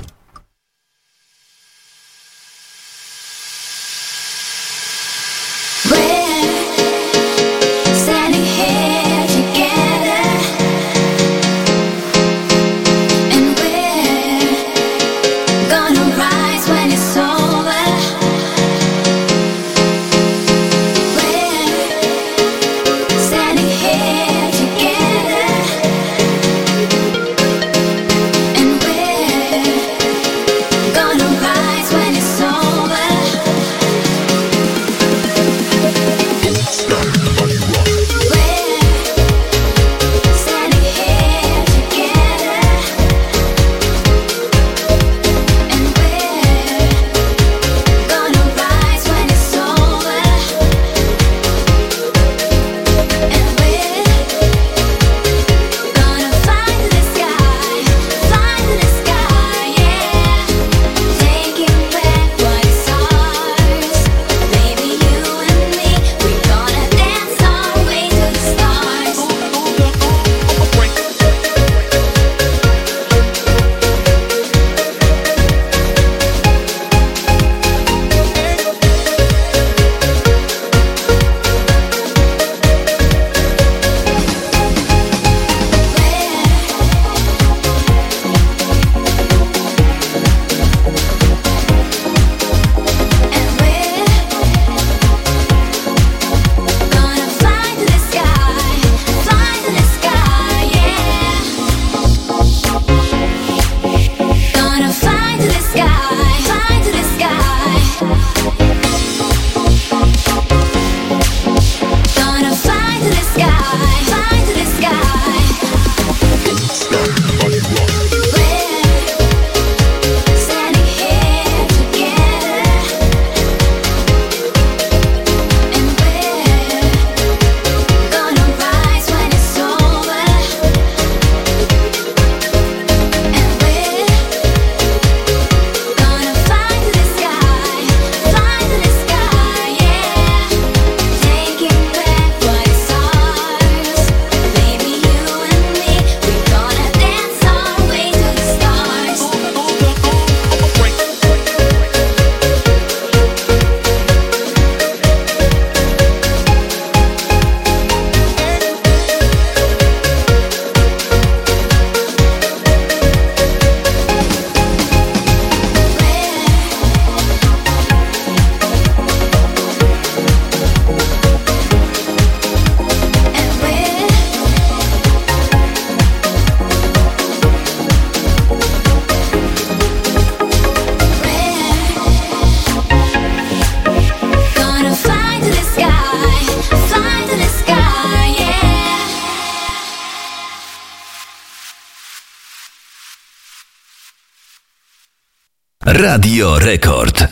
Radio 196.14 196.60
Rekord. 196.60 197.28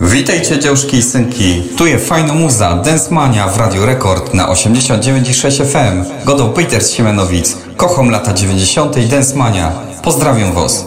Witajcie 0.00 0.58
dziążki 0.58 0.96
i 0.96 1.02
synki, 1.02 1.62
tu 1.76 1.86
jest 1.86 2.08
fajna 2.08 2.34
muza, 2.34 2.74
Dance 2.76 3.14
Mania 3.14 3.48
w 3.48 3.56
Radio 3.56 3.86
Rekord 3.86 4.34
na 4.34 4.48
89,6 4.48 5.64
FM. 5.64 6.24
Godą 6.24 6.52
Peter 6.52 6.84
z 6.84 6.90
Siemianowic, 6.90 7.56
kocham 7.76 8.10
lata 8.10 8.32
90. 8.32 9.08
Dance 9.08 9.36
Mania. 9.36 9.72
Pozdrawiam 10.02 10.52
was. 10.52 10.86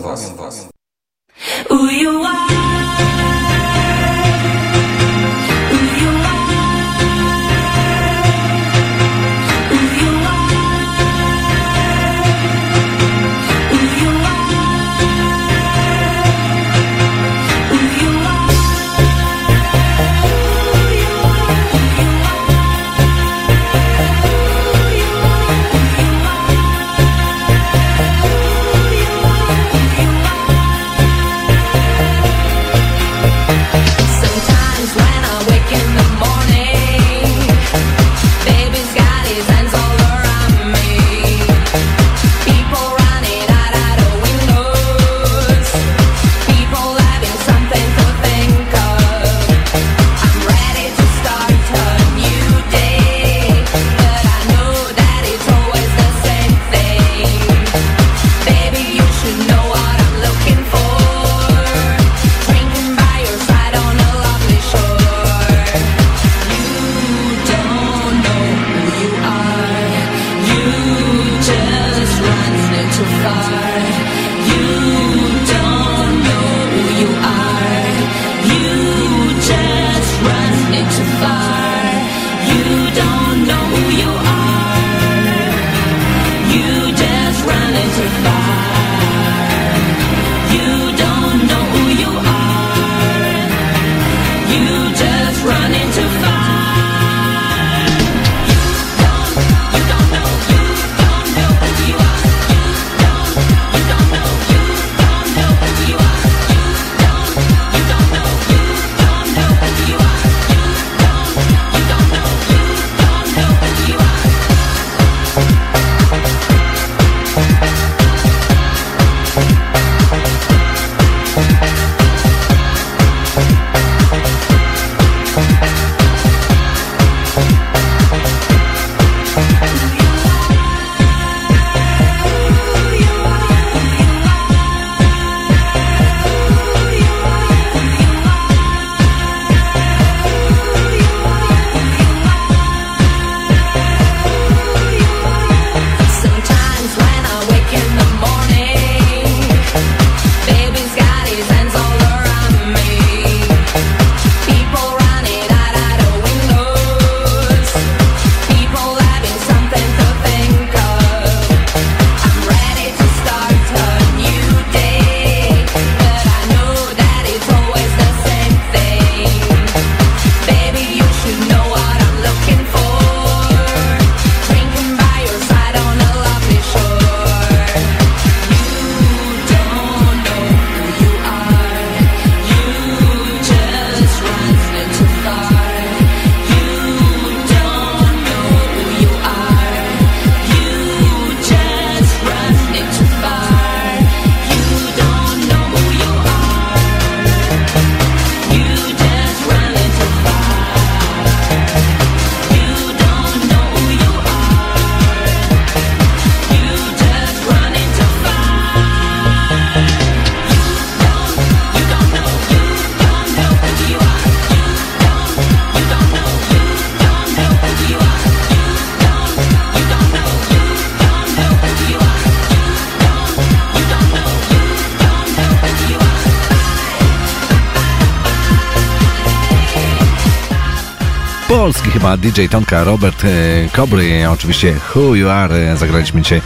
DJ 232.18 232.48
Tonka, 232.50 232.84
Robert 232.84 233.26
e, 233.26 233.30
Kobry, 233.74 234.30
oczywiście 234.30 234.76
Who 234.96 235.16
You 235.16 235.30
Are. 235.30 235.72
E, 235.72 235.78
Zagraliśmy 235.78 236.22
dzisiaj 236.22 236.42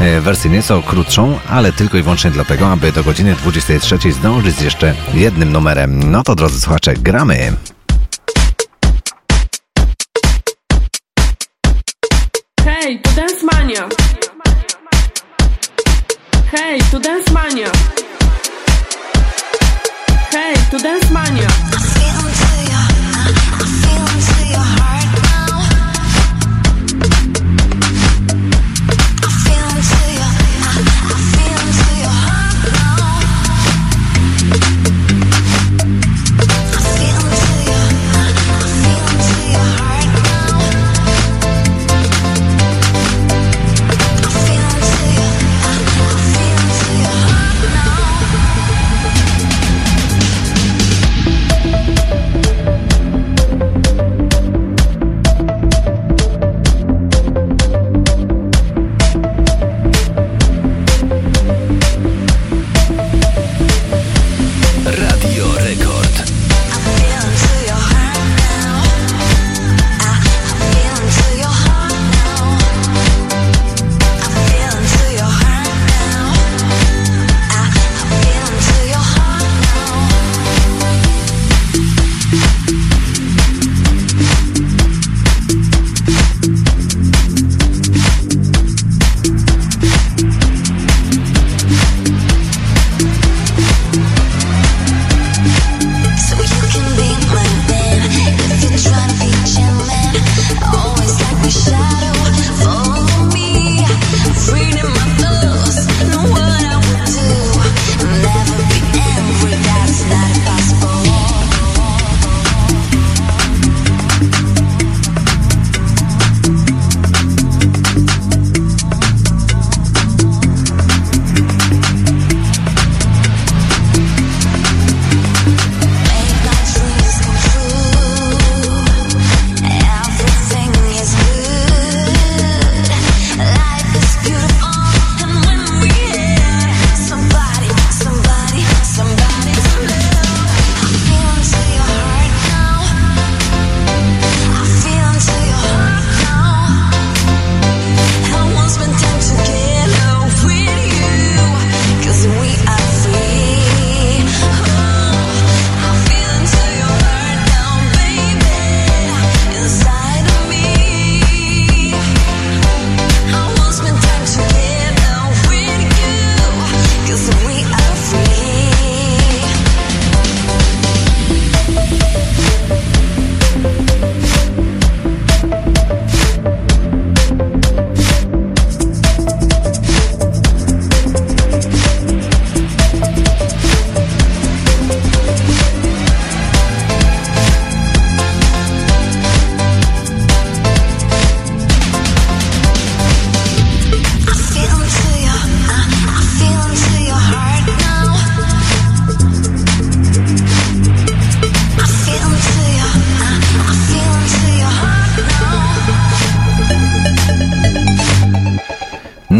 e, 0.00 0.20
wersję 0.20 0.50
nieco 0.50 0.82
krótszą, 0.82 1.38
ale 1.48 1.72
tylko 1.72 1.98
i 1.98 2.02
wyłącznie 2.02 2.30
dlatego, 2.30 2.72
aby 2.72 2.92
do 2.92 3.04
godziny 3.04 3.34
23 3.34 4.12
zdążyć 4.12 4.56
z 4.56 4.60
jeszcze 4.60 4.94
jednym 5.14 5.52
numerem. 5.52 6.10
No 6.10 6.22
to 6.22 6.34
drodzy 6.34 6.60
słuchacze, 6.60 6.94
gramy. 6.94 7.52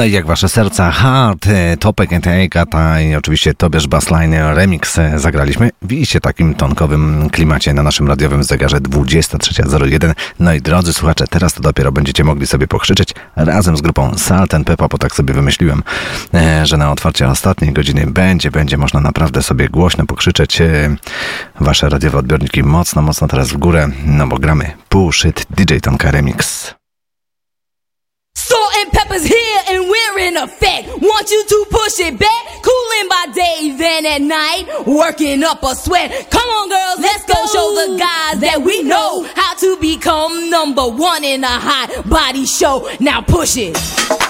No 0.01 0.07
i 0.07 0.13
jak 0.13 0.27
wasze 0.27 0.49
serca, 0.49 0.91
Hard, 0.91 1.47
e, 1.47 1.77
Topek 1.77 2.11
Agata 2.13 3.01
i 3.01 3.15
oczywiście 3.15 3.55
Tobiasz 3.55 3.87
Bassline 3.87 4.55
Remix 4.55 4.99
e, 4.99 5.19
zagraliśmy. 5.19 5.71
Widzicie 5.83 6.21
takim 6.21 6.55
tonkowym 6.55 7.31
klimacie 7.31 7.75
na 7.75 7.83
naszym 7.83 8.09
radiowym 8.09 8.45
zegarze 8.45 8.81
23.01. 8.81 10.15
No 10.39 10.55
i 10.55 10.61
drodzy 10.61 10.93
słuchacze, 10.93 11.25
teraz 11.31 11.55
to 11.55 11.61
dopiero 11.61 11.93
będziecie 11.93 12.25
mogli 12.25 12.47
sobie 12.47 12.67
pokrzyczeć 12.67 13.15
razem 13.37 13.77
z 13.77 13.81
grupą 13.81 14.19
Salt 14.19 14.55
and 14.55 14.67
Peppa, 14.67 14.89
bo 14.89 14.99
tak 14.99 15.15
sobie 15.15 15.35
wymyśliłem, 15.35 15.83
e, 16.35 16.67
że 16.67 16.77
na 16.77 16.93
otwarcie 16.93 17.29
ostatniej 17.29 17.73
godziny 17.73 18.07
będzie, 18.07 18.51
będzie 18.51 18.77
można 18.77 19.01
naprawdę 19.01 19.43
sobie 19.43 19.69
głośno 19.69 20.07
pokrzyczeć. 20.07 20.59
Wasze 21.61 21.89
radiowe 21.89 22.19
odbiorniki 22.19 22.63
mocno, 22.63 23.03
mocno 23.03 23.29
teraz 23.29 23.49
w 23.49 23.57
górę, 23.57 23.89
no 24.05 24.27
bo 24.27 24.39
gramy 24.39 24.73
Push 24.89 25.25
It 25.25 25.47
DJ 25.51 25.77
Tonka 25.83 26.11
Remix. 26.11 26.60
Working 35.11 35.43
up 35.43 35.61
a 35.65 35.75
sweat. 35.75 36.31
Come 36.31 36.49
on, 36.49 36.69
girls, 36.69 37.01
let's 37.01 37.25
go 37.25 37.35
show 37.47 37.75
the 37.75 37.99
guys 37.99 38.39
that 38.41 38.63
we 38.65 38.85
know 38.85 39.25
how 39.35 39.55
to 39.55 39.77
become 39.81 40.49
number 40.51 40.87
one 40.87 41.25
in 41.25 41.43
a 41.43 41.49
hot 41.49 42.09
body 42.09 42.47
show. 42.47 42.89
Now 43.01 43.21
push 43.21 43.57
it. 43.57 44.30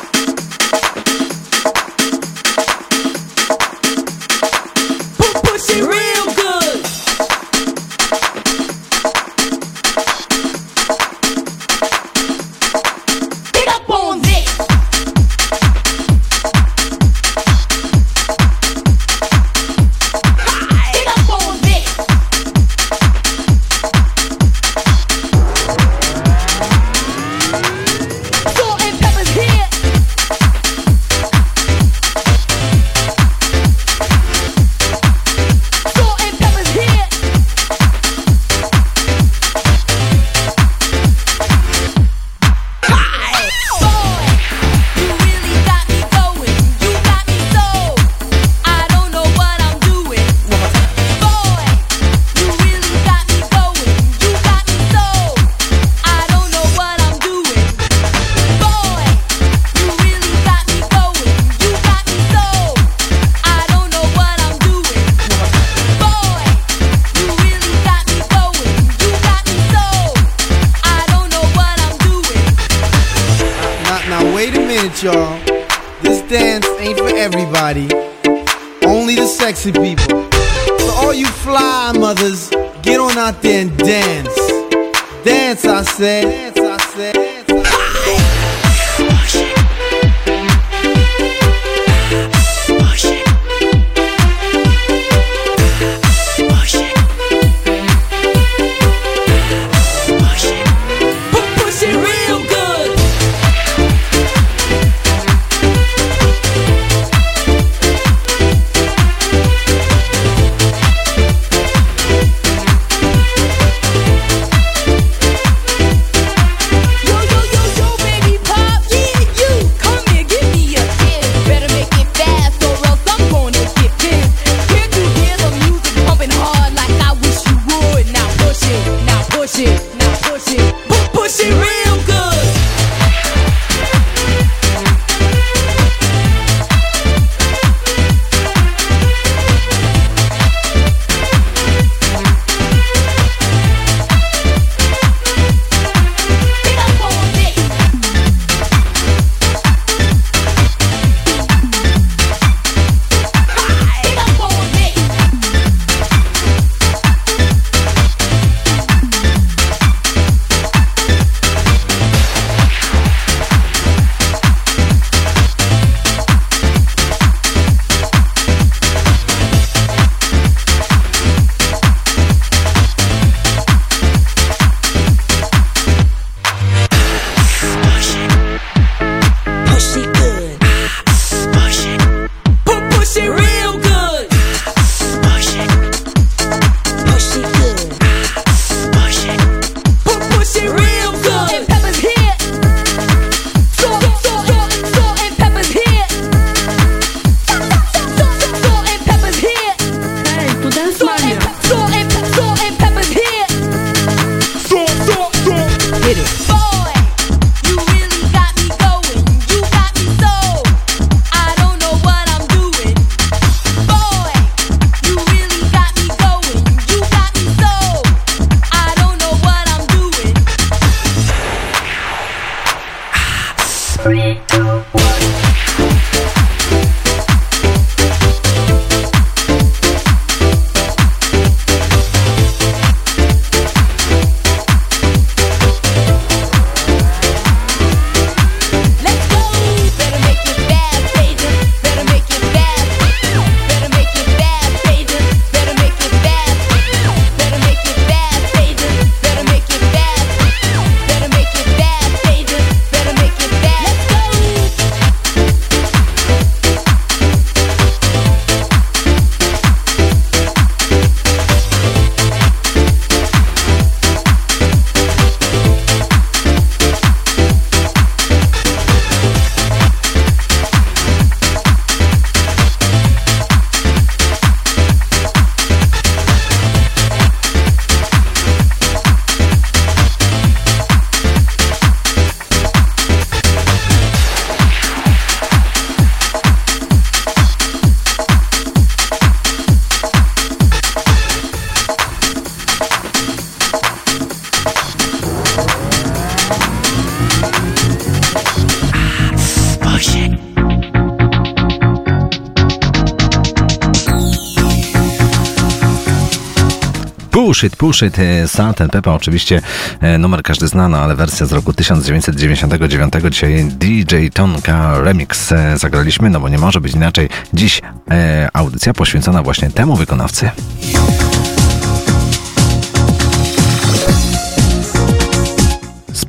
Push 307.60 307.64
It, 307.66 307.76
Push 307.76 308.02
It, 308.02 308.18
e, 308.18 308.48
Salt 308.48 308.80
and 308.80 309.06
oczywiście 309.06 309.60
e, 310.00 310.18
numer 310.18 310.42
każdy 310.42 310.68
znany, 310.68 310.98
ale 310.98 311.16
wersja 311.16 311.46
z 311.46 311.52
roku 311.52 311.72
1999, 311.72 313.14
dzisiaj 313.30 313.64
DJ 313.64 314.28
Tonka 314.34 315.00
Remix 315.02 315.52
e, 315.52 315.78
zagraliśmy, 315.78 316.30
no 316.30 316.40
bo 316.40 316.48
nie 316.48 316.58
może 316.58 316.80
być 316.80 316.92
inaczej. 316.92 317.28
Dziś 317.52 317.82
e, 318.10 318.48
audycja 318.52 318.94
poświęcona 318.94 319.42
właśnie 319.42 319.70
temu 319.70 319.96
wykonawcy. 319.96 320.50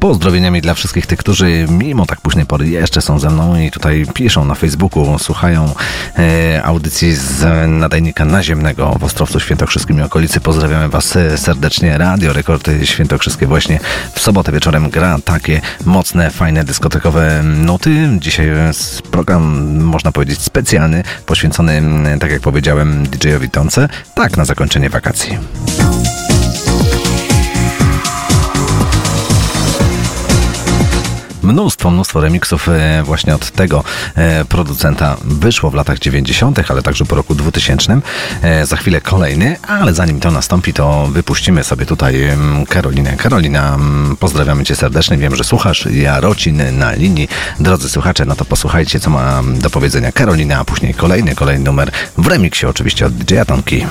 pozdrowieniami 0.02 0.62
dla 0.62 0.74
wszystkich 0.74 1.06
tych, 1.06 1.20
którzy 1.20 1.66
mimo 1.70 2.06
tak 2.06 2.22
późnej 2.22 2.46
pory 2.46 2.68
jeszcze 2.68 3.02
są 3.02 3.20
ze 3.20 3.30
mną 3.30 3.60
i 3.60 3.72
tutaj 3.72 4.06
piszą 4.14 4.46
na 4.46 4.56
Facebooku, 4.56 5.20
słuchają 5.20 5.74
e, 6.18 6.64
audycji 6.64 7.16
z 7.16 7.46
nadajnika 7.70 8.26
naziemnego 8.26 8.96
w 9.00 9.04
Ostrowcu 9.04 9.40
Świętokrzyskim 9.40 10.00
i 10.00 10.02
okolicy. 10.02 10.40
Pozdrawiamy 10.40 10.90
Was 10.90 11.16
e, 11.16 11.38
serdecznie. 11.38 11.98
Radio 11.98 12.34
Rekordy 12.34 12.88
Świętokrzyskie 12.88 13.48
właśnie 13.48 13.80
w 14.14 14.20
sobotę 14.20 14.52
wieczorem 14.52 14.90
gra 14.90 15.18
takie 15.26 15.62
mocne, 15.86 16.32
fajne, 16.32 16.64
dyskotekowe 16.64 17.44
nuty. 17.44 18.10
Dzisiaj 18.20 18.48
jest 18.48 19.02
program, 19.02 19.76
można 19.84 20.12
powiedzieć, 20.12 20.42
specjalny, 20.42 21.04
poświęcony, 21.26 21.82
tak 22.20 22.32
jak 22.32 22.42
powiedziałem, 22.42 23.08
DJ-owi 23.08 23.50
Tonce. 23.50 23.90
Tak, 24.16 24.38
na 24.38 24.46
zakończenie 24.46 24.90
wakacji. 24.90 25.38
Mnóstwo, 31.52 31.92
mnóstwo 31.92 32.22
remixów 32.22 32.70
e, 32.70 33.04
właśnie 33.04 33.36
od 33.36 33.52
tego 33.52 33.84
e, 34.16 34.46
producenta 34.46 35.18
wyszło 35.24 35.70
w 35.70 35.74
latach 35.74 36.00
90., 36.00 36.72
ale 36.72 36.82
także 36.82 37.06
po 37.06 37.16
roku 37.16 37.36
2000. 37.36 38.02
E, 38.42 38.66
Za 38.66 38.76
chwilę 38.78 39.02
kolejny, 39.02 39.58
ale 39.68 39.94
zanim 39.94 40.20
to 40.20 40.32
nastąpi, 40.32 40.74
to 40.74 41.08
wypuścimy 41.08 41.64
sobie 41.64 41.86
tutaj 41.86 42.16
Karolinę. 42.70 43.18
Karolina, 43.18 43.78
pozdrawiamy 44.20 44.64
Cię 44.66 44.76
serdecznie. 44.76 45.18
Wiem, 45.18 45.36
że 45.36 45.44
słuchasz 45.44 45.86
Jarocin 45.86 46.78
na 46.78 46.94
linii. 46.94 47.28
Drodzy 47.60 47.90
słuchacze, 47.90 48.26
no 48.26 48.36
to 48.36 48.46
posłuchajcie, 48.46 49.00
co 49.00 49.10
ma 49.10 49.42
do 49.60 49.70
powiedzenia 49.70 50.12
Karolina, 50.12 50.60
a 50.60 50.66
później 50.66 50.94
kolejny, 50.94 51.36
kolejny 51.36 51.66
numer 51.66 51.92
w 52.18 52.28
remiksie 52.28 52.66
oczywiście 52.66 53.06
od 53.06 53.14
DJ 53.14 53.36
Tonki. 53.48 53.86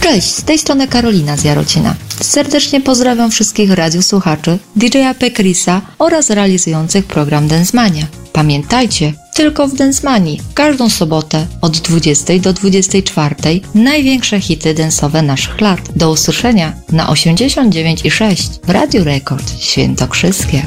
Cześć, 0.00 0.34
z 0.34 0.44
tej 0.44 0.58
strony 0.58 0.88
Karolina 0.88 1.36
z 1.36 1.44
Jarocina. 1.44 1.94
Serdecznie 2.20 2.80
pozdrawiam 2.80 3.30
wszystkich 3.30 3.72
radiosłuchaczy, 3.72 4.58
DJ-a 4.76 5.14
Pekrisa 5.14 5.80
oraz 5.98 6.30
realizujących 6.30 7.06
program 7.06 7.48
Densmania. 7.48 8.06
Pamiętajcie, 8.32 9.12
tylko 9.34 9.68
w 9.68 9.74
Densmanii, 9.74 10.40
każdą 10.54 10.88
sobotę 10.88 11.46
od 11.62 11.78
20 11.78 12.38
do 12.38 12.52
24 12.52 13.34
największe 13.74 14.40
hity 14.40 14.74
densowe 14.74 15.22
naszych 15.22 15.60
lat. 15.60 15.80
Do 15.96 16.10
usłyszenia 16.10 16.72
na 16.92 17.06
89,6 17.06 18.58
w 18.64 18.70
Radio 18.70 19.04
Rekord 19.04 19.60
Świętokrzyskie. 19.60 20.62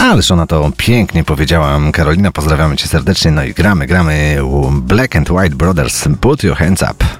Ależ 0.00 0.30
ona 0.30 0.46
to 0.46 0.70
pięknie 0.76 1.24
powiedziała. 1.24 1.80
Karolina, 1.92 2.32
pozdrawiamy 2.32 2.76
Cię 2.76 2.88
serdecznie. 2.88 3.30
No 3.30 3.44
i 3.44 3.54
gramy, 3.54 3.86
gramy 3.86 4.38
Black 4.70 5.16
and 5.16 5.30
White 5.30 5.56
Brothers. 5.56 6.04
Put 6.20 6.42
your 6.42 6.56
hands 6.56 6.82
up. 6.82 7.11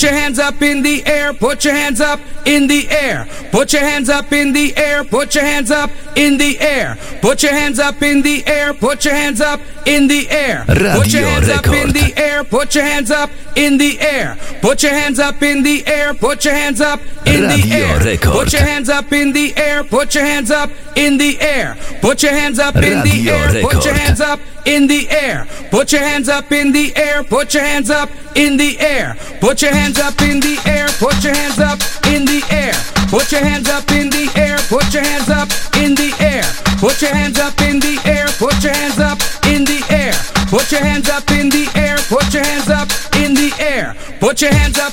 Put 0.00 0.08
your 0.08 0.18
hands 0.18 0.38
up 0.38 0.62
in 0.62 0.82
the 0.82 1.04
air, 1.04 1.34
put 1.34 1.62
your 1.62 1.74
hands 1.74 2.00
up 2.00 2.20
in 2.46 2.68
the 2.68 2.88
air. 2.88 3.28
Put 3.52 3.74
your 3.74 3.82
hands 3.82 4.08
up 4.08 4.32
in 4.32 4.54
the 4.54 4.74
air, 4.74 5.04
put 5.04 5.34
your 5.34 5.44
hands 5.44 5.70
up 5.70 5.90
in 6.16 6.38
the 6.38 6.58
air. 6.58 6.96
Put 7.20 7.42
your 7.42 7.52
hands 7.52 7.78
up 7.78 8.00
in 8.00 8.22
the 8.22 8.42
air, 8.46 8.72
put 8.72 9.04
your 9.04 9.12
hands 9.12 9.42
up 9.42 9.60
in 9.84 10.08
the 10.08 10.30
air. 10.30 10.64
Put 10.66 11.12
your 11.12 11.26
hands 11.26 11.50
up 11.50 11.66
in 11.66 11.92
the 11.92 12.14
air, 12.16 12.44
put 12.44 12.74
your 12.74 12.84
hands 12.84 13.10
up 13.10 13.30
in 13.56 13.76
the 13.76 14.00
air. 14.00 14.38
Put 14.62 14.82
your 14.82 14.92
hands 14.92 15.18
up 15.18 15.42
in 15.42 15.62
the 15.62 15.86
air, 15.86 16.14
put 16.14 16.44
your 16.46 16.54
hands 16.54 16.80
up 16.80 17.00
in 17.26 17.42
the 17.42 17.70
air. 17.70 18.00
Put 18.32 18.52
your 18.54 18.62
hands 18.62 18.88
up 18.88 19.12
in 19.12 19.32
the 19.34 19.54
air, 19.54 19.84
put 19.84 20.14
your 20.14 20.24
hands 20.24 20.50
up 20.50 20.70
in 20.96 21.18
the 21.18 21.38
air. 21.42 21.76
Put 22.00 22.22
your 22.22 22.32
hands 22.32 22.58
up 22.58 22.74
in 22.76 23.02
the 23.02 23.26
air, 23.28 23.60
put 23.62 23.84
your 23.84 23.94
hands 23.94 24.20
up 24.22 24.40
in 24.64 24.86
the 24.86 25.10
air. 25.10 25.46
Put 25.70 25.92
your 25.92 26.00
hands 26.00 26.30
up 26.30 26.50
in 26.50 26.72
the 26.72 26.96
air, 26.96 27.22
put 27.22 27.52
your 27.52 27.62
hands 27.62 27.90
up 27.90 28.08
in 28.34 28.56
the 28.56 28.78
air. 28.80 29.16
Put 29.40 29.62
your 29.62 29.72
hands 29.72 29.98
up 29.98 30.20
in 30.22 30.40
the 30.40 30.58
air, 30.66 30.88
put 30.98 31.22
your 31.24 31.34
hands 31.34 31.58
up 31.58 31.78
in 32.06 32.24
the 32.24 32.42
air. 32.50 32.74
Put 33.10 33.32
your 33.32 33.42
hands 33.42 33.68
up 33.68 33.90
in 33.90 34.08
the 34.10 34.30
air, 34.36 34.56
put 34.68 34.94
your 34.94 35.02
hands 35.02 35.28
up 35.28 35.48
in 35.76 35.94
the 35.94 36.14
air. 36.20 36.44
Put 36.78 37.02
your 37.02 37.12
hands 37.12 37.38
up 37.38 37.60
in 37.60 37.80
the 37.80 38.00
air, 38.04 38.26
put 38.38 38.62
your 38.62 38.72
hands 38.72 38.98
up 38.98 39.18
in 39.46 39.64
the 39.64 39.84
air. 39.90 40.14
Put 40.48 40.72
your 40.72 40.80
hands 40.80 41.08
up 41.08 41.30
in 41.30 41.48
the 41.48 41.68
air, 41.74 41.98
put 42.08 42.32
your 42.32 42.42
hands 42.42 42.68
up 42.70 42.88
in 43.16 43.34
the 43.34 43.52
air. 43.58 43.94
Put 44.20 44.40
your 44.40 44.52
hands 44.52 44.78
up 44.78 44.89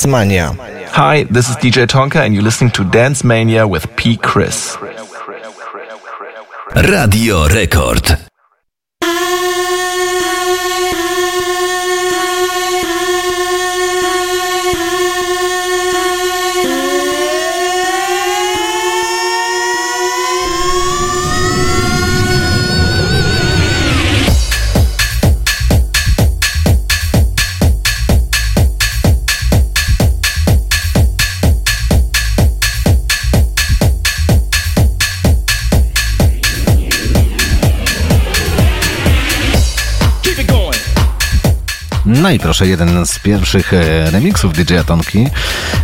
Dance 0.00 0.10
Mania. 0.10 0.52
Hi, 0.92 1.24
this 1.24 1.50
is 1.50 1.56
DJ 1.56 1.86
Tonka, 1.86 2.24
and 2.24 2.32
you're 2.32 2.42
listening 2.42 2.70
to 2.70 2.84
Dance 2.84 3.22
Mania 3.22 3.68
with 3.68 3.94
P. 3.96 4.16
Chris. 4.16 4.78
Radio 6.74 7.46
Rekord. 7.48 8.19
Proszę, 42.42 42.66
jeden 42.66 43.06
z 43.06 43.18
pierwszych 43.18 43.74
e, 43.74 44.10
remixów 44.10 44.52
DJ 44.52 44.74
Tonki, 44.86 45.26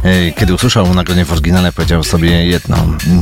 e, 0.02 0.32
kiedy 0.32 0.54
usłyszał 0.54 0.94
nagranie 0.94 1.24
w 1.24 1.32
oryginale, 1.32 1.72
powiedział 1.72 2.04
sobie 2.04 2.46
jedno. 2.46 2.76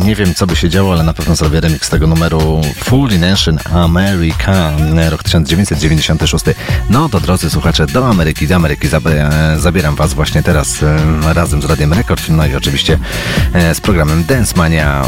Nie 0.05 0.15
wiem, 0.17 0.35
co 0.35 0.47
by 0.47 0.57
się 0.57 0.69
działo, 0.69 0.93
ale 0.93 1.03
na 1.03 1.15
pewno 1.15 1.37
zrobię 1.37 1.61
remix 1.61 1.91
tego 1.91 2.07
numeru 2.07 2.61
Full 2.85 3.19
Nation 3.21 3.59
America, 3.75 4.53
e, 4.97 5.11
rok 5.11 5.23
1996. 5.23 6.45
No 6.91 7.09
to 7.09 7.21
drodzy 7.21 7.51
słuchacze, 7.51 7.87
do 7.87 8.09
Ameryki, 8.09 8.49
do 8.49 8.57
Ameryki 8.57 8.89
zab- 8.89 9.59
zabieram 9.59 9.95
Was 9.97 10.15
właśnie 10.15 10.43
teraz 10.43 10.79
razem 11.35 11.63
z 11.63 11.65
Radiem 11.65 11.93
Rekord, 11.93 12.29
no 12.29 12.47
i 12.47 12.55
oczywiście 12.55 12.99
z 13.75 13.81
programem 13.81 14.25
Dance 14.25 14.57
Mania. 14.57 15.05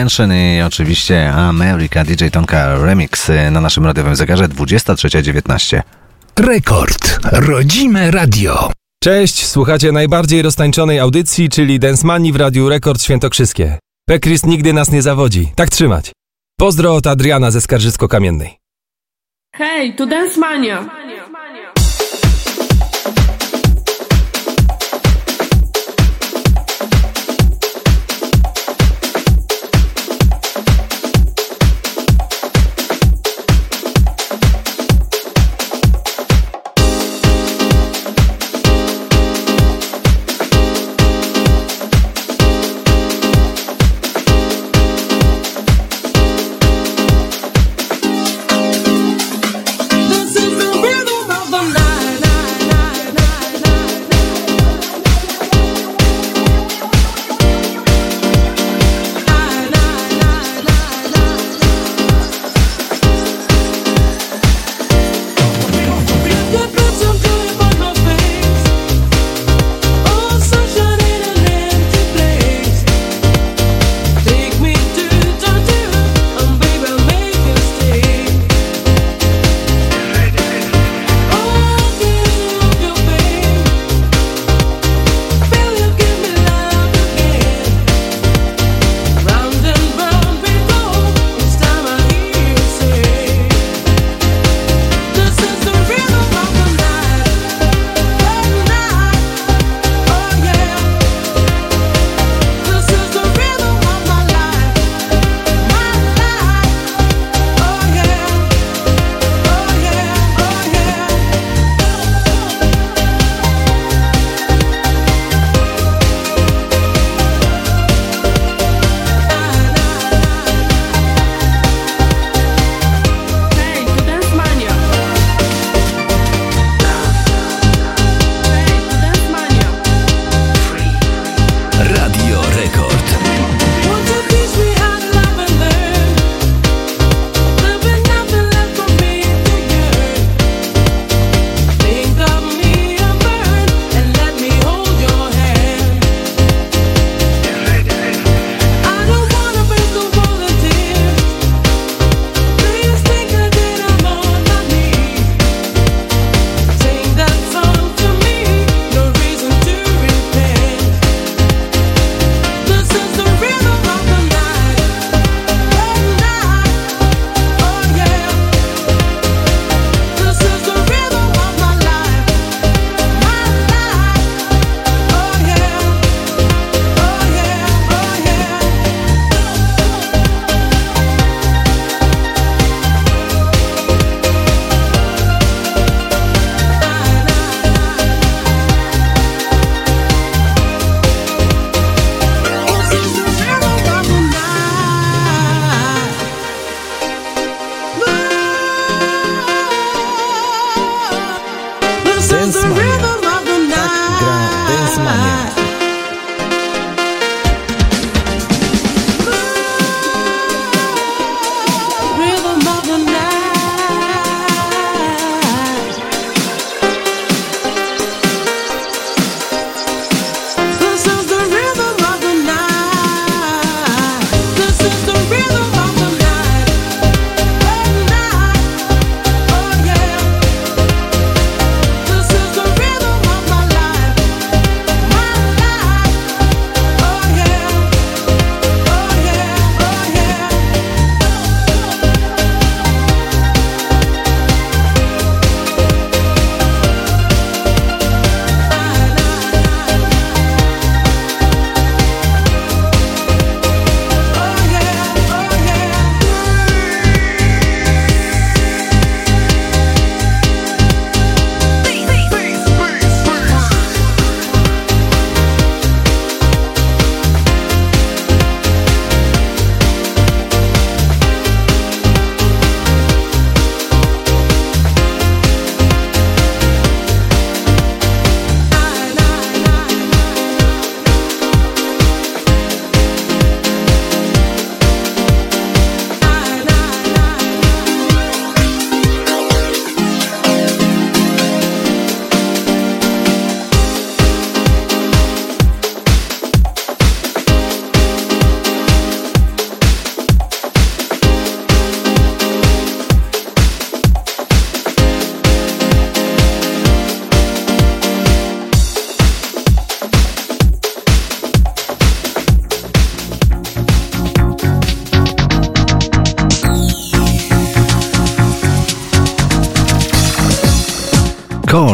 Mansion 0.00 0.32
i 0.32 0.62
oczywiście 0.62 1.32
America 1.32 2.04
DJ 2.04 2.28
Tonka 2.32 2.78
Remix 2.84 3.30
na 3.50 3.60
naszym 3.60 3.86
radiowym 3.86 4.16
zegarze 4.16 4.48
23.19. 4.48 5.82
Rekord. 6.38 7.18
Rodzime 7.32 8.10
Radio. 8.10 8.72
Cześć, 9.02 9.46
słuchacie 9.46 9.92
najbardziej 9.92 10.42
roztańczonej 10.42 10.98
audycji, 10.98 11.48
czyli 11.48 11.78
Densmani 11.78 12.32
w 12.32 12.36
Radiu 12.36 12.68
Rekord 12.68 13.02
Świętokrzyskie. 13.02 13.78
Pekris 14.08 14.46
nigdy 14.46 14.72
nas 14.72 14.90
nie 14.90 15.02
zawodzi. 15.02 15.52
Tak 15.56 15.70
trzymać. 15.70 16.12
Pozdro 16.58 16.94
od 16.94 17.06
Adriana 17.06 17.50
ze 17.50 17.60
Skarżysko-Kamiennej. 17.60 18.50
Hej, 19.54 19.96
tu 19.96 20.06
Mania! 20.38 20.99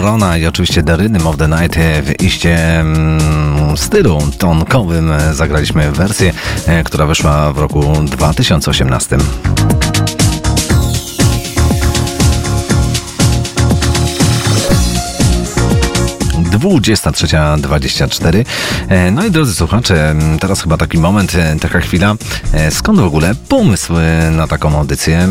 Corona 0.07 0.39
i 0.39 0.47
oczywiście 0.47 0.83
The 0.83 0.97
Rhythm 0.97 1.27
of 1.27 1.37
the 1.37 1.49
Night 1.49 1.77
w 2.03 2.23
iście 2.23 2.81
mm, 2.81 3.77
stylu 3.77 4.19
tonkowym 4.39 5.13
zagraliśmy 5.33 5.93
wersję, 5.93 6.33
e, 6.67 6.85
która 6.85 7.07
wyszła 7.07 7.53
w 7.53 7.59
roku 7.59 7.93
2018. 8.03 9.17
23.24. 16.59 18.45
E, 18.89 19.11
No 19.11 19.27
i 19.27 19.31
drodzy 19.31 19.55
słuchacze, 19.55 20.15
teraz 20.41 20.63
chyba 20.63 20.77
taki 20.77 20.99
moment, 20.99 21.35
e, 21.35 21.57
taka 21.61 21.81
chwila. 21.81 22.15
E, 22.53 22.71
Skąd 22.71 23.01
w 23.01 23.05
ogóle 23.05 23.35
pomysł 23.49 23.93
na 24.33 24.47
taką 24.47 24.79
audycję? 24.79 25.29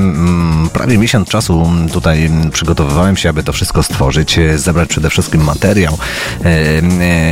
Prawie 0.73 0.97
miesiąc 0.97 1.29
czasu 1.29 1.71
tutaj 1.93 2.29
przygotowywałem 2.51 3.17
się, 3.17 3.29
aby 3.29 3.43
to 3.43 3.53
wszystko 3.53 3.83
stworzyć, 3.83 4.39
zebrać 4.55 4.89
przede 4.89 5.09
wszystkim 5.09 5.43
materiał, 5.43 5.97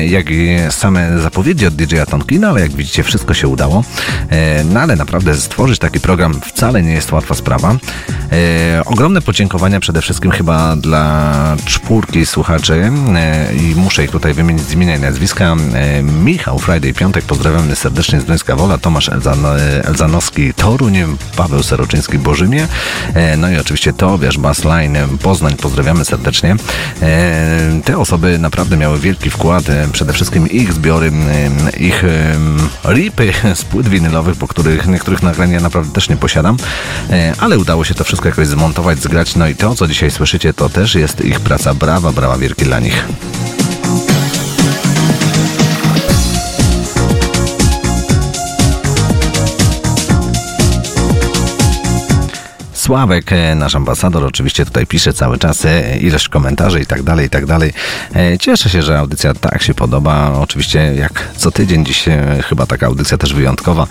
jak 0.07 0.29
i 0.29 0.57
same 0.69 1.19
zapowiedzi 1.19 1.67
od 1.67 1.75
DJ-a 1.75 2.05
Tonkina, 2.05 2.49
ale 2.49 2.61
jak 2.61 2.71
widzicie 2.71 3.03
wszystko 3.03 3.33
się 3.33 3.47
udało. 3.47 3.83
No 4.65 4.79
ale 4.79 4.95
naprawdę 4.95 5.35
stworzyć 5.35 5.79
taki 5.79 5.99
program 5.99 6.41
wcale 6.41 6.81
nie 6.81 6.91
jest 6.91 7.11
łatwa 7.11 7.35
sprawa. 7.35 7.75
Ogromne 8.85 9.21
podziękowania 9.21 9.79
przede 9.79 10.01
wszystkim 10.01 10.31
chyba 10.31 10.75
dla 10.75 11.33
czwórki 11.65 12.25
słuchaczy 12.25 12.91
i 13.61 13.75
muszę 13.83 14.03
ich 14.03 14.11
tutaj 14.11 14.33
wymienić 14.33 14.63
z 14.63 14.71
imienia 14.71 14.95
i 14.95 14.99
nazwiska. 14.99 15.55
E, 15.73 16.03
Michał 16.03 16.59
Friday 16.59 16.93
Piątek, 16.93 17.25
pozdrawiamy 17.25 17.75
serdecznie 17.75 18.21
z 18.21 18.25
Duńska 18.25 18.55
Wola, 18.55 18.77
Tomasz 18.77 19.09
Elzan, 19.09 19.45
e, 19.45 19.85
Elzanowski 19.85 20.53
Toruń, 20.53 20.97
Paweł 21.35 21.63
Seroczyński 21.63 22.17
Bożymie, 22.17 22.67
e, 23.13 23.37
no 23.37 23.49
i 23.49 23.57
oczywiście 23.57 23.93
Tobiasz 23.93 24.37
Bassline 24.37 24.97
Poznań, 25.21 25.55
pozdrawiamy 25.55 26.05
serdecznie. 26.05 26.55
Te 27.85 27.97
osoby 27.97 28.39
naprawdę 28.39 28.77
miały 28.77 28.99
wielki 28.99 29.29
wkład, 29.29 29.63
przede 29.91 30.13
wszystkim 30.13 30.49
ich 30.49 30.73
zbiory, 30.73 31.11
ich 31.77 32.03
ripy 32.85 33.33
z 33.55 33.63
płyt 33.63 33.87
winylowych, 33.87 34.35
po 34.35 34.47
których 34.47 34.87
niektórych 34.87 35.23
nagrań 35.23 35.51
ja 35.51 35.59
naprawdę 35.59 35.93
też 35.93 36.09
nie 36.09 36.17
posiadam, 36.17 36.57
ale 37.39 37.57
udało 37.57 37.83
się 37.83 37.93
to 37.93 38.03
wszystko 38.03 38.29
jakoś 38.29 38.47
zmontować, 38.47 38.99
zgrać, 39.01 39.35
no 39.35 39.47
i 39.47 39.55
to, 39.55 39.75
co 39.75 39.87
dzisiaj 39.87 40.11
słyszycie, 40.11 40.53
to 40.53 40.69
też 40.69 40.95
jest 40.95 41.25
ich 41.25 41.39
praca. 41.39 41.73
Brawa, 41.73 42.11
brawa 42.11 42.37
wielkie 42.37 42.65
dla 42.65 42.79
nich. 42.79 43.05
Thank 43.95 44.27
you. 44.27 44.32
Sławek, 52.93 53.31
e, 53.31 53.55
nasz 53.55 53.75
ambasador, 53.75 54.23
oczywiście 54.23 54.65
tutaj 54.65 54.87
pisze 54.87 55.13
cały 55.13 55.37
czas 55.37 55.65
e, 55.65 55.97
ileś 55.97 56.29
komentarzy 56.29 56.81
i 56.81 56.85
tak 56.85 57.03
dalej, 57.03 57.25
i 57.25 57.29
tak 57.29 57.45
dalej. 57.45 57.73
E, 58.15 58.37
Cieszę 58.37 58.69
się, 58.69 58.81
że 58.81 58.99
audycja 58.99 59.33
tak 59.33 59.63
się 59.63 59.73
podoba. 59.73 60.31
Oczywiście 60.39 60.95
jak 60.95 61.29
co 61.37 61.51
tydzień 61.51 61.85
dziś 61.85 62.05
chyba 62.49 62.65
taka 62.65 62.87
audycja 62.87 63.17
też 63.17 63.33
wyjątkowa, 63.33 63.87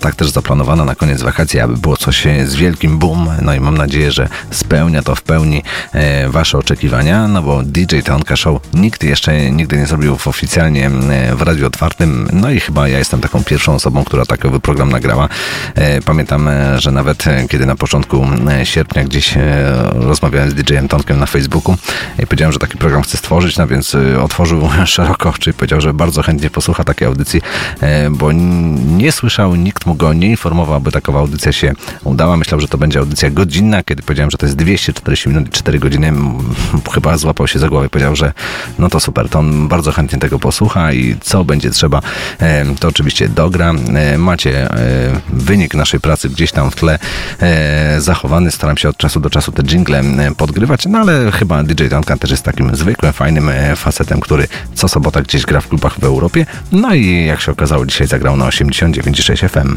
tak 0.00 0.14
też 0.14 0.30
zaplanowana 0.30 0.84
na 0.84 0.94
koniec 0.94 1.22
wakacji, 1.22 1.60
aby 1.60 1.76
było 1.76 1.96
coś 1.96 2.26
z 2.46 2.54
wielkim 2.54 2.98
boom. 2.98 3.28
No 3.42 3.54
i 3.54 3.60
mam 3.60 3.78
nadzieję, 3.78 4.12
że 4.12 4.28
spełnia 4.50 5.02
to 5.02 5.14
w 5.14 5.22
pełni 5.22 5.62
wasze 6.28 6.58
oczekiwania, 6.58 7.28
no 7.28 7.42
bo 7.42 7.62
DJ 7.62 7.98
Tonka 8.00 8.36
Show 8.36 8.60
nikt 8.74 9.04
jeszcze 9.04 9.50
nigdy 9.50 9.76
nie 9.76 9.86
zrobił 9.86 10.16
oficjalnie 10.26 10.90
w 11.34 11.42
radiu 11.42 11.66
otwartym. 11.66 12.28
No 12.32 12.50
i 12.50 12.60
chyba 12.60 12.88
ja 12.88 12.98
jestem 12.98 13.20
taką 13.20 13.44
pierwszą 13.44 13.74
osobą, 13.74 14.04
która 14.04 14.26
takowy 14.26 14.60
program 14.60 14.90
nagrała. 14.90 15.28
Pamiętam, 16.04 16.50
że 16.76 16.92
nawet 16.92 17.24
kiedy 17.48 17.66
na 17.66 17.76
początku 17.76 18.23
e, 18.48 18.66
sierpnia 18.66 19.04
gdzieś 19.04 19.36
e, 19.36 19.40
rozmawiałem 19.94 20.50
z 20.50 20.54
DJ-em 20.54 20.88
Tonkiem 20.88 21.18
na 21.18 21.26
Facebooku 21.26 21.76
i 22.18 22.26
powiedziałem, 22.26 22.52
że 22.52 22.58
taki 22.58 22.78
program 22.78 23.02
chcę 23.02 23.16
stworzyć, 23.16 23.58
no 23.58 23.66
więc 23.66 23.94
e, 23.94 24.22
otworzył 24.22 24.68
szeroko 24.86 25.28
oczy 25.28 25.50
i 25.50 25.52
powiedział, 25.52 25.80
że 25.80 25.94
bardzo 25.94 26.22
chętnie 26.22 26.50
posłucha 26.50 26.84
takiej 26.84 27.08
audycji, 27.08 27.40
bo 28.10 28.32
nie 28.86 29.12
słyszał, 29.12 29.54
nikt 29.54 29.86
mu 29.86 29.94
go 29.94 30.12
nie 30.12 30.28
informował, 30.28 30.74
aby 30.74 30.92
takowa 30.92 31.20
audycja 31.20 31.52
się 31.52 31.72
udała. 32.04 32.36
Myślał, 32.36 32.60
że 32.60 32.68
to 32.68 32.78
będzie 32.78 32.98
audycja 32.98 33.30
godzinna, 33.30 33.82
kiedy 33.82 34.02
powiedziałem, 34.02 34.30
że 34.30 34.38
to 34.38 34.46
jest 34.46 34.56
240 34.56 35.28
minut 35.28 35.48
i 35.48 35.50
4 35.50 35.78
godziny, 35.78 36.12
chyba 36.94 37.18
złapał 37.18 37.48
się 37.48 37.58
za 37.58 37.68
głowę 37.68 37.86
i 37.86 37.88
powiedział, 37.88 38.16
że 38.16 38.32
no 38.78 38.88
to 38.88 39.00
super, 39.00 39.28
to 39.28 39.38
on 39.38 39.68
bardzo 39.68 39.92
chętnie 39.92 40.18
tego 40.18 40.38
posłucha 40.38 40.92
i 40.92 41.16
co 41.20 41.44
będzie 41.44 41.70
trzeba, 41.70 42.00
to 42.80 42.88
oczywiście 42.88 43.28
dogra. 43.28 43.72
Macie 44.18 44.68
wynik 45.28 45.74
naszej 45.74 46.00
pracy 46.00 46.28
gdzieś 46.30 46.52
tam 46.52 46.70
w 46.70 46.76
tle 46.76 46.98
e, 47.40 48.00
zachowany. 48.14 48.50
Staram 48.50 48.76
się 48.76 48.88
od 48.88 48.96
czasu 48.96 49.20
do 49.20 49.30
czasu 49.30 49.52
te 49.52 49.62
jingle 49.62 50.02
podgrywać, 50.36 50.86
no 50.86 50.98
ale 50.98 51.32
chyba 51.32 51.62
DJ 51.62 51.84
Duncan 51.88 52.18
też 52.18 52.30
jest 52.30 52.42
takim 52.42 52.76
zwykłym, 52.76 53.12
fajnym 53.12 53.48
e, 53.48 53.76
facetem, 53.76 54.20
który 54.20 54.48
co 54.74 54.88
sobota 54.88 55.22
gdzieś 55.22 55.46
gra 55.46 55.60
w 55.60 55.68
klubach 55.68 55.98
w 56.00 56.04
Europie. 56.04 56.46
No 56.72 56.94
i 56.94 57.26
jak 57.26 57.40
się 57.40 57.52
okazało, 57.52 57.86
dzisiaj 57.86 58.06
zagrał 58.06 58.36
na 58.36 58.48
89,6 58.48 59.48
FM. 59.48 59.76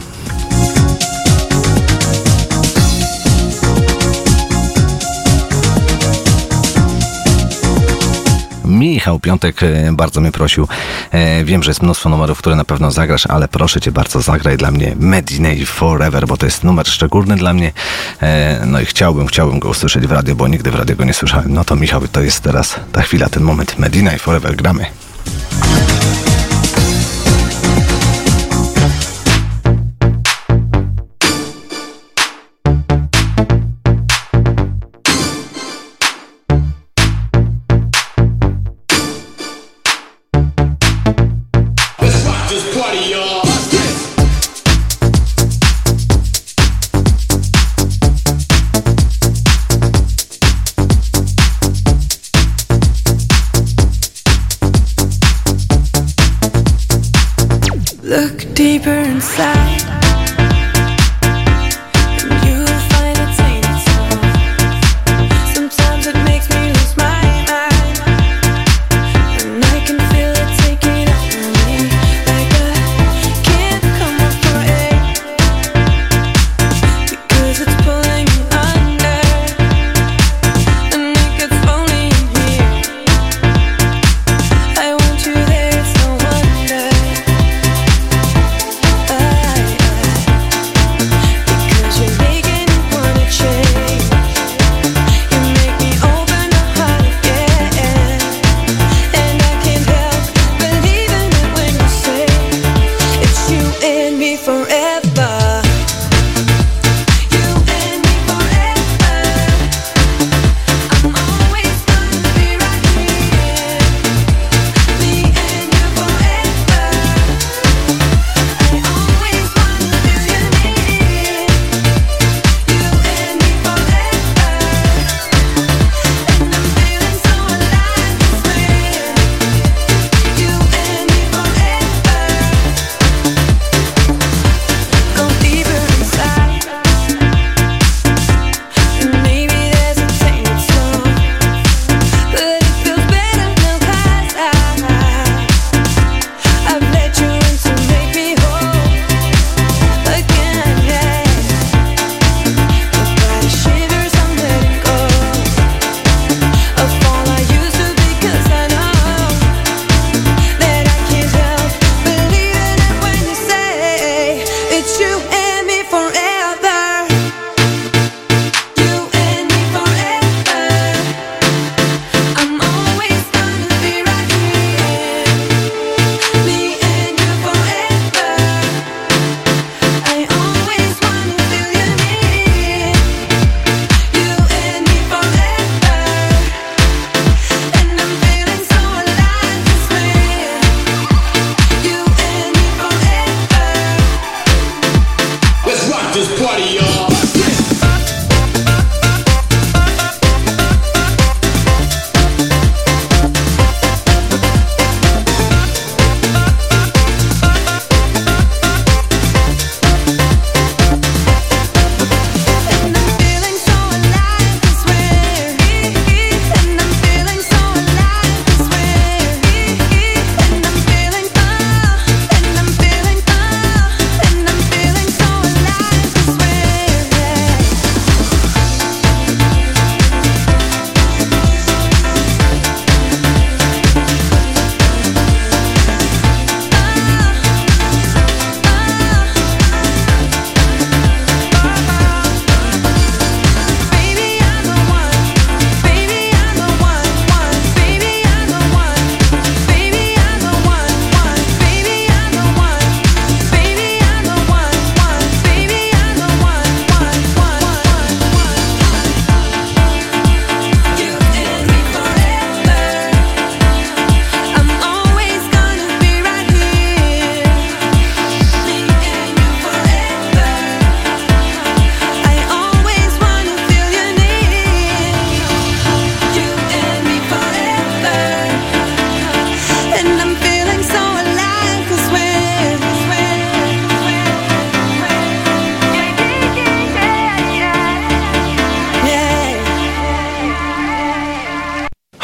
Michał 8.78 9.20
Piątek 9.20 9.64
e, 9.64 9.92
bardzo 9.92 10.22
mnie 10.22 10.32
prosił. 10.32 10.68
E, 11.12 11.46
Wiem, 11.46 11.64
że 11.64 11.70
jest 11.72 11.84
mnóstwo 11.84 12.10
numerów, 12.10 12.38
które 12.38 12.56
na 12.56 12.64
pewno 12.66 12.92
zagrasz, 12.92 13.26
ale 13.28 13.48
proszę 13.48 13.82
cię 13.82 13.92
bardzo, 13.92 14.22
zagraj 14.22 14.58
dla 14.58 14.72
mnie 14.72 14.96
Medinay 15.00 15.66
Forever, 15.66 16.28
bo 16.28 16.38
to 16.38 16.46
jest 16.46 16.64
numer 16.64 16.88
szczególny 16.88 17.36
dla 17.36 17.54
mnie. 17.54 17.72
E, 18.22 18.64
No 18.66 18.80
i 18.80 18.86
chciałbym, 18.86 19.28
chciałbym 19.28 19.60
go 19.60 19.70
usłyszeć 19.70 20.08
w 20.08 20.12
radio, 20.12 20.36
bo 20.36 20.48
nigdy 20.48 20.72
w 20.72 20.76
radio 20.76 20.96
go 20.96 21.04
nie 21.04 21.14
słyszałem. 21.14 21.54
No 21.54 21.64
to 21.64 21.76
Michał, 21.76 22.08
to 22.08 22.22
jest 22.22 22.40
teraz 22.44 22.76
ta 22.92 23.02
chwila, 23.02 23.30
ten 23.30 23.44
moment. 23.44 23.80
Medinay 23.80 24.20
Forever, 24.20 24.56
gramy. 24.56 24.86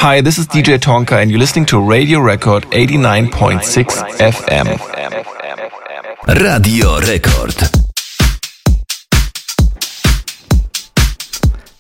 Hi, 0.04 0.22
this 0.22 0.38
is 0.38 0.48
DJ 0.48 0.80
Tonka, 0.80 1.22
and 1.22 1.32
you're 1.32 1.40
listening 1.40 1.66
to 1.68 1.80
Radio 1.80 2.20
Record 2.20 2.66
89.6 2.72 3.86
FM. 4.20 4.68
Radio 6.28 7.00
Record. 7.00 7.70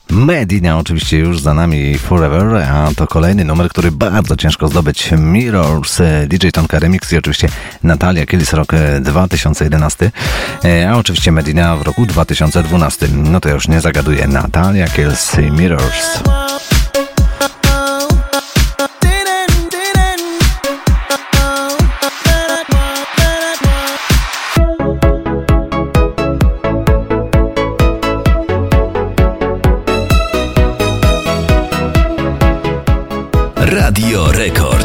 Medina 0.10 0.77
oczywiście 0.77 1.18
już 1.18 1.40
za 1.40 1.53
nami 1.53 1.98
Forever, 1.98 2.56
a 2.56 2.92
to 2.95 3.08
kolejny 3.08 3.45
numer, 3.45 3.69
który 3.69 3.92
bardzo 3.92 4.35
ciężko 4.35 4.68
zdobyć. 4.68 5.11
Mirrors, 5.18 6.02
e, 6.02 6.27
DJ 6.27 6.48
Tonka 6.50 6.80
Remix 6.80 7.14
i 7.14 7.18
oczywiście 7.18 7.48
Natalia 7.84 8.26
Kilis 8.26 8.53
rok 8.53 8.74
e, 8.74 9.00
2011, 9.02 10.11
e, 10.66 10.90
a 10.92 10.98
oczywiście 10.98 11.32
Medina 11.32 11.76
w 11.76 11.82
roku 11.82 12.06
2012. 12.06 13.08
No 13.14 13.40
to 13.40 13.50
już 13.50 13.68
nie 13.68 13.82
zagaduję. 13.82 14.27
Natalia 14.27 14.88
Kilis 14.88 15.32
Mirrors. 15.52 16.19
Radio 33.74 34.30
Rekord. 34.30 34.83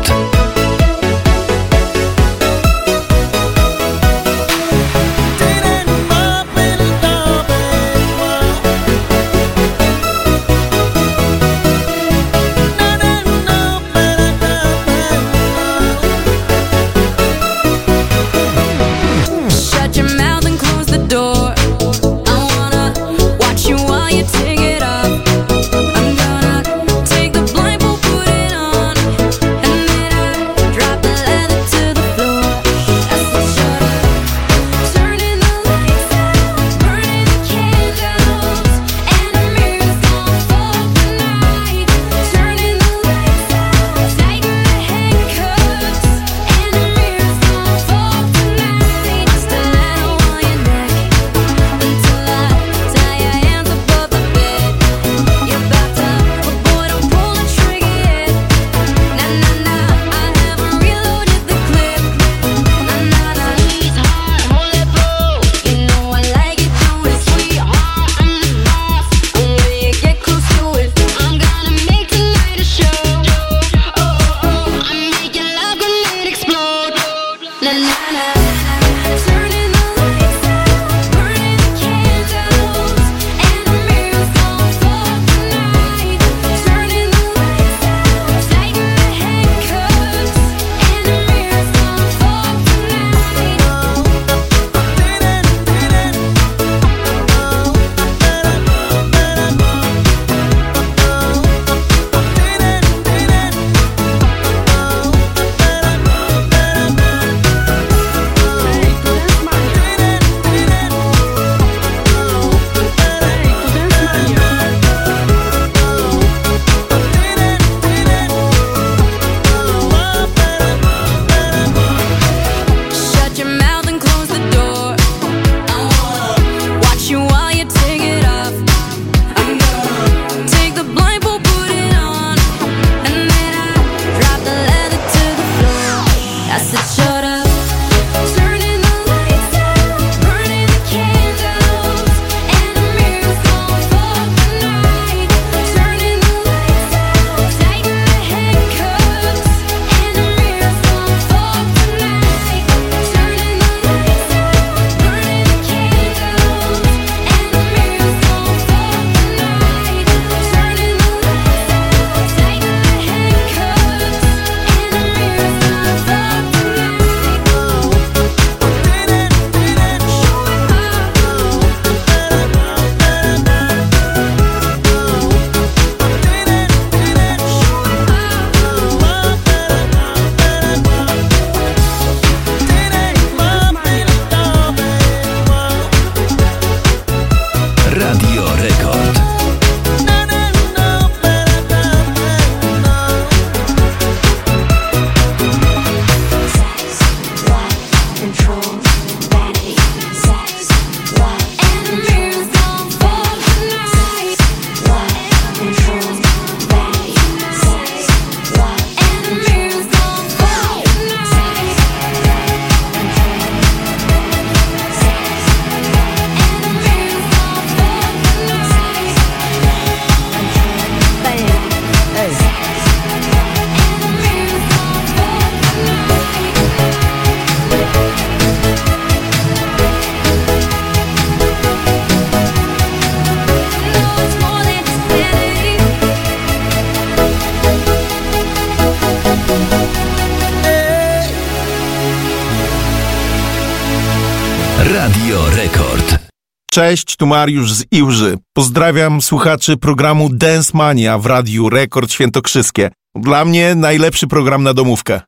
tu 247.19 247.27
Mariusz 247.27 247.73
z 247.73 247.85
Iłży. 247.91 248.39
Pozdrawiam 248.53 249.23
słuchaczy 249.23 249.77
programu 249.77 250.29
Dance 250.29 250.71
Mania 250.75 251.19
w 251.19 251.27
Radiu 251.27 251.69
Rekord 251.69 252.13
Świętokrzyskie. 252.13 252.91
Dla 253.15 253.45
mnie 253.45 253.75
najlepszy 253.75 254.27
program 254.27 254.63
na 254.63 254.75
domówkę. 254.75 255.21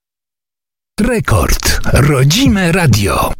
Rekord. 1.01 1.81
Rodzime 1.93 2.73
Radio. 2.73 3.33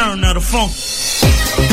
Return 0.00 0.24
of 0.24 0.34
the 0.34 0.40
funk. 0.40 1.69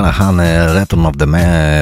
Callahan, 0.00 0.40
Return 0.74 1.06
of 1.06 1.16
the 1.16 1.26
Ma- 1.26 1.38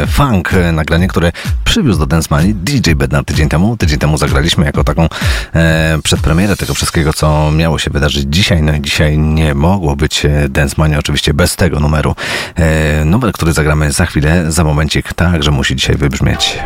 Funk, 0.09 0.51
nagranie, 0.73 1.09
które 1.09 1.33
przywiózł 1.65 1.99
do 1.99 2.07
Dance 2.07 2.29
Money 2.31 2.55
DJ 2.55 2.93
Bednar 2.95 3.25
tydzień 3.25 3.49
temu. 3.49 3.77
Tydzień 3.77 3.99
temu 3.99 4.19
zagraliśmy 4.19 4.65
jako 4.67 4.85
taką 4.85 5.09
e, 5.55 5.99
przedpremierę 6.05 6.57
tego 6.57 6.75
wszystkiego, 6.75 7.13
co 7.13 7.51
miało 7.51 7.79
się 7.79 7.91
wydarzyć 7.91 8.27
dzisiaj. 8.29 8.63
No 8.63 8.73
i 8.73 8.81
dzisiaj 8.81 9.19
nie 9.19 9.55
mogło 9.55 9.97
być 9.97 10.25
e, 10.25 10.49
Dance 10.49 10.75
Money 10.79 10.99
oczywiście 10.99 11.35
bez 11.35 11.57
tego 11.57 11.81
numeru. 11.81 12.15
E, 12.55 13.05
numer, 13.05 13.33
który 13.33 13.53
zagramy 13.53 13.93
za 13.93 14.07
chwilę, 14.07 14.53
za 14.53 14.65
momencik, 14.65 15.15
także 15.15 15.51
musi 15.51 15.77
dzisiaj 15.77 15.97
wybrzmieć. 15.97 16.59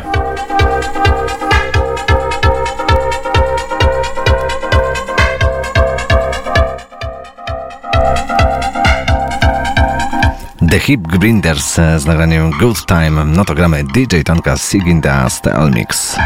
The 10.73 10.81
Hip 10.87 11.01
Grinders 11.01 11.79
e, 11.79 11.99
z 12.01 12.05
nagraniem 12.05 12.51
Good 12.51 12.85
Time. 12.85 13.25
No 13.25 13.45
to 13.45 13.55
gramy 13.55 13.85
DJ 13.85 14.23
Tonka 14.25 14.57
Siginda 14.57 15.29
Style 15.29 15.71
Mix. 15.71 16.17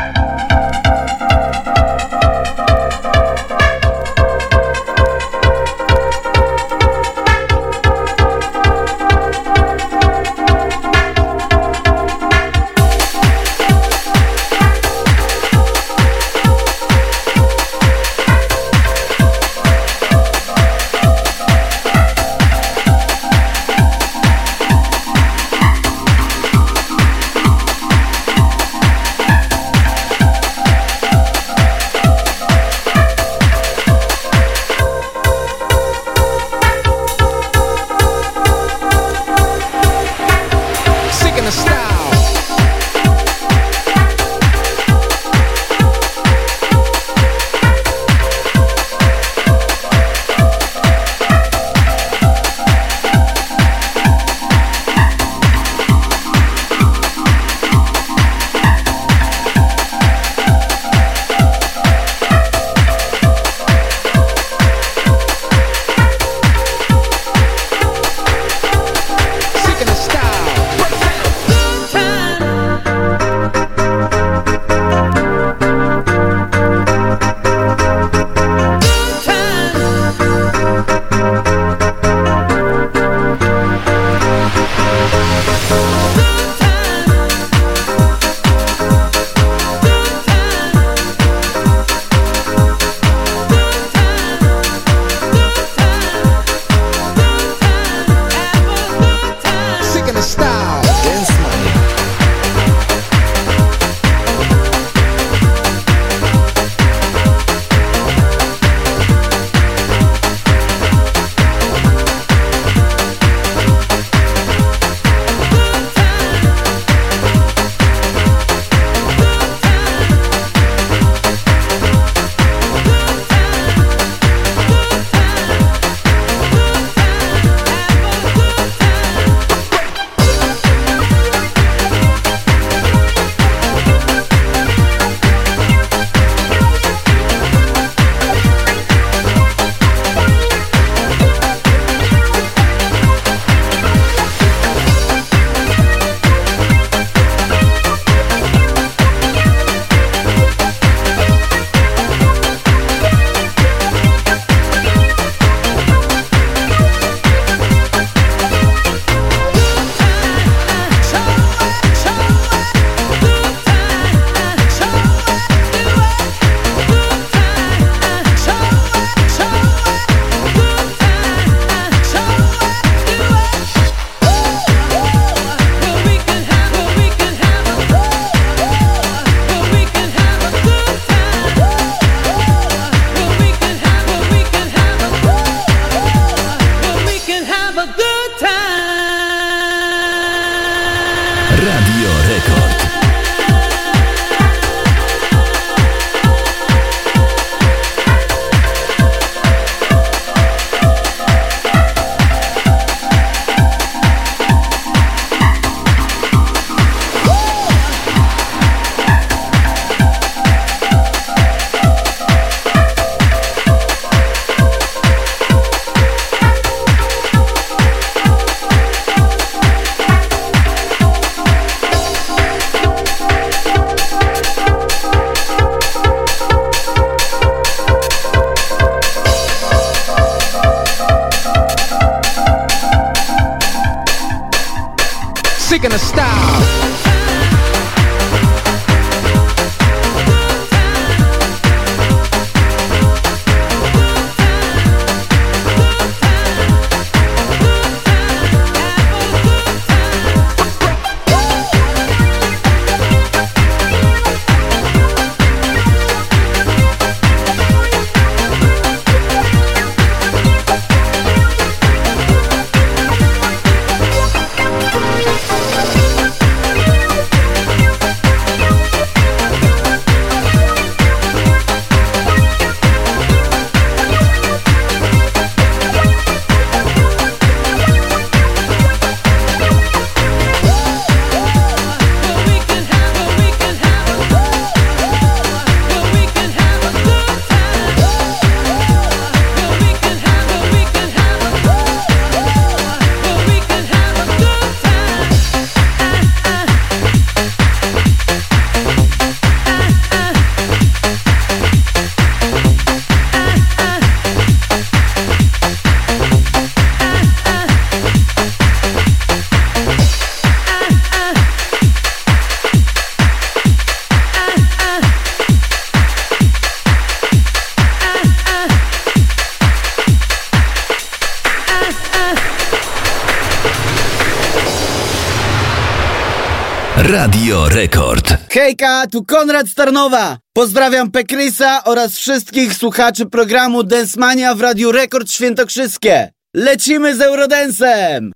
Hejka, 328.66 329.06
tu 329.12 329.24
Konrad 329.24 329.68
Starnowa. 329.68 330.38
Pozdrawiam 330.52 331.10
Pekrysa 331.10 331.84
oraz 331.84 332.18
wszystkich 332.18 332.74
słuchaczy 332.74 333.26
programu 333.26 333.82
Densmania 333.82 334.54
w 334.54 334.60
Radiu 334.60 334.92
Rekord 334.92 335.30
Świętokrzyskie. 335.30 336.30
Lecimy 336.54 337.16
z 337.16 337.20
Eurodensem! 337.20 338.32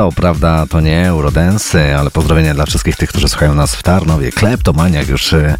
Co 0.00 0.12
prawda 0.12 0.66
to 0.66 0.80
nie 0.80 1.08
Eurodance, 1.08 1.98
ale 1.98 2.10
pozdrowienia 2.10 2.54
dla 2.54 2.66
wszystkich 2.66 2.96
tych, 2.96 3.08
którzy 3.08 3.28
słuchają 3.28 3.54
nas 3.54 3.74
w 3.74 3.82
Tarnowie. 3.82 4.32
Kleptomaniak 4.32 5.08
już 5.08 5.32
e, 5.32 5.56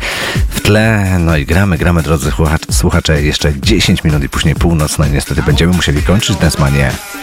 w 0.49 0.61
tle. 0.61 1.19
No 1.19 1.37
i 1.37 1.47
gramy, 1.47 1.79
gramy, 1.79 2.03
drodzy 2.03 2.31
słuchacz- 2.31 2.73
słuchacze. 2.73 3.23
Jeszcze 3.23 3.61
10 3.61 4.05
minut 4.05 4.23
i 4.23 4.29
później 4.29 4.55
północ. 4.55 4.99
No 4.99 5.07
i 5.07 5.11
niestety 5.11 5.43
będziemy 5.43 5.73
musieli 5.73 6.03
kończyć 6.03 6.37
Densmanie. 6.37 6.91
Think 6.91 7.20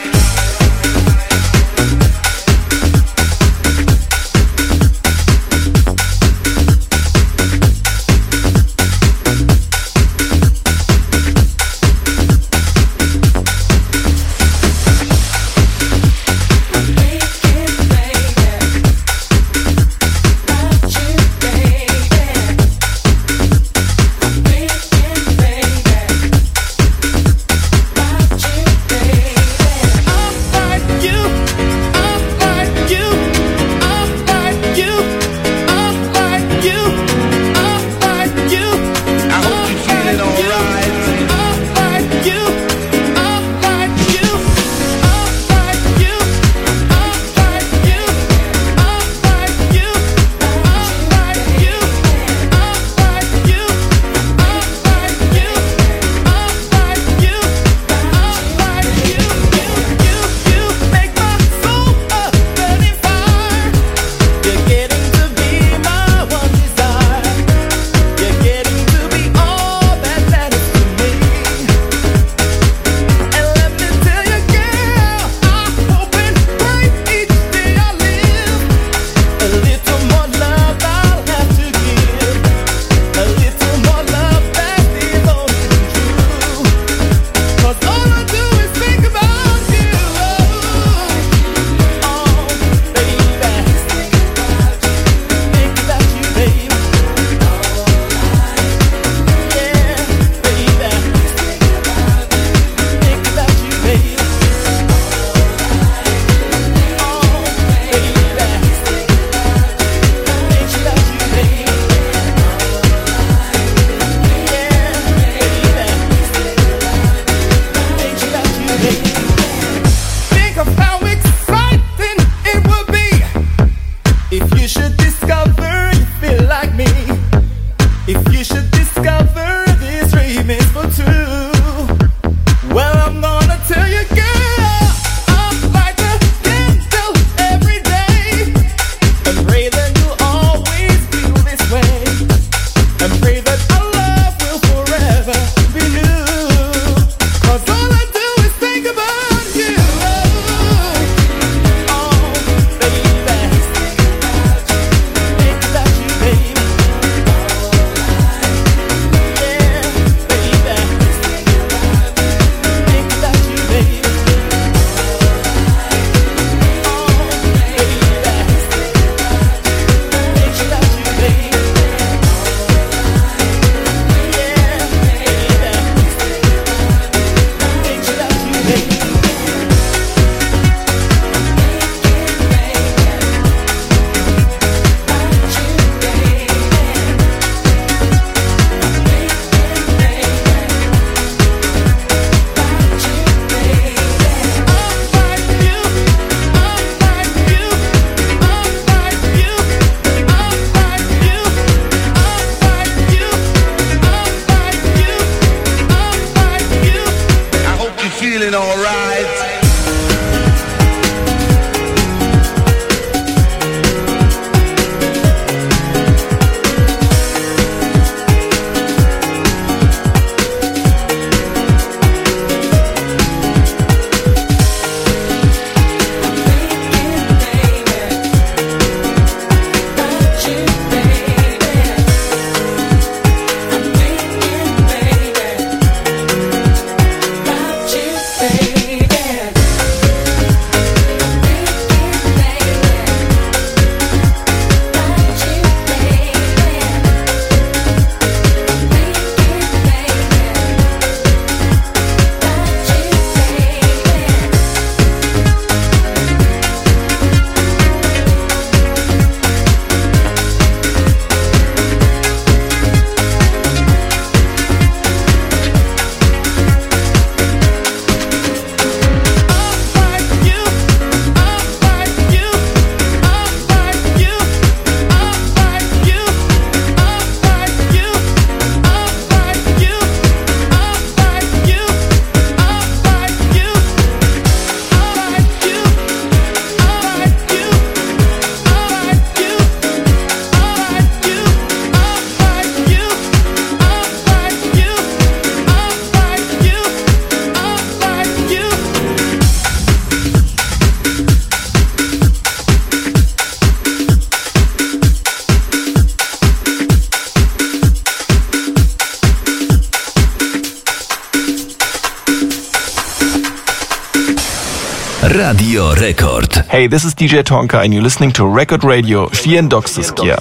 Hey, 316.87 316.91
this 316.91 317.03
is 317.03 317.15
DJ 317.15 317.43
Tonka 317.43 317.83
and 317.83 317.93
you're 317.93 318.01
listening 318.01 318.31
to 318.31 318.45
Record 318.47 318.83
Radio 318.83 319.29
Świętokrzyskie. 319.33 320.37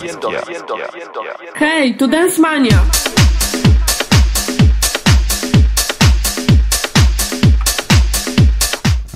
Hej, 1.54 1.96
tu 1.96 2.08
Dance 2.08 2.40
Mania. 2.40 2.80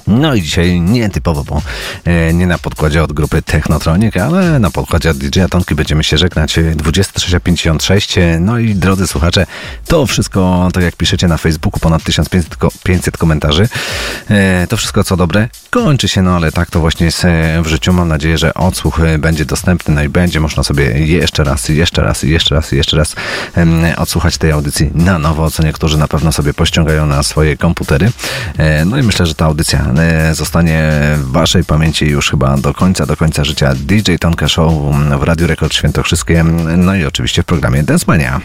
No 0.07 0.35
i 0.35 0.43
dzisiaj 0.43 0.81
nietypowo, 0.81 1.45
bo 1.45 1.63
e, 2.05 2.35
nie 2.35 2.47
na 2.47 2.59
podkładzie 2.59 3.03
od 3.03 3.13
grupy 3.13 3.43
Technotronic, 3.43 4.17
ale 4.17 4.59
na 4.59 4.71
podkładzie 4.71 5.11
od 5.11 5.19
DJ 5.19 5.41
Tonki 5.51 5.75
będziemy 5.75 6.05
się 6.05 6.19
żegnać. 6.19 6.59
E, 6.59 6.63
23.56. 6.63 8.21
e, 8.21 8.41
No 8.41 8.59
i 8.59 8.75
drodzy 8.75 9.07
słuchacze, 9.07 9.47
to 9.91 10.07
wszystko, 10.07 10.69
tak 10.73 10.83
jak 10.85 10.97
piszecie 10.97 11.29
na 11.29 11.37
Facebooku, 11.37 11.81
ponad 11.81 12.03
1500 12.03 12.57
ko- 12.57 12.71
500 12.85 13.17
komentarzy. 13.17 13.69
E, 14.31 14.67
to 14.67 14.77
wszystko 14.77 15.05
co 15.05 15.17
dobre 15.17 15.49
kończy 15.71 16.09
się, 16.09 16.23
no 16.23 16.37
ale 16.37 16.53
tak 16.53 16.71
to 16.71 16.81
właśnie 16.81 17.07
jest 17.07 17.27
w 17.63 17.67
życiu. 17.67 17.93
Mam 17.93 18.09
nadzieję, 18.09 18.39
że 18.39 18.55
odsłuch 18.55 19.01
e, 19.01 19.19
będzie 19.19 19.45
dostępny, 19.45 19.95
no 19.95 20.03
i 20.03 20.09
będzie 20.09 20.41
można 20.41 20.63
sobie 20.63 20.85
jeszcze 21.07 21.45
raz, 21.45 21.69
jeszcze 21.69 22.03
raz, 22.03 22.23
jeszcze 22.23 22.55
raz, 22.55 22.73
jeszcze 22.73 22.97
raz 22.97 23.15
odsłuchać 23.97 24.39
tej 24.39 24.51
audycji 24.53 24.91
na 24.95 25.19
nowo, 25.19 25.51
co 25.51 25.63
niektórzy 25.63 25.99
na 25.99 26.09
pewno 26.09 26.33
sobie 26.33 26.55
pościągają 26.55 27.07
na 27.07 27.23
swoje 27.23 27.57
komputery. 27.57 28.11
E, 28.59 28.85
No 28.85 28.99
i 28.99 29.03
myślę, 29.03 29.27
że 29.27 29.35
ta 29.35 29.45
audycja 29.45 29.87
zostanie 30.33 30.91
w 31.17 31.33
waszej 31.33 31.65
pamięci 31.65 32.07
już 32.07 32.31
chyba 32.31 32.57
do 32.57 32.75
końca, 32.75 33.07
do 33.07 33.17
końca 33.17 33.45
życia. 33.45 33.75
DJ 33.75 34.15
Tonka 34.21 34.49
Show 34.49 34.73
w 35.21 35.23
Radiu 35.23 35.47
Rekord 35.47 35.75
Świętokrzyskie, 35.75 36.45
no 36.77 36.95
i 36.95 37.05
oczywiście 37.05 37.43
w 37.43 37.47
programie 37.47 37.83
Dance 37.83 38.05
Mania. 38.09 38.41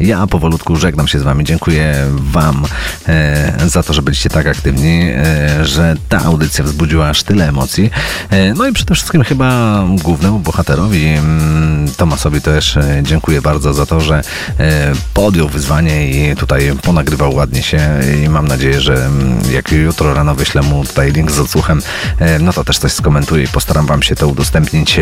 Ja 0.00 0.26
powolutku 0.26 0.76
żegnam 0.76 1.08
się 1.08 1.18
z 1.18 1.22
Wami. 1.22 1.44
Dziękuję 1.44 1.94
Wam 2.10 2.64
e, 3.08 3.54
za 3.66 3.82
to, 3.82 3.92
że 3.92 4.02
byliście 4.02 4.30
tak 4.30 4.46
aktywni, 4.46 5.10
e, 5.10 5.66
że 5.66 5.96
ta 6.08 6.24
audycja 6.24 6.64
wzbudziła 6.64 7.08
aż 7.08 7.22
tyle 7.22 7.48
emocji. 7.48 7.90
E, 8.30 8.54
no 8.54 8.66
i 8.66 8.72
przede 8.72 8.94
wszystkim 8.94 9.24
chyba 9.24 9.82
głównemu 10.02 10.38
bohaterowi, 10.38 11.06
mm, 11.06 11.90
Tomasowi 11.96 12.40
też 12.40 12.76
e, 12.76 13.00
dziękuję 13.02 13.42
bardzo 13.42 13.74
za 13.74 13.86
to, 13.86 14.00
że 14.00 14.22
e, 14.58 14.92
podjął 15.14 15.48
wyzwanie 15.48 16.10
i 16.10 16.36
tutaj 16.36 16.72
ponagrywał 16.82 17.34
ładnie 17.34 17.62
się 17.62 17.80
i 18.24 18.28
mam 18.28 18.48
nadzieję, 18.48 18.80
że 18.80 19.06
mm, 19.06 19.38
jak 19.52 19.72
jutro 19.72 20.14
rano 20.14 20.34
wyślę 20.34 20.62
mu 20.62 20.84
tutaj 20.84 21.12
link 21.12 21.30
z 21.30 21.38
odsłuchem, 21.38 21.82
e, 22.18 22.38
no 22.38 22.52
to 22.52 22.64
też 22.64 22.78
coś 22.78 22.92
skomentuję 22.92 23.44
i 23.44 23.48
postaram 23.48 23.86
Wam 23.86 24.02
się 24.02 24.16
to 24.16 24.28
udostępnić. 24.28 25.00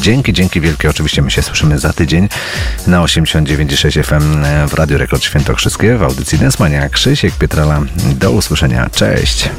Dzięki, 0.00 0.32
dzięki 0.32 0.60
wielkie. 0.60 0.90
Oczywiście 0.90 1.22
my 1.22 1.30
się 1.30 1.42
słyszymy 1.42 1.78
za 1.78 1.92
tydzień 1.92 2.28
na 2.86 3.00
89,6 3.00 4.02
FM 4.02 4.25
w 4.68 4.74
Radio 4.74 4.98
Rekord 4.98 5.22
Świętokrzyskie 5.22 5.96
w 5.96 6.02
audycji 6.02 6.38
Densmania. 6.38 6.88
Krzysiek 6.88 7.34
Pietrala. 7.34 7.80
Do 8.18 8.30
usłyszenia. 8.30 8.90
Cześć. 8.90 9.50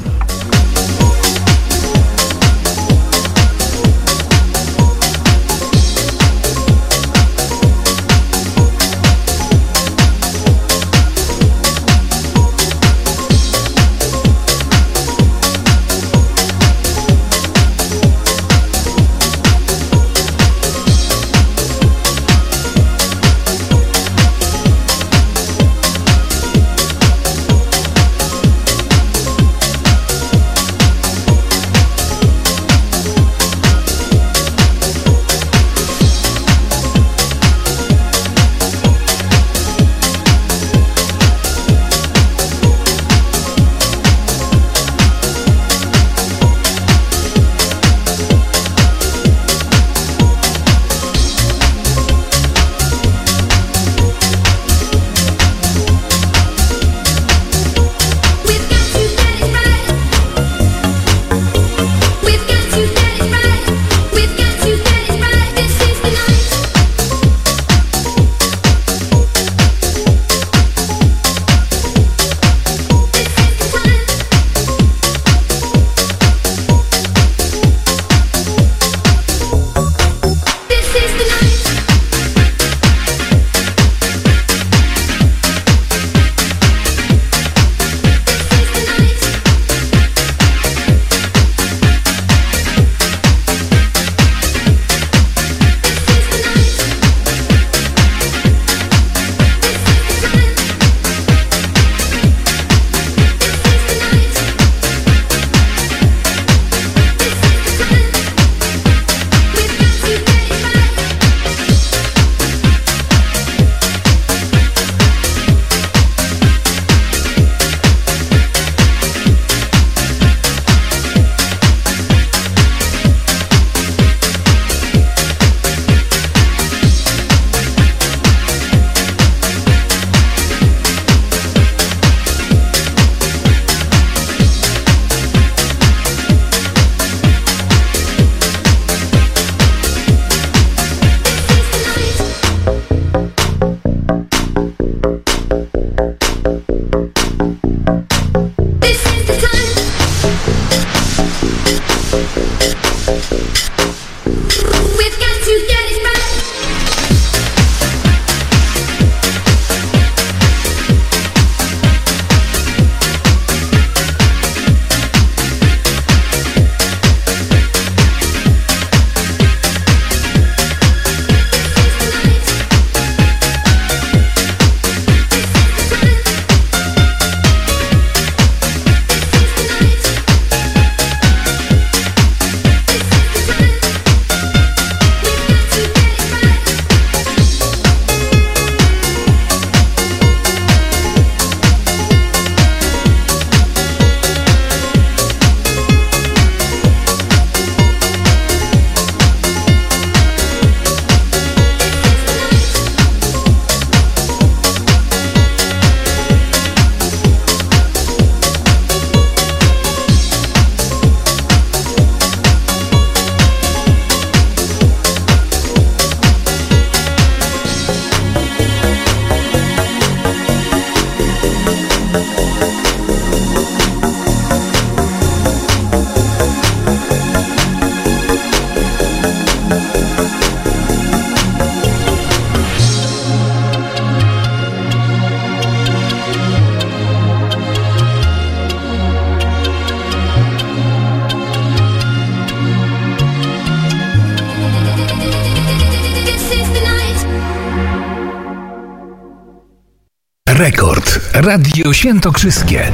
Świętokrzyskie. 252.07 252.91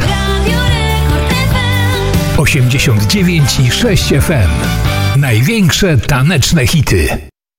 89 2.37 3.59
i 3.59 3.71
6 3.71 4.03
FM. 4.03 4.49
Największe 5.19 5.97
taneczne 5.97 6.67
hity. 6.67 7.32